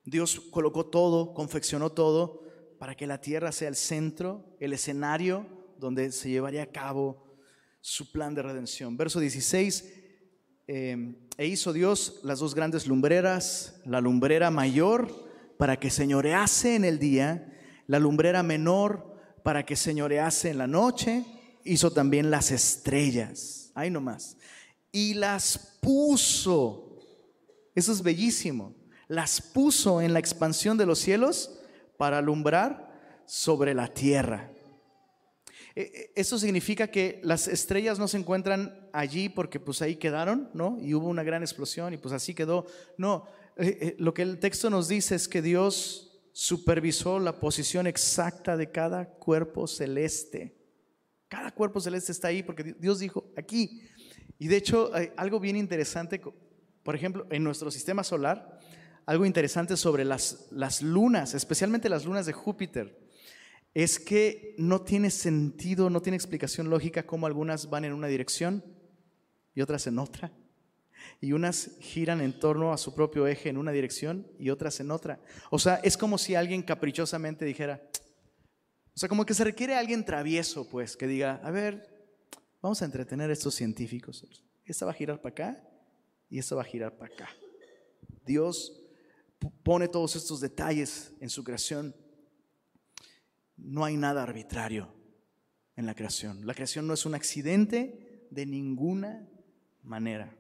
Dios 0.04 0.40
colocó 0.40 0.88
todo, 0.88 1.34
confeccionó 1.34 1.92
todo 1.92 2.44
para 2.80 2.96
que 2.96 3.08
la 3.08 3.22
tierra 3.22 3.52
sea 3.52 3.70
el 3.70 3.76
centro, 3.76 4.56
el 4.60 4.74
escenario 4.74 5.46
donde 5.78 6.12
se 6.12 6.30
llevaría 6.30 6.64
a 6.64 6.72
cabo 6.72 7.38
su 7.82 8.12
plan 8.12 8.34
de 8.34 8.42
redención. 8.42 8.98
Verso 8.98 9.20
16, 9.20 9.94
em, 10.68 11.16
e 11.38 11.46
hizo 11.46 11.72
Dios 11.72 12.20
las 12.24 12.40
dos 12.40 12.56
grandes 12.56 12.88
lumbreras, 12.88 13.76
la 13.86 14.02
lumbrera 14.02 14.50
mayor 14.50 15.28
para 15.58 15.80
que 15.80 15.90
señorease 15.90 16.76
en 16.76 16.84
el 16.84 17.00
día, 17.00 17.54
la 17.86 18.00
lumbrera 18.00 18.42
menor 18.44 19.16
para 19.44 19.66
que 19.66 19.76
señorease 19.76 20.50
en 20.50 20.58
la 20.58 20.68
noche, 20.68 21.24
hizo 21.64 21.92
también 21.92 22.32
las 22.32 22.52
estrellas, 22.52 23.72
ahí 23.76 23.90
nomás, 23.92 24.38
y 24.92 25.14
las 25.14 25.78
puso. 25.82 27.00
Eso 27.76 27.92
es 27.92 28.02
bellísimo. 28.02 28.76
Las 29.08 29.40
puso 29.40 30.02
en 30.02 30.14
la 30.14 30.20
expansión 30.20 30.78
de 30.78 30.86
los 30.86 31.00
cielos 31.00 31.60
para 31.98 32.18
alumbrar 32.18 33.24
sobre 33.26 33.74
la 33.74 33.88
tierra. 33.88 34.52
E, 35.78 35.82
e, 36.16 36.20
eso 36.20 36.40
significa 36.40 36.88
que 36.88 37.22
las 37.24 37.48
estrellas 37.48 38.00
no 38.00 38.08
se 38.08 38.18
encuentran 38.18 38.90
allí 38.94 39.30
porque 39.30 39.60
pues 39.60 39.84
ahí 39.84 39.96
quedaron, 39.98 40.50
¿no? 40.56 40.76
Y 40.82 40.96
hubo 40.96 41.08
una 41.08 41.22
gran 41.22 41.44
explosión 41.44 41.94
y 41.94 41.98
pues 41.98 42.16
así 42.16 42.34
quedó. 42.34 42.66
No, 42.98 43.28
eh, 43.58 43.96
lo 44.00 44.12
que 44.12 44.24
el 44.24 44.40
texto 44.40 44.72
nos 44.72 44.88
dice 44.88 45.14
es 45.14 45.28
que 45.28 45.44
Dios 45.44 46.20
supervisó 46.32 47.20
la 47.20 47.40
posición 47.40 47.86
exacta 47.86 48.58
de 48.58 48.72
cada 48.72 49.06
cuerpo 49.06 49.68
celeste. 49.68 50.58
Cada 51.28 51.52
cuerpo 51.52 51.80
celeste 51.80 52.12
está 52.12 52.30
ahí 52.30 52.42
porque 52.42 52.76
Dios 52.80 52.98
dijo 52.98 53.32
aquí. 53.38 53.84
Y 54.40 54.48
de 54.48 54.58
hecho, 54.58 54.92
algo 55.16 55.40
bien 55.40 55.56
interesante, 55.56 56.20
por 56.82 56.96
ejemplo, 56.96 57.28
en 57.30 57.44
nuestro 57.44 57.70
sistema 57.70 58.04
solar, 58.04 58.60
algo 59.06 59.28
interesante 59.28 59.78
sobre 59.78 60.06
las, 60.06 60.48
las 60.50 60.82
lunas, 60.82 61.36
especialmente 61.36 61.88
las 61.88 62.06
lunas 62.06 62.26
de 62.26 62.34
Júpiter, 62.34 63.07
es 63.74 64.00
que 64.00 64.56
no 64.58 64.82
tiene 64.82 65.12
sentido, 65.12 65.90
no 65.90 66.02
tiene 66.02 66.16
explicación 66.16 66.70
lógica 66.70 67.06
cómo 67.06 67.28
algunas 67.28 67.70
van 67.70 67.86
en 67.86 67.94
una 67.94 68.08
dirección 68.08 68.64
y 69.54 69.62
otras 69.62 69.88
en 69.88 70.00
otra. 70.00 70.32
Y 71.22 71.32
unas 71.32 71.72
giran 71.80 72.22
en 72.22 72.40
torno 72.40 72.74
a 72.74 72.78
su 72.78 72.94
propio 72.94 73.28
eje 73.28 73.50
en 73.50 73.58
una 73.58 73.72
dirección 73.72 74.28
y 74.40 74.50
otras 74.50 74.80
en 74.80 74.92
otra. 74.92 75.20
O 75.52 75.60
sea, 75.60 75.76
es 75.84 75.98
como 75.98 76.18
si 76.18 76.36
alguien 76.36 76.64
caprichosamente 76.64 77.46
dijera, 77.46 77.82
o 78.98 79.00
sea, 79.00 79.08
como 79.10 79.26
que 79.26 79.36
se 79.36 79.44
requiere 79.44 79.76
alguien 79.76 80.04
travieso, 80.04 80.68
pues, 80.68 80.98
que 80.98 81.06
diga, 81.06 81.40
a 81.44 81.52
ver, 81.52 81.88
vamos 82.62 82.82
a 82.82 82.86
entretener 82.86 83.30
a 83.30 83.34
estos 83.34 83.54
científicos. 83.54 84.26
Esta 84.66 84.86
va 84.86 84.92
a 84.92 84.96
girar 84.96 85.22
para 85.22 85.34
acá 85.34 85.70
y 86.30 86.40
esta 86.40 86.56
va 86.56 86.62
a 86.62 86.66
girar 86.66 86.98
para 86.98 87.14
acá. 87.14 87.30
Dios 88.26 88.74
pone 89.64 89.88
todos 89.88 90.16
estos 90.16 90.42
detalles 90.42 91.14
en 91.20 91.30
su 91.30 91.44
creación. 91.44 91.96
No 93.58 93.84
hay 93.84 93.98
nada 93.98 94.24
arbitrario 94.24 94.94
en 95.76 95.86
la 95.86 95.96
creación. 95.96 96.46
La 96.46 96.54
creación 96.54 96.88
no 96.88 96.94
es 96.94 97.06
un 97.06 97.16
accidente 97.16 98.28
de 98.30 98.46
ninguna 98.46 99.28
manera. 99.84 100.38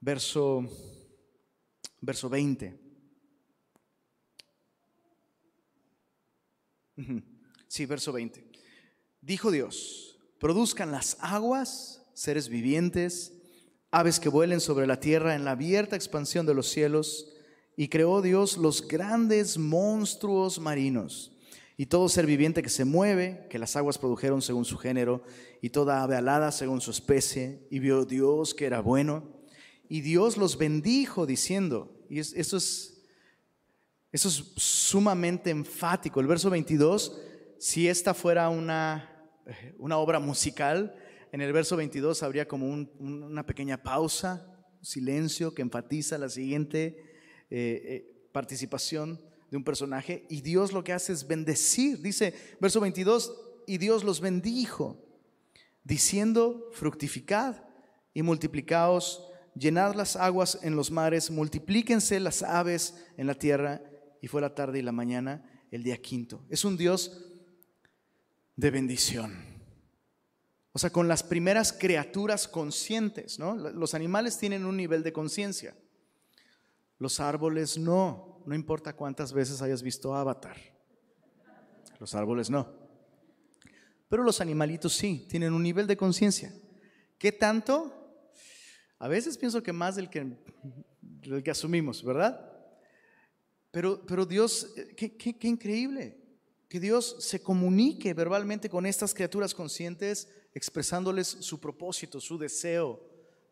Verso, 0.00 0.68
verso 2.00 2.28
20. 2.28 2.80
Sí, 7.66 7.86
verso 7.86 8.12
20. 8.12 8.44
Dijo 9.20 9.50
Dios, 9.50 10.20
produzcan 10.38 10.92
las 10.92 11.16
aguas, 11.20 12.06
seres 12.14 12.48
vivientes, 12.48 13.32
aves 13.90 14.20
que 14.20 14.28
vuelen 14.28 14.60
sobre 14.60 14.86
la 14.86 15.00
tierra 15.00 15.34
en 15.34 15.44
la 15.44 15.52
abierta 15.52 15.96
expansión 15.96 16.46
de 16.46 16.54
los 16.54 16.68
cielos, 16.68 17.32
y 17.76 17.88
creó 17.88 18.22
Dios 18.22 18.56
los 18.58 18.86
grandes 18.86 19.58
monstruos 19.58 20.60
marinos 20.60 21.33
y 21.76 21.86
todo 21.86 22.08
ser 22.08 22.26
viviente 22.26 22.62
que 22.62 22.68
se 22.68 22.84
mueve, 22.84 23.46
que 23.50 23.58
las 23.58 23.74
aguas 23.76 23.98
produjeron 23.98 24.42
según 24.42 24.64
su 24.64 24.78
género, 24.78 25.22
y 25.60 25.70
toda 25.70 26.02
ave 26.02 26.16
alada 26.16 26.52
según 26.52 26.80
su 26.80 26.90
especie, 26.90 27.66
y 27.70 27.80
vio 27.80 28.04
Dios 28.04 28.54
que 28.54 28.66
era 28.66 28.80
bueno, 28.80 29.32
y 29.88 30.00
Dios 30.00 30.36
los 30.36 30.56
bendijo 30.56 31.26
diciendo, 31.26 32.04
y 32.08 32.20
eso 32.20 32.56
es, 32.56 33.02
eso 34.12 34.28
es 34.28 34.34
sumamente 34.56 35.50
enfático, 35.50 36.20
el 36.20 36.26
verso 36.26 36.48
22, 36.48 37.20
si 37.58 37.88
esta 37.88 38.14
fuera 38.14 38.48
una, 38.48 39.30
una 39.78 39.98
obra 39.98 40.20
musical, 40.20 40.94
en 41.32 41.40
el 41.40 41.52
verso 41.52 41.76
22 41.76 42.22
habría 42.22 42.46
como 42.46 42.68
una 42.68 43.44
pequeña 43.44 43.82
pausa, 43.82 44.54
silencio 44.80 45.54
que 45.54 45.62
enfatiza 45.62 46.18
la 46.18 46.28
siguiente 46.28 46.96
eh, 47.50 47.82
eh, 47.84 48.28
participación 48.32 49.20
de 49.54 49.58
un 49.58 49.62
personaje 49.62 50.26
y 50.28 50.40
Dios 50.40 50.72
lo 50.72 50.82
que 50.82 50.92
hace 50.92 51.12
es 51.12 51.28
bendecir. 51.28 52.02
Dice, 52.02 52.34
verso 52.60 52.80
22, 52.80 53.32
y 53.68 53.78
Dios 53.78 54.02
los 54.02 54.20
bendijo, 54.20 55.00
diciendo, 55.84 56.70
fructificad 56.72 57.62
y 58.12 58.22
multiplicaos, 58.22 59.28
llenad 59.54 59.94
las 59.94 60.16
aguas 60.16 60.58
en 60.62 60.74
los 60.74 60.90
mares, 60.90 61.30
multiplíquense 61.30 62.18
las 62.18 62.42
aves 62.42 62.96
en 63.16 63.28
la 63.28 63.36
tierra. 63.36 63.80
Y 64.20 64.26
fue 64.26 64.40
la 64.40 64.56
tarde 64.56 64.80
y 64.80 64.82
la 64.82 64.90
mañana, 64.90 65.48
el 65.70 65.84
día 65.84 65.98
quinto. 65.98 66.44
Es 66.48 66.64
un 66.64 66.76
Dios 66.76 67.24
de 68.56 68.72
bendición. 68.72 69.36
O 70.72 70.80
sea, 70.80 70.90
con 70.90 71.06
las 71.06 71.22
primeras 71.22 71.72
criaturas 71.72 72.48
conscientes, 72.48 73.38
¿no? 73.38 73.54
Los 73.54 73.94
animales 73.94 74.36
tienen 74.36 74.66
un 74.66 74.76
nivel 74.76 75.04
de 75.04 75.12
conciencia. 75.12 75.76
Los 76.98 77.20
árboles 77.20 77.78
no, 77.78 78.33
no 78.46 78.54
importa 78.54 78.94
cuántas 78.94 79.32
veces 79.32 79.62
hayas 79.62 79.82
visto 79.82 80.14
Avatar. 80.14 80.56
Los 81.98 82.14
árboles 82.14 82.50
no. 82.50 82.68
Pero 84.08 84.22
los 84.22 84.40
animalitos 84.40 84.94
sí, 84.94 85.26
tienen 85.28 85.52
un 85.52 85.62
nivel 85.62 85.86
de 85.86 85.96
conciencia. 85.96 86.52
¿Qué 87.18 87.32
tanto? 87.32 87.92
A 88.98 89.08
veces 89.08 89.38
pienso 89.38 89.62
que 89.62 89.72
más 89.72 89.96
del 89.96 90.10
que, 90.10 91.50
asumimos, 91.50 92.04
¿verdad? 92.04 92.52
Pero, 93.70 94.04
pero 94.06 94.24
Dios, 94.26 94.72
qué, 94.96 95.16
qué 95.16 95.48
increíble 95.48 96.24
que 96.68 96.80
Dios 96.80 97.16
se 97.20 97.40
comunique 97.40 98.14
verbalmente 98.14 98.68
con 98.68 98.84
estas 98.84 99.14
criaturas 99.14 99.54
conscientes, 99.54 100.28
expresándoles 100.54 101.28
su 101.28 101.60
propósito, 101.60 102.20
su 102.20 102.36
deseo 102.36 103.00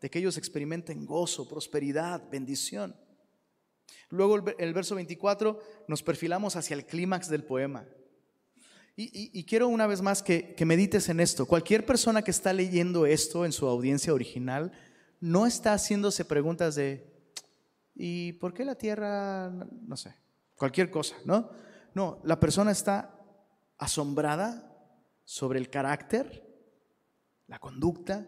de 0.01 0.11
que 0.11 0.19
ellos 0.19 0.37
experimenten 0.37 1.07
gozo, 1.07 1.49
prosperidad, 1.49 2.29
bendición. 2.29 2.97
Luego 4.11 4.37
el, 4.59 4.75
verso 4.75 4.95
24 4.95 5.59
nos 5.89 6.03
perfilamos 6.03 6.57
hacia 6.57 6.75
el 6.75 6.85
clímax 6.85 7.29
del 7.29 7.45
poema. 7.45 7.87
Y, 8.95 9.45
quiero 9.45 9.69
una 9.69 9.87
vez 9.87 10.03
más 10.03 10.23
que, 10.23 10.55
que 10.55 10.67
medites 10.67 11.09
en 11.09 11.19
esto. 11.19 11.47
Cualquier 11.47 11.87
persona 11.87 12.23
que 12.23 12.31
está 12.31 12.53
leyendo 12.53 13.07
esto 13.07 13.47
en 13.47 13.53
su 13.53 13.67
audiencia 13.67 14.13
original 14.13 14.71
no 15.19 15.47
está 15.47 15.73
haciéndose 15.73 16.25
preguntas 16.25 16.75
de, 16.75 17.11
¿y 17.95 18.33
por 18.35 18.53
qué 18.53 18.65
la 18.65 18.75
tierra? 18.75 19.51
No 19.51 19.97
sé, 19.97 20.15
cualquier 20.57 20.91
cosa, 20.91 21.17
¿no? 21.25 21.51
No, 21.95 22.21
la 22.25 22.39
persona 22.39 22.71
está 22.71 23.19
asombrada 23.79 24.69
sobre 25.25 25.59
el 25.59 25.71
carácter, 25.71 26.47
la 27.47 27.59
conducta, 27.59 28.27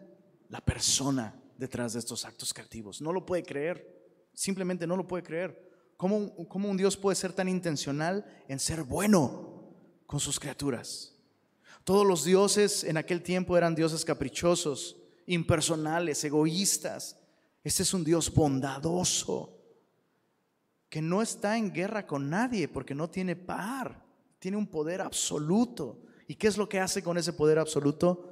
la 0.49 0.61
persona 0.61 1.41
detrás 1.57 1.93
de 1.93 1.99
estos 1.99 2.25
actos 2.25 2.53
creativos. 2.53 3.01
No 3.01 3.11
lo 3.11 3.25
puede 3.25 3.43
creer, 3.43 3.94
simplemente 4.35 4.85
no 4.85 4.95
lo 4.95 5.07
puede 5.07 5.23
creer. 5.23 5.65
¿Cómo, 5.97 6.17
un 6.17 6.77
Dios 6.77 6.97
puede 6.97 7.15
ser 7.15 7.33
tan 7.33 7.47
intencional 7.47 8.25
en 8.47 8.59
ser 8.59 8.83
bueno 8.83 9.73
con 10.05 10.19
sus 10.19 10.39
criaturas? 10.39 11.15
Todos 11.83 12.05
los 12.05 12.25
dioses 12.25 12.83
en 12.83 12.97
aquel 12.97 13.23
tiempo 13.23 13.57
eran 13.57 13.75
dioses 13.75 14.03
caprichosos, 14.03 14.97
impersonales, 15.25 16.23
egoístas. 16.23 17.17
Este 17.63 17.83
es 17.83 17.93
un 17.93 18.03
Dios 18.03 18.33
bondadoso, 18.33 19.57
que 20.89 21.01
no 21.01 21.21
está 21.21 21.57
en 21.57 21.71
guerra 21.71 22.05
con 22.05 22.29
nadie 22.29 22.67
porque 22.67 22.95
no 22.95 23.09
tiene 23.09 23.35
par, 23.35 24.03
tiene 24.39 24.57
un 24.57 24.67
poder 24.67 25.01
absoluto. 25.01 26.01
¿Y 26.27 26.35
qué 26.35 26.47
es 26.47 26.57
lo 26.57 26.67
que 26.67 26.79
hace 26.79 27.03
con 27.03 27.17
ese 27.17 27.33
poder 27.33 27.59
absoluto? 27.59 28.31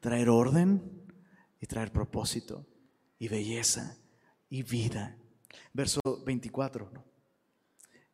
Traer 0.00 0.28
orden 0.28 1.06
y 1.60 1.66
traer 1.66 1.92
propósito 1.92 2.66
y 3.18 3.28
belleza 3.28 3.96
y 4.48 4.62
vida 4.62 5.19
Verso 5.72 6.00
24. 6.24 6.90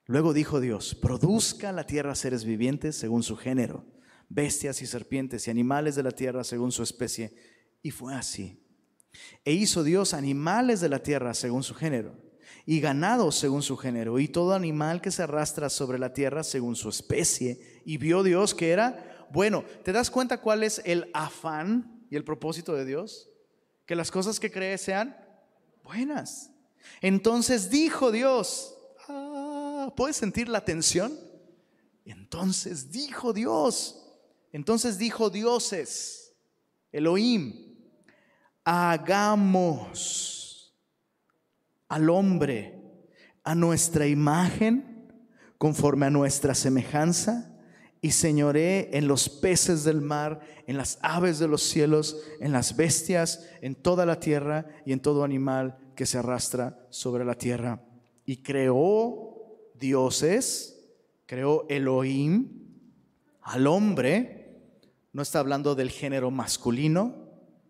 Luego 0.07 0.33
dijo 0.33 0.61
Dios, 0.61 0.95
produzca 0.95 1.73
la 1.73 1.85
tierra 1.85 2.15
seres 2.15 2.45
vivientes 2.45 2.97
según 2.97 3.23
su 3.23 3.37
género, 3.37 3.85
bestias 4.29 4.81
y 4.83 4.87
serpientes 4.87 5.47
y 5.47 5.51
animales 5.51 5.97
de 5.97 6.05
la 6.05 6.13
tierra 6.13 6.45
según 6.45 6.71
su 6.71 6.83
especie. 6.83 7.35
Y 7.83 7.91
fue 7.91 8.15
así. 8.15 8.63
E 9.45 9.53
hizo 9.53 9.83
Dios 9.83 10.15
animales 10.15 10.81
de 10.81 10.89
la 10.89 11.03
tierra 11.03 11.35
según 11.35 11.63
su 11.63 11.75
género, 11.75 12.15
y 12.65 12.81
ganado 12.81 13.33
según 13.33 13.63
su 13.63 13.77
género, 13.77 14.19
y 14.19 14.29
todo 14.29 14.55
animal 14.55 15.01
que 15.01 15.11
se 15.11 15.23
arrastra 15.23 15.71
sobre 15.71 15.99
la 15.99 16.13
tierra 16.13 16.45
según 16.45 16.77
su 16.77 16.89
especie. 16.89 17.83
Y 17.85 17.97
vio 17.97 18.23
Dios 18.23 18.55
que 18.55 18.71
era 18.71 19.27
bueno. 19.33 19.65
¿Te 19.85 19.93
das 19.93 20.11
cuenta 20.11 20.41
cuál 20.41 20.63
es 20.63 20.81
el 20.85 21.11
afán 21.15 22.07
y 22.11 22.17
el 22.17 22.25
propósito 22.25 22.75
de 22.75 22.85
Dios? 22.85 23.29
Que 23.87 23.97
las 23.97 24.11
cosas 24.11 24.39
que 24.39 24.51
cree 24.51 24.79
sean 24.79 25.17
buenas. 25.83 26.53
Entonces 27.01 27.71
dijo 27.71 28.11
Dios, 28.11 28.77
ah, 29.09 29.93
¿puedes 29.97 30.17
sentir 30.17 30.49
la 30.49 30.65
tensión? 30.65 31.19
Entonces 32.05 32.91
dijo 32.91 33.33
Dios, 33.33 34.03
entonces 34.53 34.97
dijo 34.97 35.29
dioses, 35.29 36.35
Elohim, 36.93 37.77
hagamos 38.65 40.73
al 41.89 42.09
hombre 42.11 42.81
a 43.43 43.55
nuestra 43.55 44.07
imagen, 44.07 45.13
conforme 45.59 46.07
a 46.07 46.11
nuestra 46.11 46.55
semejanza, 46.55 47.53
y 48.01 48.13
señoré 48.13 48.97
en 48.97 49.09
los 49.09 49.29
peces 49.29 49.85
del 49.85 50.01
mar, 50.01 50.41
en 50.67 50.77
las 50.77 50.99
aves 51.03 51.39
de 51.39 51.49
los 51.49 51.63
cielos, 51.63 52.17
en 52.41 52.53
las 52.53 52.77
bestias, 52.77 53.47
en 53.63 53.75
toda 53.75 54.07
la 54.07 54.21
tierra 54.21 54.67
y 54.85 54.93
en 54.93 55.01
todo 55.01 55.25
animal 55.25 55.79
que 55.97 56.07
se 56.07 56.19
arrastra 56.19 56.87
sobre 56.91 57.25
la 57.25 57.35
tierra. 57.35 57.83
Y 58.25 58.37
creó 58.43 59.73
dioses, 59.75 60.89
creó 61.27 61.67
Elohim 61.69 62.67
al 63.43 63.67
hombre 63.67 64.37
no 65.17 65.23
está 65.23 65.39
hablando 65.39 65.75
del 65.75 65.89
género 65.91 66.31
masculino, 66.31 67.15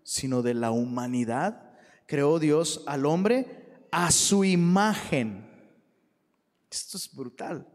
sino 0.03 0.43
de 0.43 0.53
la 0.53 0.72
humanidad. 0.72 1.70
Creó 2.07 2.41
Dios 2.41 2.83
al 2.89 3.07
hombre 3.07 3.87
a 3.93 4.11
su 4.11 4.43
imagen. 4.43 5.49
Esto 6.68 6.97
es 6.97 7.14
brutal. 7.14 7.68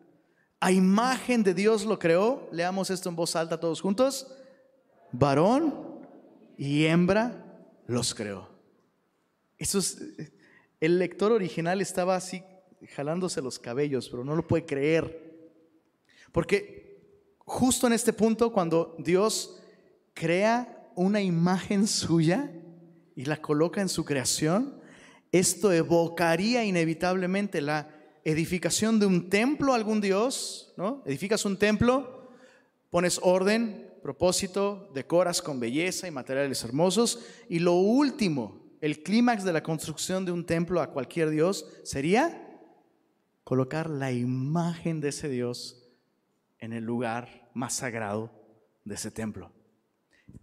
A 0.60 0.74
imagen 0.74 1.42
de 1.42 1.54
Dios 1.54 1.86
lo 1.86 2.00
creó. 2.00 2.50
Leamos 2.52 2.90
esto 2.90 3.08
en 3.08 3.16
voz 3.16 3.34
alta 3.38 3.62
todos 3.62 3.80
juntos. 3.80 4.28
Varón 5.14 6.02
y 6.58 6.84
hembra 6.84 7.64
los 7.88 8.14
creó. 8.14 8.50
Eso 9.58 9.80
es, 9.80 10.02
el 10.82 11.00
lector 11.00 11.32
original 11.32 11.80
estaba 11.80 12.16
así 12.16 12.44
jalándose 12.96 13.42
los 13.42 13.60
cabellos, 13.60 14.10
pero 14.10 14.26
no 14.26 14.36
lo 14.36 14.48
puede 14.48 14.66
creer. 14.66 15.32
Porque 16.32 17.00
justo 17.38 17.88
en 17.88 17.94
este 17.94 18.12
punto, 18.12 18.52
cuando 18.52 18.96
Dios 18.98 19.62
crea 20.14 20.92
una 20.96 21.22
imagen 21.22 21.88
suya 21.88 22.52
y 23.16 23.26
la 23.26 23.38
coloca 23.38 23.80
en 23.80 23.90
su 23.90 24.04
creación, 24.04 24.82
esto 25.32 25.72
evocaría 25.72 26.66
inevitablemente 26.66 27.62
la 27.62 27.90
edificación 28.24 29.00
de 29.00 29.06
un 29.06 29.30
templo 29.30 29.74
a 29.74 29.76
algún 29.76 30.02
Dios, 30.02 30.74
¿no? 30.78 31.04
Edificas 31.06 31.46
un 31.46 31.58
templo, 31.58 32.32
pones 32.90 33.20
orden, 33.22 33.94
propósito, 34.02 34.90
decoras 34.94 35.42
con 35.42 35.60
belleza 35.60 36.08
y 36.08 36.12
materiales 36.12 36.64
hermosos, 36.64 37.20
y 37.48 37.60
lo 37.60 37.74
último, 37.74 38.61
el 38.82 39.04
clímax 39.04 39.44
de 39.44 39.54
la 39.54 39.64
construcción 39.64 40.26
de 40.26 40.32
un 40.32 40.46
templo 40.46 40.82
a 40.82 40.92
cualquier 40.92 41.30
Dios 41.30 41.66
sería 41.84 42.48
colocar 43.44 43.90
la 43.90 44.12
imagen 44.12 45.00
de 45.00 45.10
ese 45.10 45.30
Dios 45.30 45.88
en 46.58 46.74
el 46.74 46.84
lugar 46.84 47.50
más 47.54 47.76
sagrado 47.76 48.32
de 48.84 48.96
ese 48.96 49.12
templo. 49.12 49.52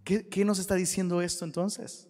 ¿Qué, 0.03 0.45
nos 0.45 0.59
está 0.59 0.75
diciendo 0.75 1.21
esto 1.21 1.43
entonces? 1.43 2.07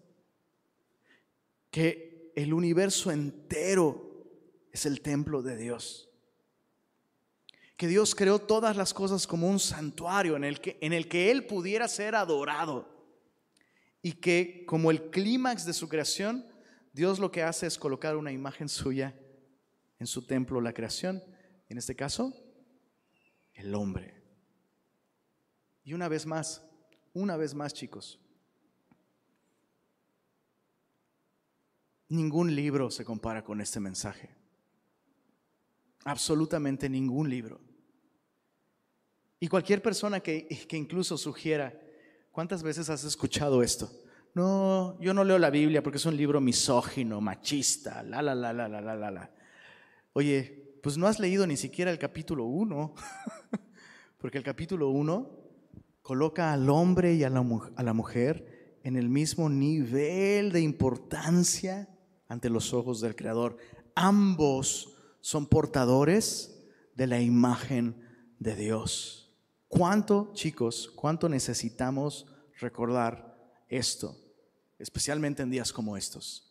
Que 1.72 2.32
el 2.36 2.54
universo 2.54 3.12
entero 3.12 4.28
es 4.72 4.86
el 4.86 5.02
templo 5.02 5.42
de 5.42 5.58
Dios. 5.58 6.10
Que 7.76 7.88
Dios 7.88 8.14
creó 8.14 8.40
todas 8.40 8.76
las 8.78 8.94
cosas 8.94 9.26
como 9.26 9.50
un 9.50 9.60
santuario 9.60 10.36
en 10.36 10.44
el 10.44 10.60
que, 10.60 10.78
en 10.82 10.94
el 10.94 11.08
que 11.08 11.32
Él 11.32 11.46
pudiera 11.46 11.88
ser 11.88 12.16
adorado. 12.16 12.99
Y 14.02 14.14
que 14.14 14.64
como 14.66 14.92
el 14.92 15.10
clímax 15.10 15.66
de 15.66 15.74
su 15.74 15.90
creación, 15.90 16.46
Dios 16.94 17.20
lo 17.20 17.32
que 17.32 17.44
hace 17.44 17.68
es 17.68 17.78
colocar 17.78 18.16
una 18.16 18.32
imagen 18.32 18.70
suya 18.70 19.16
en 20.00 20.08
su 20.08 20.26
templo 20.26 20.62
la 20.62 20.74
creación, 20.74 21.24
en 21.68 21.78
este 21.78 21.96
caso, 21.96 22.34
el 23.54 23.76
hombre. 23.76 24.24
Y 25.84 25.94
una 25.94 26.08
vez 26.08 26.26
más, 26.26 26.66
una 27.14 27.36
vez 27.36 27.54
más 27.54 27.74
chicos, 27.74 28.20
ningún 32.08 32.56
libro 32.56 32.90
se 32.90 33.06
compara 33.06 33.44
con 33.44 33.62
este 33.62 33.80
mensaje. 33.80 34.30
Absolutamente 36.06 36.90
ningún 36.90 37.30
libro. 37.30 37.60
Y 39.40 39.48
cualquier 39.48 39.82
persona 39.82 40.20
que, 40.20 40.48
que 40.68 40.78
incluso 40.78 41.18
sugiera, 41.18 41.80
¿cuántas 42.40 42.64
veces 42.64 42.90
has 42.90 43.04
escuchado 43.04 43.62
esto? 43.62 43.92
No, 44.34 44.98
yo 45.02 45.14
no 45.14 45.26
leo 45.26 45.38
la 45.38 45.50
Biblia 45.50 45.84
porque 45.84 45.98
es 45.98 46.06
un 46.06 46.16
libro 46.16 46.40
misógino, 46.40 47.20
machista, 47.20 48.02
la, 48.02 48.22
la, 48.22 48.34
la, 48.34 48.54
la, 48.54 48.70
la, 48.70 48.80
la, 48.80 49.12
la. 49.12 49.30
Oye, 50.14 50.80
pues 50.82 50.98
no 50.98 51.06
has 51.06 51.20
leído 51.20 51.46
ni 51.46 51.58
siquiera 51.58 51.92
el 51.92 52.00
capítulo 52.00 52.46
1, 52.46 52.96
porque 54.20 54.38
el 54.38 54.46
capítulo 54.46 54.88
1 54.88 55.30
coloca 56.02 56.54
al 56.54 56.70
hombre 56.70 57.14
y 57.14 57.26
a 57.26 57.30
la, 57.30 57.46
a 57.76 57.84
la 57.84 57.92
mujer 57.92 58.80
en 58.86 58.96
el 58.96 59.10
mismo 59.10 59.50
nivel 59.50 60.54
de 60.54 60.62
importancia 60.62 61.90
ante 62.30 62.50
los 62.50 62.74
ojos 62.74 63.02
del 63.02 63.18
Creador. 63.18 63.58
Ambos 63.96 64.96
son 65.20 65.46
portadores 65.46 66.58
de 66.96 67.06
la 67.06 67.20
imagen 67.20 68.02
de 68.40 68.56
Dios. 68.56 69.29
¿Cuánto, 69.70 70.32
chicos, 70.34 70.92
cuánto 70.96 71.30
necesitamos 71.30 72.26
recordar 72.60 73.38
esto, 73.70 74.18
especialmente 74.80 75.44
en 75.44 75.52
días 75.52 75.72
como 75.72 75.96
estos? 75.96 76.50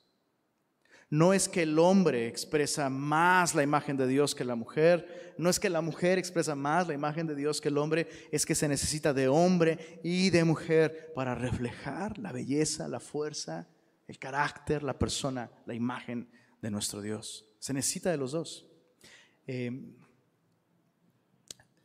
No 1.10 1.32
es 1.32 1.48
que 1.48 1.62
el 1.62 1.78
hombre 1.80 2.28
expresa 2.28 2.88
más 2.88 3.56
la 3.56 3.64
imagen 3.64 3.96
de 3.96 4.06
Dios 4.06 4.36
que 4.36 4.44
la 4.44 4.54
mujer, 4.54 5.34
no 5.36 5.50
es 5.50 5.58
que 5.58 5.68
la 5.68 5.80
mujer 5.80 6.16
expresa 6.16 6.54
más 6.54 6.86
la 6.86 6.94
imagen 6.94 7.26
de 7.26 7.34
Dios 7.34 7.60
que 7.60 7.70
el 7.70 7.78
hombre, 7.78 8.08
es 8.30 8.46
que 8.46 8.54
se 8.54 8.68
necesita 8.68 9.12
de 9.12 9.26
hombre 9.26 10.00
y 10.04 10.30
de 10.30 10.44
mujer 10.44 11.12
para 11.12 11.34
reflejar 11.34 12.18
la 12.18 12.30
belleza, 12.30 12.86
la 12.86 13.00
fuerza, 13.00 13.66
el 14.06 14.18
carácter, 14.20 14.84
la 14.84 14.96
persona, 14.96 15.50
la 15.66 15.74
imagen 15.74 16.28
de 16.62 16.70
nuestro 16.70 17.00
Dios. 17.00 17.46
Se 17.58 17.74
necesita 17.74 18.12
de 18.12 18.16
los 18.16 18.30
dos. 18.30 18.66
Eh, 19.48 19.96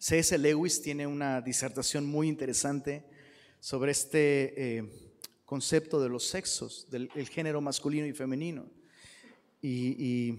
C.S. 0.03 0.37
Lewis 0.37 0.81
tiene 0.81 1.07
una 1.07 1.39
disertación 1.39 2.05
muy 2.05 2.27
interesante 2.27 3.05
sobre 3.61 3.93
este 3.93 4.77
eh, 4.77 4.83
concepto 5.45 6.01
de 6.01 6.09
los 6.09 6.27
sexos, 6.27 6.87
del 6.89 7.09
género 7.29 7.61
masculino 7.61 8.05
y 8.05 8.11
femenino. 8.11 8.65
Y, 9.61 10.37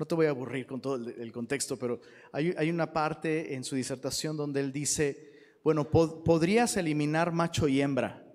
no 0.00 0.04
te 0.04 0.16
voy 0.16 0.26
a 0.26 0.30
aburrir 0.30 0.66
con 0.66 0.80
todo 0.80 0.96
el, 0.96 1.30
contexto, 1.30 1.78
pero 1.78 2.00
hay, 2.32 2.70
una 2.70 2.92
parte 2.92 3.54
en 3.54 3.62
su 3.62 3.76
disertación 3.76 4.36
donde 4.36 4.58
él 4.58 4.72
dice, 4.72 5.30
bueno, 5.62 5.88
podrías 5.88 6.76
eliminar 6.76 7.30
macho 7.30 7.68
y 7.68 7.80
hembra. 7.80 8.26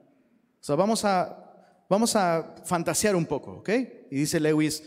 O 0.62 0.64
sea, 0.64 0.76
vamos 0.76 1.04
a, 1.04 1.84
vamos 1.90 2.16
a 2.16 2.56
fantasear 2.64 3.18
un 3.18 3.26
poco, 3.26 3.56
¿ok? 3.56 3.70
Y 4.12 4.16
dice 4.16 4.40
Lewis, 4.40 4.82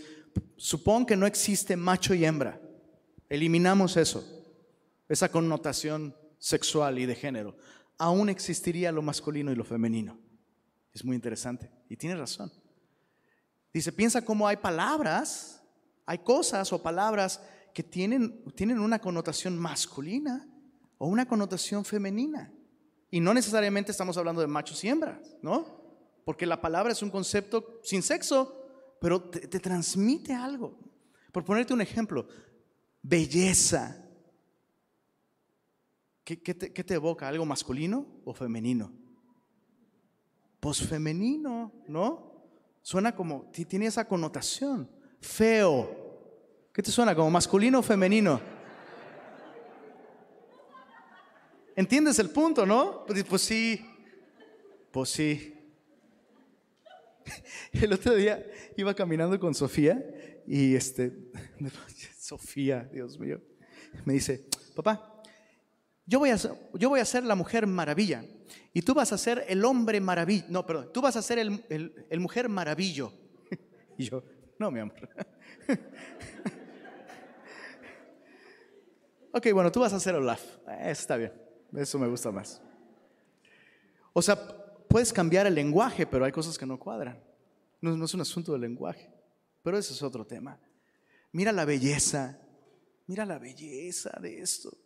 supón 0.57 1.05
que 1.05 1.17
no 1.17 1.27
existe 1.27 1.77
macho 1.77 2.15
y 2.15 2.25
hembra. 2.25 2.59
Eliminamos 3.29 3.99
eso, 3.99 4.36
esa 5.09 5.31
connotación 5.31 6.17
sexual 6.39 6.99
y 6.99 7.07
de 7.07 7.15
género. 7.15 7.57
Aún 7.99 8.29
existiría 8.29 8.93
lo 8.93 9.03
masculino 9.03 9.53
y 9.53 9.57
lo 9.57 9.65
femenino. 9.65 10.19
Es 10.93 11.05
muy 11.05 11.17
interesante. 11.17 11.71
Y 11.89 11.97
tiene 11.97 12.17
razón. 12.17 12.53
Dice, 13.73 13.93
piensa 13.93 14.25
cómo 14.25 14.49
hay 14.49 14.57
palabras, 14.57 15.63
hay 16.07 16.19
cosas 16.19 16.73
o 16.73 16.83
palabras 16.83 17.43
que 17.75 17.83
tienen, 17.83 18.43
tienen 18.55 18.79
una 18.79 18.99
connotación 18.99 19.59
masculina 19.59 20.49
o 20.99 21.09
una 21.09 21.27
connotación 21.27 21.85
femenina. 21.85 22.53
Y 23.11 23.21
no 23.21 23.35
necesariamente 23.35 23.93
estamos 23.93 24.17
hablando 24.17 24.41
de 24.41 24.47
machos 24.47 24.83
y 24.83 24.89
hembras, 24.89 25.37
¿no? 25.43 25.85
Porque 26.25 26.47
la 26.47 26.61
palabra 26.61 26.93
es 26.93 27.03
un 27.03 27.11
concepto 27.11 27.81
sin 27.83 28.03
sexo, 28.03 28.97
pero 29.01 29.23
te, 29.23 29.61
transmite 29.61 30.33
algo. 30.33 30.79
Por 31.33 31.45
ponerte 31.45 31.75
un 31.75 31.83
ejemplo, 31.83 32.27
belleza. 33.03 34.06
¿Qué, 36.27 36.37
te, 36.37 36.73
¿Qué, 36.73 36.83
te, 36.83 36.95
evoca? 36.95 37.29
¿Algo 37.29 37.47
masculino 37.47 38.05
o 38.25 38.35
femenino? 38.35 38.93
Pues 40.59 40.83
femenino, 40.83 41.71
¿no? 41.87 42.43
Suena 42.83 43.15
como, 43.15 43.49
tiene 43.53 43.87
esa 43.87 44.09
connotación. 44.09 44.91
Feo. 45.21 46.69
¿Qué 46.73 46.83
te 46.83 46.91
suena? 46.91 47.15
¿Como 47.15 47.31
masculino 47.31 47.79
o 47.79 47.83
femenino? 47.83 48.41
¿Entiendes 51.77 52.19
el 52.19 52.31
punto, 52.31 52.67
no? 52.67 53.07
Pues, 53.07 53.23
pues 53.23 53.43
sí, 53.43 53.87
pues 54.91 55.11
sí. 55.11 55.55
El 57.73 57.93
otro 57.93 58.17
día 58.17 58.45
iba 58.77 58.93
caminando 58.95 59.39
con 59.39 59.55
Sofía 59.55 60.05
y 60.45 60.75
este, 60.75 61.13
Sofía, 62.19 62.91
Dios 62.93 63.17
mío, 63.17 63.41
me 64.05 64.15
dice, 64.15 64.49
papá, 64.75 65.16
yo 66.07 66.21
voy, 66.21 66.31
a, 66.31 66.37
yo 66.75 66.89
voy 66.89 67.01
a 67.01 67.05
ser 67.05 67.25
la 67.25 67.35
mujer 67.35 67.67
maravilla 67.67 68.25
y 68.73 68.83
tú 68.83 68.95
vas 68.95 69.13
a 69.13 69.19
ser 69.19 69.45
el 69.49 69.65
hombre 69.65 70.01
maravilla. 70.01 70.47
No, 70.49 70.65
perdón, 70.65 70.93
tú 70.93 71.03
vas 71.03 71.17
a 71.17 71.23
ser 71.23 71.41
el, 71.41 72.21
mujer 72.21 72.49
maravillo. 72.49 73.13
Y 73.99 74.05
yo, 74.05 74.23
no, 74.59 74.71
mi 74.71 74.81
amor. 74.81 75.09
ok, 79.33 79.47
bueno, 79.55 79.73
tú 79.73 79.81
vas 79.81 79.95
a 79.95 80.01
ser 80.01 80.15
Olaf. 80.15 80.43
Eso 80.81 81.01
está 81.01 81.17
bien, 81.17 81.33
eso 81.75 81.99
me 81.99 82.07
gusta 82.07 82.31
más. 82.31 82.61
O 84.13 84.21
sea, 84.21 84.37
puedes 84.87 85.15
cambiar 85.15 85.47
el 85.47 85.55
lenguaje, 85.55 86.07
pero 86.07 86.27
hay 86.27 86.33
cosas 86.33 86.59
que 86.59 86.67
no 86.67 86.79
cuadran. 86.79 87.19
No, 87.81 87.97
no 87.97 88.05
es 88.05 88.13
un 88.13 88.21
asunto 88.21 88.53
de 88.53 88.59
lenguaje, 88.59 89.11
pero 89.63 89.79
ese 89.79 89.95
es 89.95 90.03
otro 90.03 90.27
tema. 90.27 90.61
Mira 91.33 91.53
la 91.53 91.65
belleza, 91.65 92.39
mira 93.07 93.25
la 93.25 93.39
belleza 93.39 94.11
de 94.21 94.41
esto. 94.41 94.77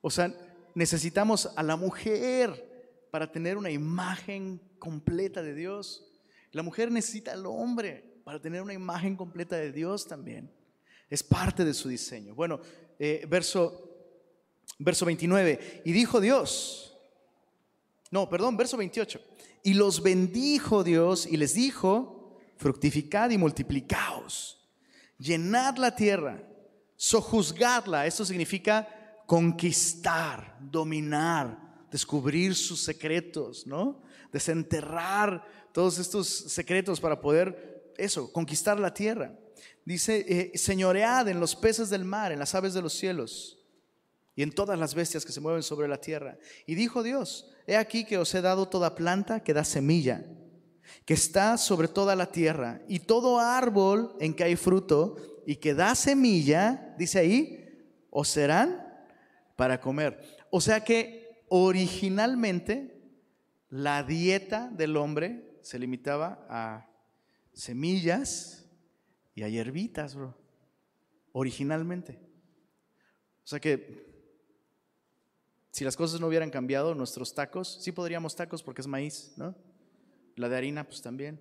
O 0.00 0.10
sea, 0.10 0.32
necesitamos 0.78 1.50
a 1.56 1.62
la 1.64 1.74
mujer 1.74 3.08
para 3.10 3.30
tener 3.30 3.56
una 3.56 3.70
imagen 3.70 4.60
completa 4.78 5.42
de 5.42 5.52
Dios. 5.52 6.08
La 6.52 6.62
mujer 6.62 6.92
necesita 6.92 7.32
al 7.32 7.44
hombre 7.46 8.04
para 8.22 8.40
tener 8.40 8.62
una 8.62 8.72
imagen 8.72 9.16
completa 9.16 9.56
de 9.56 9.72
Dios 9.72 10.06
también. 10.06 10.48
Es 11.10 11.24
parte 11.24 11.64
de 11.64 11.74
su 11.74 11.88
diseño. 11.88 12.32
Bueno, 12.32 12.60
eh, 12.96 13.26
verso, 13.28 13.90
verso 14.78 15.04
29. 15.04 15.82
Y 15.84 15.90
dijo 15.90 16.20
Dios, 16.20 16.96
No, 18.12 18.28
perdón, 18.28 18.56
verso 18.56 18.76
28. 18.76 19.20
Y 19.64 19.74
los 19.74 20.00
bendijo 20.00 20.84
Dios 20.84 21.26
y 21.26 21.36
les 21.38 21.54
dijo, 21.54 22.38
fructificad 22.56 23.30
y 23.30 23.36
multiplicaos, 23.36 24.64
llenad 25.18 25.76
la 25.76 25.96
tierra, 25.96 26.40
sojuzgadla. 26.94 28.06
Esto 28.06 28.24
significa 28.24 28.88
conquistar, 29.28 30.56
dominar, 30.58 31.84
descubrir 31.90 32.54
sus 32.54 32.80
secretos, 32.80 33.66
¿no? 33.66 34.00
Desenterrar 34.32 35.44
todos 35.70 35.98
estos 35.98 36.26
secretos 36.26 36.98
para 36.98 37.20
poder, 37.20 37.92
eso, 37.98 38.32
conquistar 38.32 38.80
la 38.80 38.94
tierra. 38.94 39.38
Dice, 39.84 40.24
eh, 40.26 40.56
señoread 40.56 41.28
en 41.28 41.40
los 41.40 41.54
peces 41.54 41.90
del 41.90 42.06
mar, 42.06 42.32
en 42.32 42.38
las 42.38 42.54
aves 42.54 42.72
de 42.72 42.80
los 42.80 42.94
cielos 42.94 43.58
y 44.34 44.42
en 44.42 44.50
todas 44.50 44.78
las 44.78 44.94
bestias 44.94 45.26
que 45.26 45.32
se 45.32 45.42
mueven 45.42 45.62
sobre 45.62 45.88
la 45.88 46.00
tierra. 46.00 46.38
Y 46.64 46.74
dijo 46.74 47.02
Dios, 47.02 47.50
he 47.66 47.76
aquí 47.76 48.06
que 48.06 48.16
os 48.16 48.34
he 48.34 48.40
dado 48.40 48.66
toda 48.66 48.94
planta 48.94 49.40
que 49.44 49.52
da 49.52 49.64
semilla, 49.64 50.24
que 51.04 51.12
está 51.12 51.58
sobre 51.58 51.88
toda 51.88 52.16
la 52.16 52.32
tierra, 52.32 52.80
y 52.88 53.00
todo 53.00 53.40
árbol 53.40 54.16
en 54.20 54.32
que 54.32 54.44
hay 54.44 54.56
fruto 54.56 55.16
y 55.44 55.56
que 55.56 55.74
da 55.74 55.94
semilla, 55.94 56.94
dice 56.96 57.18
ahí, 57.18 57.68
os 58.08 58.28
serán 58.28 58.87
para 59.58 59.80
comer. 59.80 60.22
O 60.50 60.60
sea 60.60 60.84
que 60.84 61.42
originalmente 61.48 62.96
la 63.70 64.04
dieta 64.04 64.68
del 64.68 64.96
hombre 64.96 65.58
se 65.62 65.80
limitaba 65.80 66.46
a 66.48 66.88
semillas 67.54 68.64
y 69.34 69.42
a 69.42 69.48
hierbitas, 69.48 70.14
bro. 70.14 70.38
Originalmente. 71.32 72.20
O 73.42 73.48
sea 73.48 73.58
que 73.58 74.06
si 75.72 75.82
las 75.82 75.96
cosas 75.96 76.20
no 76.20 76.28
hubieran 76.28 76.50
cambiado, 76.50 76.94
nuestros 76.94 77.34
tacos, 77.34 77.78
sí 77.82 77.90
podríamos 77.90 78.36
tacos 78.36 78.62
porque 78.62 78.82
es 78.82 78.86
maíz, 78.86 79.32
¿no? 79.36 79.56
La 80.36 80.48
de 80.48 80.56
harina, 80.56 80.84
pues 80.84 81.02
también. 81.02 81.40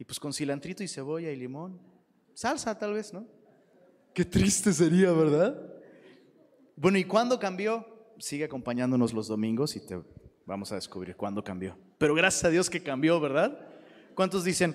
Y 0.00 0.04
pues 0.04 0.18
con 0.18 0.32
cilantrito 0.32 0.82
y 0.82 0.88
cebolla 0.88 1.30
y 1.30 1.36
limón. 1.36 1.80
Salsa 2.34 2.76
tal 2.76 2.94
vez, 2.94 3.12
¿no? 3.12 3.24
Qué 4.12 4.24
triste 4.24 4.72
sería, 4.72 5.12
¿verdad? 5.12 5.73
Bueno, 6.76 6.98
¿y 6.98 7.04
cuándo 7.04 7.38
cambió? 7.38 7.86
Sigue 8.18 8.44
acompañándonos 8.44 9.12
los 9.12 9.28
domingos 9.28 9.76
y 9.76 9.86
te 9.86 10.00
vamos 10.44 10.72
a 10.72 10.74
descubrir 10.74 11.14
cuándo 11.16 11.44
cambió. 11.44 11.78
Pero 11.98 12.14
gracias 12.14 12.44
a 12.44 12.50
Dios 12.50 12.68
que 12.68 12.82
cambió, 12.82 13.20
¿verdad? 13.20 13.58
¿Cuántos 14.14 14.42
dicen? 14.42 14.74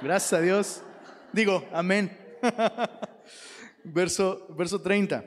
Gracias 0.00 0.32
a 0.32 0.40
Dios. 0.40 0.82
Digo, 1.32 1.64
amén. 1.72 2.16
verso, 3.84 4.46
verso 4.56 4.80
30. 4.80 5.24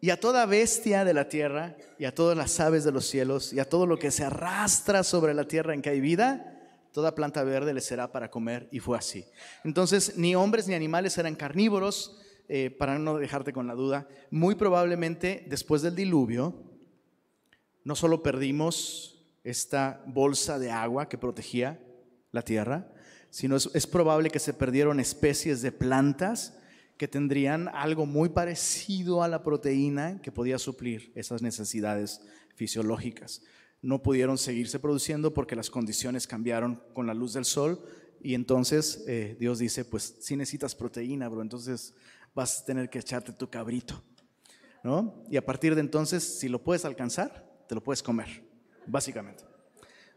Y 0.00 0.10
a 0.10 0.20
toda 0.20 0.46
bestia 0.46 1.04
de 1.04 1.14
la 1.14 1.28
tierra, 1.28 1.76
y 1.98 2.04
a 2.04 2.14
todas 2.14 2.36
las 2.36 2.58
aves 2.60 2.84
de 2.84 2.92
los 2.92 3.06
cielos, 3.06 3.52
y 3.52 3.58
a 3.58 3.68
todo 3.68 3.86
lo 3.86 3.98
que 3.98 4.10
se 4.10 4.24
arrastra 4.24 5.02
sobre 5.02 5.34
la 5.34 5.44
tierra 5.44 5.74
en 5.74 5.82
que 5.82 5.90
hay 5.90 6.00
vida, 6.00 6.60
toda 6.92 7.14
planta 7.14 7.42
verde 7.42 7.74
le 7.74 7.80
será 7.80 8.12
para 8.12 8.30
comer. 8.30 8.68
Y 8.70 8.78
fue 8.78 8.96
así. 8.96 9.24
Entonces, 9.64 10.16
ni 10.16 10.36
hombres 10.36 10.68
ni 10.68 10.74
animales 10.74 11.18
eran 11.18 11.34
carnívoros, 11.34 12.18
eh, 12.54 12.70
para 12.70 12.98
no 12.98 13.16
dejarte 13.16 13.54
con 13.54 13.66
la 13.66 13.72
duda, 13.72 14.06
muy 14.30 14.56
probablemente 14.56 15.42
después 15.48 15.80
del 15.80 15.96
diluvio, 15.96 16.52
no 17.82 17.96
solo 17.96 18.22
perdimos 18.22 19.24
esta 19.42 20.04
bolsa 20.06 20.58
de 20.58 20.70
agua 20.70 21.08
que 21.08 21.16
protegía 21.16 21.80
la 22.30 22.42
tierra, 22.42 22.92
sino 23.30 23.56
es, 23.56 23.86
probable 23.86 24.28
que 24.28 24.38
se 24.38 24.52
perdieron 24.52 25.00
especies 25.00 25.62
de 25.62 25.72
plantas 25.72 26.58
que 26.98 27.08
tendrían 27.08 27.68
algo 27.68 28.04
muy 28.04 28.28
parecido 28.28 29.22
a 29.22 29.28
la 29.28 29.42
proteína 29.42 30.20
que 30.20 30.30
podía 30.30 30.58
suplir 30.58 31.10
esas 31.14 31.40
necesidades 31.40 32.20
fisiológicas. 32.54 33.40
No 33.80 34.02
pudieron 34.02 34.36
seguirse 34.36 34.78
produciendo 34.78 35.32
porque 35.32 35.56
las 35.56 35.70
condiciones 35.70 36.26
cambiaron 36.26 36.82
con 36.92 37.06
la 37.06 37.14
luz 37.14 37.32
del 37.32 37.46
sol 37.46 37.82
y 38.20 38.34
entonces 38.34 39.04
eh, 39.08 39.38
Dios 39.40 39.58
dice, 39.58 39.86
pues 39.86 40.16
si 40.20 40.36
necesitas 40.36 40.74
proteína, 40.74 41.30
bro, 41.30 41.40
entonces 41.40 41.94
vas 42.34 42.60
a 42.60 42.64
tener 42.64 42.88
que 42.90 42.98
echarte 42.98 43.32
tu 43.32 43.48
cabrito. 43.48 44.02
¿no? 44.82 45.24
Y 45.30 45.36
a 45.36 45.44
partir 45.44 45.74
de 45.74 45.80
entonces, 45.80 46.22
si 46.22 46.48
lo 46.48 46.62
puedes 46.62 46.84
alcanzar, 46.84 47.48
te 47.68 47.74
lo 47.74 47.82
puedes 47.82 48.02
comer, 48.02 48.42
básicamente. 48.86 49.44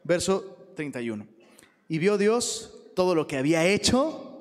Verso 0.04 0.72
31. 0.76 1.28
Y 1.88 2.00
vio 2.00 2.18
Dios 2.18 2.92
todo 2.96 3.14
lo 3.14 3.28
que 3.28 3.38
había 3.38 3.66
hecho, 3.66 4.32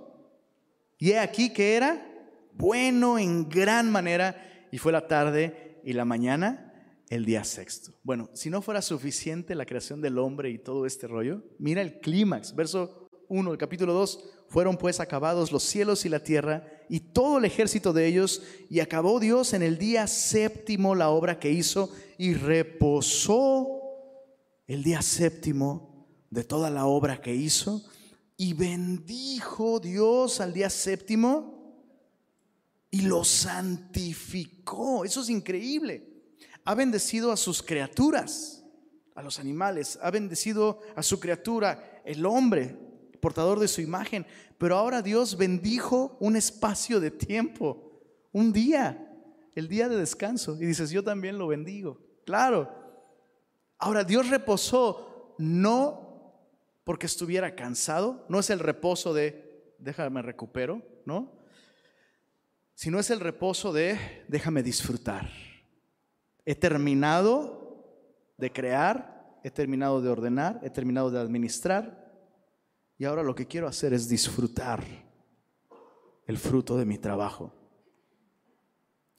y 0.99 1.11
he 1.11 1.19
aquí 1.19 1.53
que 1.53 1.75
era 1.75 2.07
bueno 2.53 3.19
en 3.19 3.49
gran 3.49 3.91
manera, 3.91 4.69
y 4.71 4.79
fue 4.79 4.93
la 4.93 5.07
tarde 5.07 5.81
y 5.85 5.93
la 5.93 6.05
mañana 6.05 6.73
el 7.11 7.25
día 7.25 7.45
sexto. 7.45 7.93
Bueno, 8.03 8.31
si 8.33 8.49
no 8.49 8.63
fuera 8.63 8.81
suficiente 8.81 9.55
la 9.55 9.67
creación 9.67 10.01
del 10.01 10.19
hombre 10.19 10.51
y 10.51 10.59
todo 10.59 10.87
este 10.87 11.07
rollo, 11.07 11.43
mira 11.59 11.83
el 11.83 12.01
clímax, 12.01 12.55
verso 12.55 13.09
1 13.29 13.51
del 13.51 13.59
capítulo 13.59 13.93
2, 13.93 14.31
fueron 14.49 14.77
pues 14.77 15.01
acabados 15.01 15.53
los 15.53 15.63
cielos 15.63 16.05
y 16.05 16.09
la 16.09 16.21
tierra 16.21 16.74
y 16.89 17.01
todo 17.01 17.39
el 17.39 17.45
ejército 17.45 17.93
de 17.93 18.07
ellos, 18.07 18.43
y 18.69 18.81
acabó 18.81 19.21
Dios 19.21 19.53
en 19.53 19.63
el 19.63 19.79
día 19.79 20.07
séptimo 20.07 20.95
la 20.95 21.11
obra 21.11 21.39
que 21.39 21.51
hizo 21.51 21.91
y 22.19 22.35
reposó 22.35 23.81
el 24.67 24.83
día 24.83 25.03
séptimo 25.03 26.07
de 26.31 26.45
toda 26.45 26.71
la 26.71 26.87
obra 26.87 27.21
que 27.21 27.35
hizo 27.35 27.83
y 28.37 28.53
bendijo 28.55 29.81
Dios 29.81 30.41
al 30.41 30.53
día 30.53 30.71
séptimo 30.71 31.55
y 32.91 33.03
lo 33.03 33.25
santificó. 33.25 35.05
Eso 35.05 35.21
es 35.21 35.31
increíble. 35.31 36.09
Ha 36.65 36.75
bendecido 36.75 37.31
a 37.31 37.37
sus 37.37 37.63
criaturas, 37.63 38.65
a 39.15 39.23
los 39.23 39.39
animales, 39.39 39.99
ha 40.03 40.11
bendecido 40.11 40.81
a 40.97 41.03
su 41.03 41.21
criatura, 41.21 42.03
el 42.05 42.25
hombre, 42.27 42.77
portador 43.21 43.59
de 43.59 43.69
su 43.69 43.81
imagen. 43.81 44.27
Pero 44.59 44.77
ahora 44.77 45.03
Dios 45.03 45.37
bendijo 45.37 46.17
un 46.21 46.37
espacio 46.37 47.01
de 47.01 47.11
tiempo, 47.11 48.01
un 48.33 48.53
día, 48.53 49.13
el 49.55 49.69
día 49.69 49.89
de 49.89 49.97
descanso. 49.97 50.57
Y 50.61 50.67
dices, 50.67 50.91
yo 50.91 51.03
también 51.03 51.39
lo 51.39 51.47
bendigo. 51.47 51.99
Claro. 52.25 52.71
Ahora 53.79 54.05
Dios 54.05 54.29
reposó 54.31 55.35
no 55.39 56.05
porque 56.85 57.07
estuviera 57.07 57.55
cansado, 57.55 58.25
no 58.29 58.39
es 58.39 58.51
el 58.51 58.59
reposo 58.59 59.15
de, 59.15 59.75
déjame 59.79 60.21
recupero, 60.23 60.83
¿no? 61.07 61.33
Sino 62.75 62.99
es 62.99 63.11
el 63.11 63.21
reposo 63.21 63.73
de, 63.73 63.99
déjame 64.29 64.63
disfrutar. 64.63 65.31
He 66.45 66.55
terminado 66.55 67.65
de 68.37 68.53
crear, 68.53 69.39
he 69.43 69.51
terminado 69.51 70.03
de 70.03 70.11
ordenar, 70.11 70.61
he 70.63 70.71
terminado 70.71 71.11
de 71.11 71.21
administrar, 71.21 72.04
y 72.99 73.05
ahora 73.05 73.23
lo 73.23 73.35
que 73.35 73.47
quiero 73.47 73.67
hacer 73.67 73.93
es 73.93 74.09
disfrutar 74.09 74.85
el 76.27 76.39
fruto 76.39 76.77
de 76.77 76.85
mi 76.85 76.99
trabajo. 76.99 77.53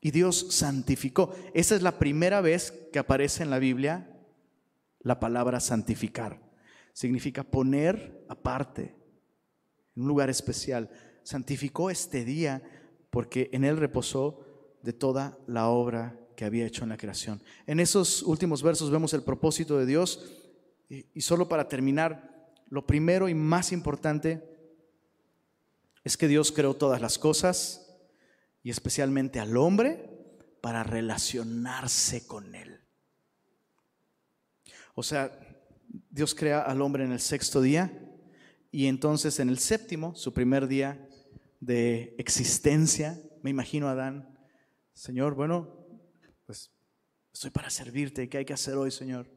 Y 0.01 0.11
Dios 0.11 0.47
santificó. 0.51 1.33
Esa 1.53 1.75
es 1.75 1.81
la 1.81 1.97
primera 1.97 2.41
vez 2.41 2.71
que 2.93 2.99
aparece 2.99 3.43
en 3.43 3.49
la 3.49 3.59
Biblia 3.59 4.15
la 5.01 5.19
palabra 5.19 5.59
santificar. 5.59 6.39
Significa 6.93 7.43
poner 7.43 8.25
aparte, 8.29 8.95
en 9.95 10.03
un 10.03 10.07
lugar 10.07 10.29
especial. 10.29 10.89
Santificó 11.23 11.89
este 11.89 12.23
día 12.23 12.61
porque 13.09 13.49
en 13.51 13.63
él 13.63 13.77
reposó 13.77 14.77
de 14.83 14.93
toda 14.93 15.37
la 15.47 15.69
obra 15.69 16.19
que 16.35 16.45
había 16.45 16.65
hecho 16.65 16.83
en 16.83 16.89
la 16.89 16.97
creación. 16.97 17.41
En 17.65 17.79
esos 17.79 18.23
últimos 18.23 18.61
versos 18.61 18.91
vemos 18.91 19.13
el 19.13 19.23
propósito 19.23 19.77
de 19.77 19.85
Dios. 19.85 20.41
Y, 20.89 21.21
solo 21.21 21.47
para 21.47 21.67
terminar, 21.67 22.34
lo 22.67 22.85
primero 22.85 23.29
y 23.29 23.33
más 23.33 23.71
importante 23.71 24.43
es 26.03 26.17
que 26.17 26.27
Dios 26.27 26.51
creó 26.51 26.75
todas 26.75 27.01
las 27.01 27.17
cosas 27.17 27.85
y 28.63 28.69
especialmente 28.69 29.39
al 29.39 29.57
hombre 29.57 30.09
para 30.61 30.83
relacionarse 30.83 32.25
con 32.25 32.55
él. 32.55 32.81
O 34.95 35.03
sea, 35.03 35.37
Dios 36.09 36.33
crea 36.33 36.61
al 36.61 36.81
hombre 36.81 37.03
en 37.03 37.11
el 37.11 37.19
sexto 37.19 37.61
día 37.61 37.91
y 38.71 38.87
entonces 38.87 39.39
en 39.39 39.49
el 39.49 39.59
séptimo, 39.59 40.15
su 40.15 40.33
primer 40.33 40.67
día 40.67 41.07
de 41.59 42.15
existencia, 42.17 43.21
me 43.41 43.49
imagino 43.49 43.87
a 43.87 43.91
Adán, 43.91 44.37
Señor, 44.93 45.35
bueno, 45.35 45.85
pues 46.45 46.71
estoy 47.33 47.51
para 47.51 47.69
servirte, 47.69 48.29
¿qué 48.29 48.39
hay 48.39 48.45
que 48.45 48.53
hacer 48.53 48.75
hoy, 48.75 48.91
Señor? 48.91 49.29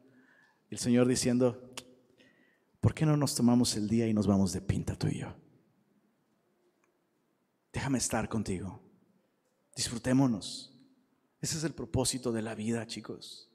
Y 0.71 0.75
el 0.75 0.81
Señor 0.81 1.07
diciendo, 1.09 1.68
¿por 2.81 2.95
qué 2.95 3.07
no 3.07 3.17
nos 3.17 3.35
tomamos 3.35 3.77
el 3.77 3.89
día 3.89 4.07
y 4.07 4.15
nos 4.15 4.27
vamos 4.27 4.53
de 4.53 4.61
pinta 4.61 4.97
tú 4.97 5.09
y 5.09 5.21
yo? 5.21 5.35
Déjame 7.73 7.99
estar 7.99 8.29
contigo. 8.29 8.83
Disfrutémonos. 9.77 10.75
Ese 11.41 11.59
es 11.59 11.65
el 11.65 11.75
propósito 11.75 12.33
de 12.33 12.43
la 12.43 12.55
vida, 12.55 12.87
chicos. 12.87 13.51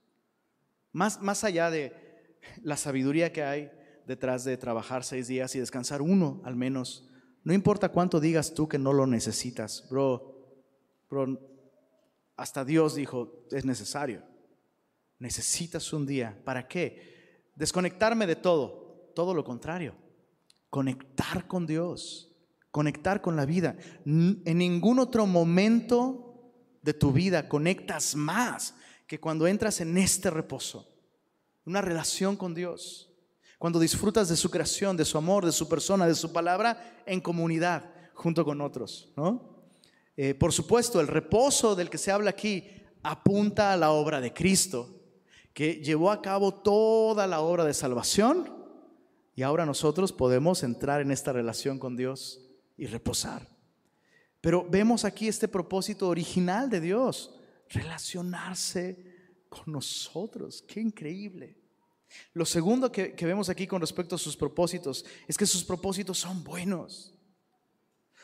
Más, 0.92 1.22
más 1.22 1.44
allá 1.44 1.70
de 1.70 2.38
la 2.62 2.78
sabiduría 2.78 3.34
que 3.34 3.44
hay 3.44 3.72
detrás 4.08 4.44
de 4.44 4.58
trabajar 4.58 5.04
seis 5.04 5.28
días 5.28 5.56
y 5.56 5.60
descansar 5.60 6.02
uno 6.02 6.42
al 6.46 6.56
menos, 6.56 7.10
no 7.44 7.54
importa 7.54 7.90
cuánto 7.90 8.20
digas 8.20 8.54
tú 8.54 8.68
que 8.68 8.80
no 8.80 8.94
lo 8.94 9.06
necesitas, 9.06 9.88
bro, 9.90 10.34
bro, 11.10 11.40
hasta 12.36 12.64
Dios 12.66 12.96
dijo, 12.96 13.46
es 13.52 13.66
necesario. 13.66 14.24
necesitas 15.20 15.94
un 15.94 16.06
día. 16.06 16.42
¿Para 16.44 16.68
qué? 16.68 17.52
Desconectarme 17.56 18.28
de 18.28 18.36
todo. 18.36 18.83
Todo 19.14 19.34
lo 19.34 19.44
contrario. 19.44 19.96
Conectar 20.70 21.48
con 21.48 21.66
Dios. 21.66 22.32
Conectar 22.72 23.22
con 23.22 23.36
la 23.36 23.46
vida. 23.46 23.76
En 24.06 24.58
ningún 24.58 25.00
otro 25.00 25.26
momento 25.26 26.34
de 26.82 26.94
tu 26.94 27.12
vida 27.12 27.48
conectas 27.48 28.16
más 28.16 28.76
que 29.08 29.20
cuando 29.20 29.48
entras 29.48 29.82
en 29.82 29.98
este 29.98 30.30
reposo. 30.30 30.88
Una 31.66 31.82
relación 31.82 32.36
con 32.36 32.54
Dios. 32.54 33.12
Cuando 33.60 33.80
disfrutas 33.80 34.28
de 34.28 34.36
su 34.36 34.50
creación, 34.50 34.98
de 34.98 35.06
su 35.06 35.18
amor, 35.18 35.46
de 35.46 35.52
su 35.52 35.70
persona, 35.70 36.08
de 36.08 36.16
su 36.16 36.34
palabra 36.34 37.04
en 37.06 37.22
comunidad 37.22 37.90
junto 38.14 38.44
con 38.44 38.60
otros. 38.60 39.14
¿no? 39.16 39.64
Eh, 40.18 40.34
por 40.34 40.52
supuesto, 40.52 41.00
el 41.00 41.08
reposo 41.08 41.76
del 41.76 41.90
que 41.90 41.98
se 41.98 42.12
habla 42.12 42.32
aquí 42.32 42.68
apunta 43.04 43.74
a 43.74 43.78
la 43.78 43.92
obra 43.92 44.20
de 44.20 44.34
Cristo 44.34 45.00
que 45.54 45.76
llevó 45.76 46.12
a 46.12 46.22
cabo 46.22 46.54
toda 46.54 47.28
la 47.28 47.42
obra 47.42 47.64
de 47.64 47.74
salvación 47.74 48.63
y 49.36 49.42
ahora 49.42 49.66
nosotros 49.66 50.12
podemos 50.12 50.64
entrar 50.64 51.02
en 51.02 51.12
esta 51.12 51.34
relación 51.34 51.80
con 51.80 51.96
Dios 51.96 52.42
y 52.78 52.86
reposar. 52.86 53.48
Pero 54.42 54.68
vemos 54.70 55.06
aquí 55.06 55.28
este 55.28 55.48
propósito 55.48 56.08
original 56.10 56.70
de 56.70 56.82
Dios, 56.82 57.40
relacionarse 57.70 59.46
con 59.50 59.74
nosotros. 59.74 60.64
Qué 60.68 60.82
increíble. 60.82 61.58
Lo 62.34 62.46
segundo 62.46 62.92
que, 62.92 63.14
que, 63.14 63.26
vemos 63.26 63.50
aquí 63.50 63.66
con 63.66 63.82
respecto 63.82 64.16
a 64.16 64.20
sus 64.20 64.38
propósitos 64.38 65.06
es 65.28 65.38
que 65.38 65.46
sus 65.46 65.64
propósitos 65.64 66.20
son 66.20 66.44
buenos. 66.44 67.16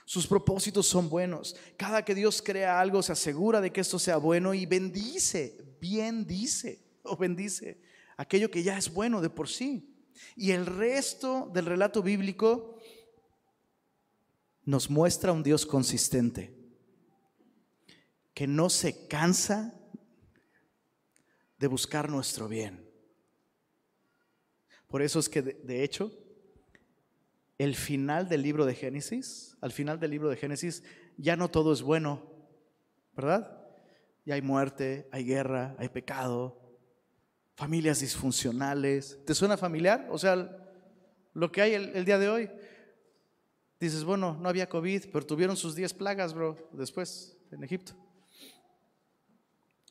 Sus 0.06 0.28
propósitos 0.28 0.88
son 0.88 1.10
buenos. 1.10 1.56
Cada 1.78 2.04
que 2.04 2.14
Dios 2.14 2.42
crea 2.42 2.80
algo 2.80 3.02
se 3.02 3.14
asegura 3.14 3.62
de 3.62 3.72
que 3.72 3.82
esto 3.82 3.98
sea 3.98 4.18
bueno 4.18 4.54
y 4.54 4.66
bendice, 4.66 5.78
bien 5.80 6.26
dice 6.28 6.84
o 7.04 7.16
bendice 7.16 7.82
aquello 8.18 8.52
que 8.52 8.62
ya 8.62 8.78
es 8.78 8.94
bueno 8.94 9.22
de 9.22 9.30
por 9.30 9.48
sí. 9.48 9.99
Y 10.36 10.52
el 10.52 10.66
resto 10.66 11.50
del 11.54 11.66
relato 11.66 12.02
bíblico 12.02 12.80
nos 14.66 14.90
muestra 14.90 15.32
un 15.32 15.44
Dios 15.44 15.66
consistente, 15.66 16.56
que 18.34 18.48
no 18.48 18.70
se 18.70 19.08
cansa 19.08 19.74
de 21.58 21.68
buscar 21.68 22.10
nuestro 22.10 22.48
bien. 22.48 22.88
Por 24.88 25.02
eso 25.02 25.20
es 25.20 25.30
que, 25.30 25.42
de, 25.42 25.84
hecho, 25.84 26.12
el 27.58 27.76
final 27.76 28.28
del 28.28 28.42
libro 28.42 28.66
de 28.66 28.74
Génesis, 28.74 29.58
al 29.62 29.72
final 29.72 30.00
del 30.00 30.12
libro 30.12 30.30
de 30.30 30.38
Génesis, 30.38 30.84
ya 31.18 31.36
no 31.36 31.50
todo 31.50 31.74
es 31.74 31.82
bueno, 31.82 32.32
¿verdad? 33.16 33.68
Ya 34.26 34.36
hay 34.36 34.42
muerte, 34.42 35.08
hay 35.12 35.26
guerra, 35.26 35.76
hay 35.78 35.90
pecado, 35.90 36.59
familias 37.60 38.00
disfuncionales. 38.00 39.20
¿Te 39.26 39.36
suena 39.36 39.58
familiar? 39.58 40.08
O 40.12 40.18
sea, 40.18 40.50
lo 41.34 41.52
que 41.52 41.62
hay 41.62 41.74
el, 41.74 42.06
día 42.06 42.18
de 42.18 42.30
hoy. 42.30 42.50
Dices, 43.82 44.06
bueno, 44.06 44.38
no 44.40 44.48
había 44.48 44.70
COVID, 44.70 45.08
pero 45.12 45.26
tuvieron 45.26 45.58
sus 45.58 45.76
10 45.76 45.94
plagas, 45.96 46.34
bro, 46.34 46.70
después 46.72 47.38
en 47.52 47.62
Egipto. 47.66 47.92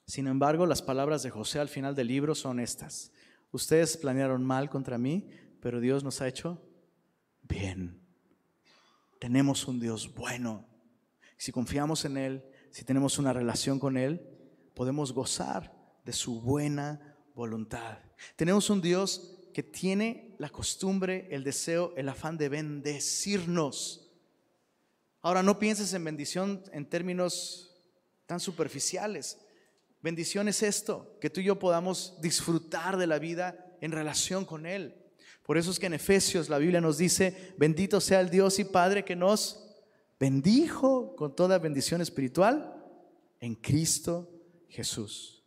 Sin 0.07 0.27
embargo, 0.29 0.65
las 0.65 0.81
palabras 0.81 1.23
de 1.23 1.29
José 1.29 1.59
al 1.59 1.69
final 1.69 1.95
del 1.95 2.07
libro 2.07 2.35
son 2.35 2.59
estas. 2.59 3.13
Ustedes 3.53 3.99
planearon 3.99 4.43
mal 4.43 4.71
contra 4.71 4.97
mí, 4.97 5.29
pero 5.61 5.79
Dios 5.79 6.03
nos 6.03 6.23
ha 6.23 6.29
hecho 6.29 6.63
bien. 7.43 8.01
Tenemos 9.21 9.69
un 9.69 9.79
Dios 9.79 10.15
bueno. 10.15 10.67
Si 11.37 11.53
confiamos 11.53 12.07
en 12.07 12.17
Él, 12.17 12.45
si 12.71 12.87
tenemos 12.87 13.19
una 13.19 13.35
relación 13.35 13.79
con 13.79 13.99
Él, 13.99 14.27
podemos 14.75 15.13
gozar 15.13 15.77
de 16.07 16.15
su 16.15 16.41
buena 16.41 17.08
voluntad. 17.39 17.99
Tenemos 18.35 18.69
un 18.69 18.83
Dios 18.83 19.39
que 19.55 19.63
tiene 19.63 20.35
la 20.39 20.51
costumbre, 20.51 21.29
el 21.31 21.45
deseo, 21.45 21.95
el 21.97 22.09
afán 22.09 22.37
de 22.37 22.49
bendecirnos. 22.49 24.11
Ahora 25.23 25.43
no 25.43 25.59
pienses 25.59 25.95
en 25.95 26.05
bendición 26.05 26.65
en 26.73 26.85
términos 26.85 27.77
tan 28.27 28.41
superficiales. 28.41 29.39
Bendición 30.03 30.49
es 30.49 30.63
esto, 30.63 31.17
que 31.21 31.31
tú 31.31 31.41
y 31.41 31.45
yo 31.45 31.59
podamos 31.59 32.21
disfrutar 32.21 32.97
de 32.97 33.07
la 33.07 33.19
vida 33.19 33.77
en 33.81 33.93
relación 33.93 34.45
con 34.45 34.67
Él. 34.67 34.95
Por 35.45 35.59
eso 35.59 35.71
es 35.71 35.79
que 35.79 35.87
en 35.87 35.95
Efesios 35.95 36.49
la 36.49 36.59
Biblia 36.59 36.81
nos 36.81 36.99
dice, 36.99 37.55
bendito 37.57 38.01
sea 38.01 38.21
el 38.21 38.31
Dios 38.31 38.59
y 38.59 38.65
Padre 38.65 39.05
que 39.05 39.17
nos 39.17 39.65
bendijo 40.19 41.15
con 41.15 41.35
toda 41.35 41.59
bendición 41.59 42.01
espiritual 42.01 42.75
en 43.41 43.55
Cristo 43.55 44.29
Jesús. 44.69 45.38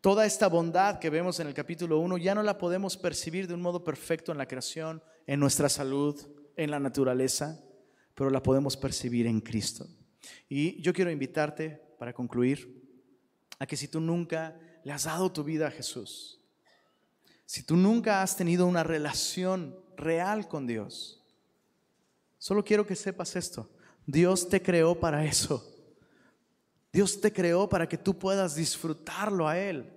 Toda 0.00 0.26
esta 0.26 0.48
bondad 0.48 0.98
que 0.98 1.10
vemos 1.10 1.40
en 1.40 1.46
el 1.46 1.54
capítulo 1.54 1.98
1 1.98 2.18
ya 2.18 2.34
no 2.34 2.42
la 2.42 2.58
podemos 2.58 2.96
percibir 2.96 3.46
de 3.46 3.54
un 3.54 3.62
modo 3.62 3.84
perfecto 3.84 4.32
en 4.32 4.38
la 4.38 4.46
creación, 4.46 5.02
en 5.26 5.40
nuestra 5.40 5.68
salud, 5.68 6.20
en 6.56 6.70
la 6.70 6.80
naturaleza, 6.80 7.60
pero 8.14 8.30
la 8.30 8.42
podemos 8.42 8.76
percibir 8.76 9.26
en 9.26 9.40
Cristo. 9.40 9.86
Y 10.48 10.80
yo 10.82 10.92
quiero 10.92 11.10
invitarte, 11.10 11.80
para 11.98 12.12
concluir, 12.12 12.82
a 13.58 13.66
que 13.66 13.76
si 13.76 13.88
tú 13.88 14.00
nunca 14.00 14.58
le 14.84 14.92
has 14.92 15.04
dado 15.04 15.30
tu 15.30 15.44
vida 15.44 15.68
a 15.68 15.70
Jesús, 15.70 16.40
si 17.46 17.62
tú 17.62 17.76
nunca 17.76 18.22
has 18.22 18.36
tenido 18.36 18.66
una 18.66 18.82
relación 18.82 19.76
real 19.96 20.48
con 20.48 20.66
Dios, 20.66 21.22
solo 22.38 22.64
quiero 22.64 22.86
que 22.86 22.96
sepas 22.96 23.36
esto. 23.36 23.70
Dios 24.06 24.48
te 24.48 24.60
creó 24.60 24.98
para 24.98 25.24
eso. 25.24 25.71
Dios 26.92 27.20
te 27.20 27.32
creó 27.32 27.68
para 27.68 27.88
que 27.88 27.96
tú 27.96 28.18
puedas 28.18 28.54
disfrutarlo 28.54 29.48
a 29.48 29.58
Él. 29.58 29.90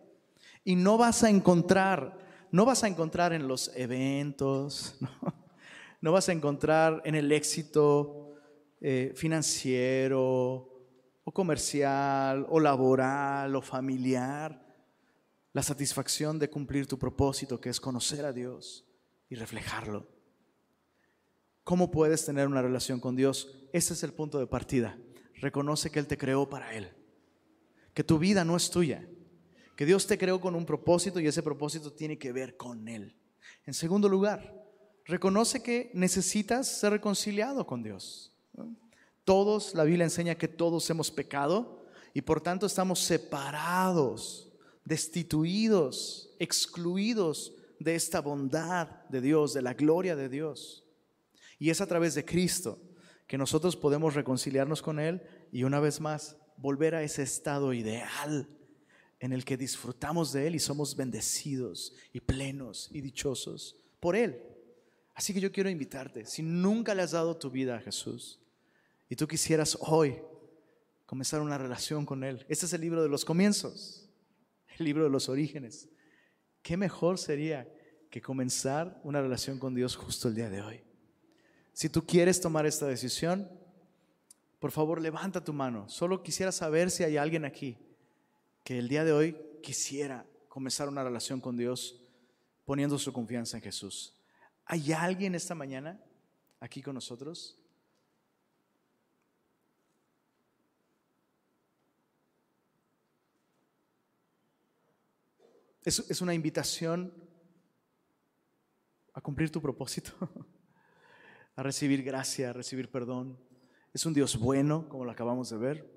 Y 0.63 0.75
no 0.75 0.97
vas 0.97 1.23
a 1.23 1.29
encontrar, 1.29 2.17
no 2.51 2.65
vas 2.65 2.83
a 2.83 2.87
encontrar 2.87 3.33
en 3.33 3.47
los 3.47 3.69
eventos, 3.75 4.97
no, 6.01 6.13
vas 6.13 6.29
a 6.29 6.31
encontrar 6.31 7.01
en 7.03 7.15
el 7.15 7.31
éxito 7.31 8.35
eh, 8.79 9.11
financiero 9.15 10.71
o 11.23 11.31
comercial 11.33 12.45
o 12.49 12.59
laboral 12.59 13.55
o 13.55 13.61
familiar 13.61 14.63
la 15.51 15.63
satisfacción 15.63 16.39
de 16.39 16.49
cumplir 16.49 16.87
tu 16.87 16.97
propósito, 16.97 17.59
que 17.59 17.69
es 17.69 17.79
conocer 17.79 18.25
a 18.25 18.33
Dios 18.33 18.85
y 19.29 19.35
reflejarlo. 19.35 20.07
¿Cómo 21.63 21.91
puedes 21.91 22.25
tener 22.25 22.47
una 22.47 22.61
relación 22.61 22.99
con 22.99 23.15
Dios? 23.15 23.67
Ese 23.71 23.93
es 23.93 24.03
el 24.03 24.13
punto 24.13 24.37
de 24.37 24.47
partida 24.47 24.97
reconoce 25.39 25.89
que 25.89 25.99
Él 25.99 26.07
te 26.07 26.17
creó 26.17 26.49
para 26.49 26.73
Él. 26.73 26.91
Que 27.93 28.03
tu 28.03 28.19
vida 28.19 28.43
no 28.43 28.55
es 28.55 28.69
tuya. 28.69 29.07
Que 29.75 29.85
Dios 29.85 30.07
te 30.07 30.17
creó 30.17 30.39
con 30.39 30.55
un 30.55 30.65
propósito 30.65 31.19
y 31.19 31.27
ese 31.27 31.43
propósito 31.43 31.91
tiene 31.91 32.17
que 32.17 32.31
ver 32.31 32.55
con 32.57 32.87
Él. 32.87 33.15
En 33.65 33.73
segundo 33.73 34.07
lugar, 34.07 34.65
reconoce 35.05 35.61
que 35.61 35.91
necesitas 35.93 36.67
ser 36.67 36.91
reconciliado 36.91 37.65
con 37.65 37.83
Dios. 37.83 38.33
Todos, 39.23 39.73
la 39.73 39.83
Biblia 39.83 40.05
enseña 40.05 40.35
que 40.35 40.47
todos 40.47 40.89
hemos 40.89 41.11
pecado 41.11 41.85
y 42.13 42.21
por 42.21 42.41
tanto 42.41 42.65
estamos 42.65 42.99
separados, 42.99 44.51
destituidos, 44.85 46.33
excluidos 46.39 47.53
de 47.79 47.95
esta 47.95 48.21
bondad 48.21 48.87
de 49.09 49.21
Dios, 49.21 49.53
de 49.53 49.61
la 49.61 49.73
gloria 49.73 50.15
de 50.15 50.29
Dios. 50.29 50.85
Y 51.59 51.69
es 51.69 51.81
a 51.81 51.87
través 51.87 52.15
de 52.15 52.23
Cristo 52.23 52.79
que 53.27 53.37
nosotros 53.37 53.75
podemos 53.75 54.13
reconciliarnos 54.13 54.81
con 54.81 54.99
Él 54.99 55.21
y 55.51 55.63
una 55.63 55.79
vez 55.79 55.99
más 55.99 56.37
volver 56.57 56.95
a 56.95 57.03
ese 57.03 57.23
estado 57.23 57.73
ideal 57.73 58.47
en 59.19 59.33
el 59.33 59.43
que 59.45 59.57
disfrutamos 59.57 60.31
de 60.31 60.47
Él 60.47 60.55
y 60.55 60.59
somos 60.59 60.95
bendecidos 60.95 61.93
y 62.13 62.19
plenos 62.19 62.89
y 62.91 63.01
dichosos 63.01 63.75
por 63.99 64.15
Él. 64.15 64.41
Así 65.15 65.33
que 65.33 65.41
yo 65.41 65.51
quiero 65.51 65.69
invitarte, 65.69 66.25
si 66.25 66.43
nunca 66.43 66.93
le 66.93 67.01
has 67.01 67.11
dado 67.11 67.37
tu 67.37 67.49
vida 67.49 67.77
a 67.77 67.81
Jesús 67.81 68.39
y 69.09 69.15
tú 69.15 69.27
quisieras 69.27 69.77
hoy 69.81 70.21
comenzar 71.05 71.41
una 71.41 71.57
relación 71.57 72.05
con 72.05 72.23
Él, 72.23 72.45
este 72.49 72.65
es 72.65 72.73
el 72.73 72.81
libro 72.81 73.01
de 73.01 73.09
los 73.09 73.25
comienzos, 73.25 74.09
el 74.77 74.85
libro 74.85 75.05
de 75.05 75.09
los 75.09 75.29
orígenes. 75.29 75.89
¿Qué 76.61 76.77
mejor 76.77 77.17
sería 77.17 77.71
que 78.11 78.21
comenzar 78.21 78.99
una 79.03 79.21
relación 79.21 79.57
con 79.57 79.73
Dios 79.73 79.95
justo 79.95 80.27
el 80.27 80.35
día 80.35 80.49
de 80.49 80.61
hoy? 80.61 80.84
Si 81.75 81.89
tú 81.89 82.05
quieres 82.05 82.39
tomar 82.39 82.65
esta 82.65 82.85
decisión, 82.85 83.49
por 84.59 84.71
favor 84.71 85.01
levanta 85.01 85.43
tu 85.43 85.51
mano. 85.51 85.89
Solo 85.89 86.23
quisiera 86.23 86.53
saber 86.53 86.89
si 86.89 87.03
hay 87.03 87.17
alguien 87.17 87.43
aquí 87.43 87.77
que 88.63 88.79
el 88.79 88.87
día 88.87 89.03
de 89.03 89.11
hoy 89.11 89.37
quisiera 89.61 90.25
comenzar 90.47 90.87
una 90.87 91.03
relación 91.03 91.41
con 91.41 91.57
Dios 91.57 91.99
poniendo 92.63 92.97
su 92.97 93.11
confianza 93.11 93.57
en 93.57 93.63
Jesús. 93.63 94.15
¿Hay 94.63 94.93
alguien 94.93 95.35
esta 95.35 95.53
mañana 95.53 95.99
aquí 96.61 96.81
con 96.81 96.95
nosotros? 96.95 97.59
Es, 105.83 105.99
es 106.09 106.21
una 106.21 106.33
invitación 106.33 107.13
a 109.11 109.19
cumplir 109.19 109.51
tu 109.51 109.61
propósito. 109.61 110.13
a 111.55 111.63
recibir 111.63 112.03
gracia, 112.03 112.49
a 112.49 112.53
recibir 112.53 112.89
perdón. 112.89 113.37
Es 113.93 114.05
un 114.05 114.13
Dios 114.13 114.37
bueno, 114.37 114.87
como 114.89 115.05
lo 115.05 115.11
acabamos 115.11 115.49
de 115.49 115.57
ver. 115.57 115.89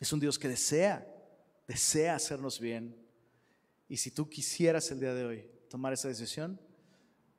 Es 0.00 0.12
un 0.12 0.20
Dios 0.20 0.38
que 0.38 0.48
desea, 0.48 1.06
desea 1.66 2.14
hacernos 2.14 2.60
bien. 2.60 2.96
Y 3.88 3.96
si 3.96 4.10
tú 4.10 4.28
quisieras 4.28 4.90
el 4.90 5.00
día 5.00 5.14
de 5.14 5.24
hoy 5.24 5.50
tomar 5.70 5.92
esa 5.92 6.08
decisión, 6.08 6.60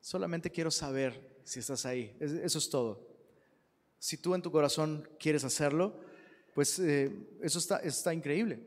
solamente 0.02 0.50
quiero 0.50 0.72
saber 0.72 1.40
si 1.44 1.60
estás 1.60 1.86
ahí. 1.86 2.16
Eso 2.20 2.58
es 2.58 2.70
todo. 2.70 3.08
Si 4.00 4.18
tú 4.18 4.34
en 4.34 4.42
tu 4.42 4.52
corazón 4.52 5.08
quieres 5.20 5.44
hacerlo, 5.44 6.00
pues 6.56 6.80
eh, 6.80 7.12
eso 7.42 7.60
está, 7.60 7.78
está 7.78 8.14
increíble. 8.14 8.60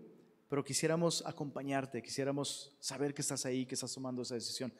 Pero 0.48 0.62
quisiéramos 0.62 1.24
acompañarte, 1.26 2.02
quisiéramos 2.02 2.76
saber 2.78 3.14
que 3.14 3.22
estás 3.22 3.44
ahí, 3.46 3.66
que 3.66 3.74
estás 3.74 3.92
tomando 3.92 4.22
esa 4.22 4.34
decisión. 4.34 4.72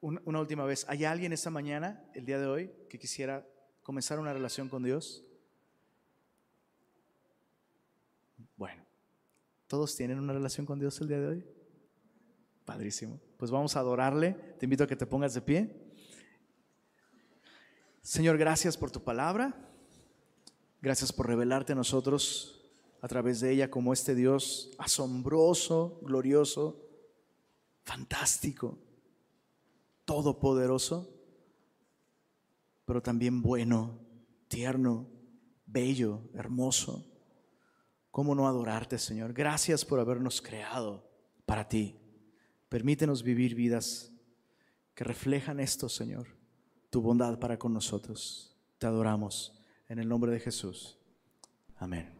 Una, 0.00 0.40
última 0.40 0.64
vez, 0.64 0.86
¿hay 0.88 1.04
alguien 1.04 1.32
esta 1.32 1.50
mañana, 1.50 2.02
el 2.14 2.24
día 2.24 2.38
de 2.38 2.46
hoy, 2.46 2.70
que 2.88 2.98
quisiera 2.98 3.46
comenzar 3.82 4.18
una 4.18 4.32
relación 4.32 4.70
con 4.70 4.82
Dios? 4.82 5.22
Bueno, 8.56 8.82
¿todos 9.66 9.94
tienen 9.94 10.18
una 10.18 10.32
relación 10.32 10.64
con 10.64 10.78
Dios 10.78 10.98
el 11.02 11.08
día 11.08 11.20
de 11.20 11.26
hoy? 11.26 11.44
Padrísimo. 12.64 13.20
Pues 13.36 13.50
vamos 13.50 13.76
a 13.76 13.80
adorarle. 13.80 14.32
Te 14.58 14.64
invito 14.64 14.84
a 14.84 14.86
que 14.86 14.96
te 14.96 15.06
pongas 15.06 15.34
de 15.34 15.42
pie. 15.42 15.92
Señor, 18.00 18.38
gracias 18.38 18.78
por 18.78 18.90
tu 18.90 19.04
palabra. 19.04 19.54
Gracias 20.80 21.12
por 21.12 21.26
revelarte 21.26 21.72
a 21.72 21.76
nosotros 21.76 22.70
a 23.02 23.08
través 23.08 23.40
de 23.40 23.50
ella 23.50 23.70
como 23.70 23.92
este 23.92 24.14
Dios 24.14 24.70
asombroso, 24.78 26.00
glorioso, 26.02 26.88
fantástico, 27.82 28.78
todopoderoso, 30.10 31.08
pero 32.84 33.00
también 33.00 33.42
bueno, 33.42 34.00
tierno, 34.48 35.08
bello, 35.66 36.28
hermoso. 36.34 37.06
¿Cómo 38.10 38.34
no 38.34 38.48
adorarte, 38.48 38.98
Señor? 38.98 39.32
Gracias 39.32 39.84
por 39.84 40.00
habernos 40.00 40.42
creado 40.42 41.08
para 41.46 41.68
ti. 41.68 41.96
Permítenos 42.68 43.22
vivir 43.22 43.54
vidas 43.54 44.10
que 44.96 45.04
reflejan 45.04 45.60
esto, 45.60 45.88
Señor, 45.88 46.26
tu 46.90 47.00
bondad 47.00 47.38
para 47.38 47.56
con 47.56 47.72
nosotros. 47.72 48.58
Te 48.78 48.88
adoramos 48.88 49.62
en 49.88 50.00
el 50.00 50.08
nombre 50.08 50.32
de 50.32 50.40
Jesús. 50.40 50.98
Amén. 51.76 52.19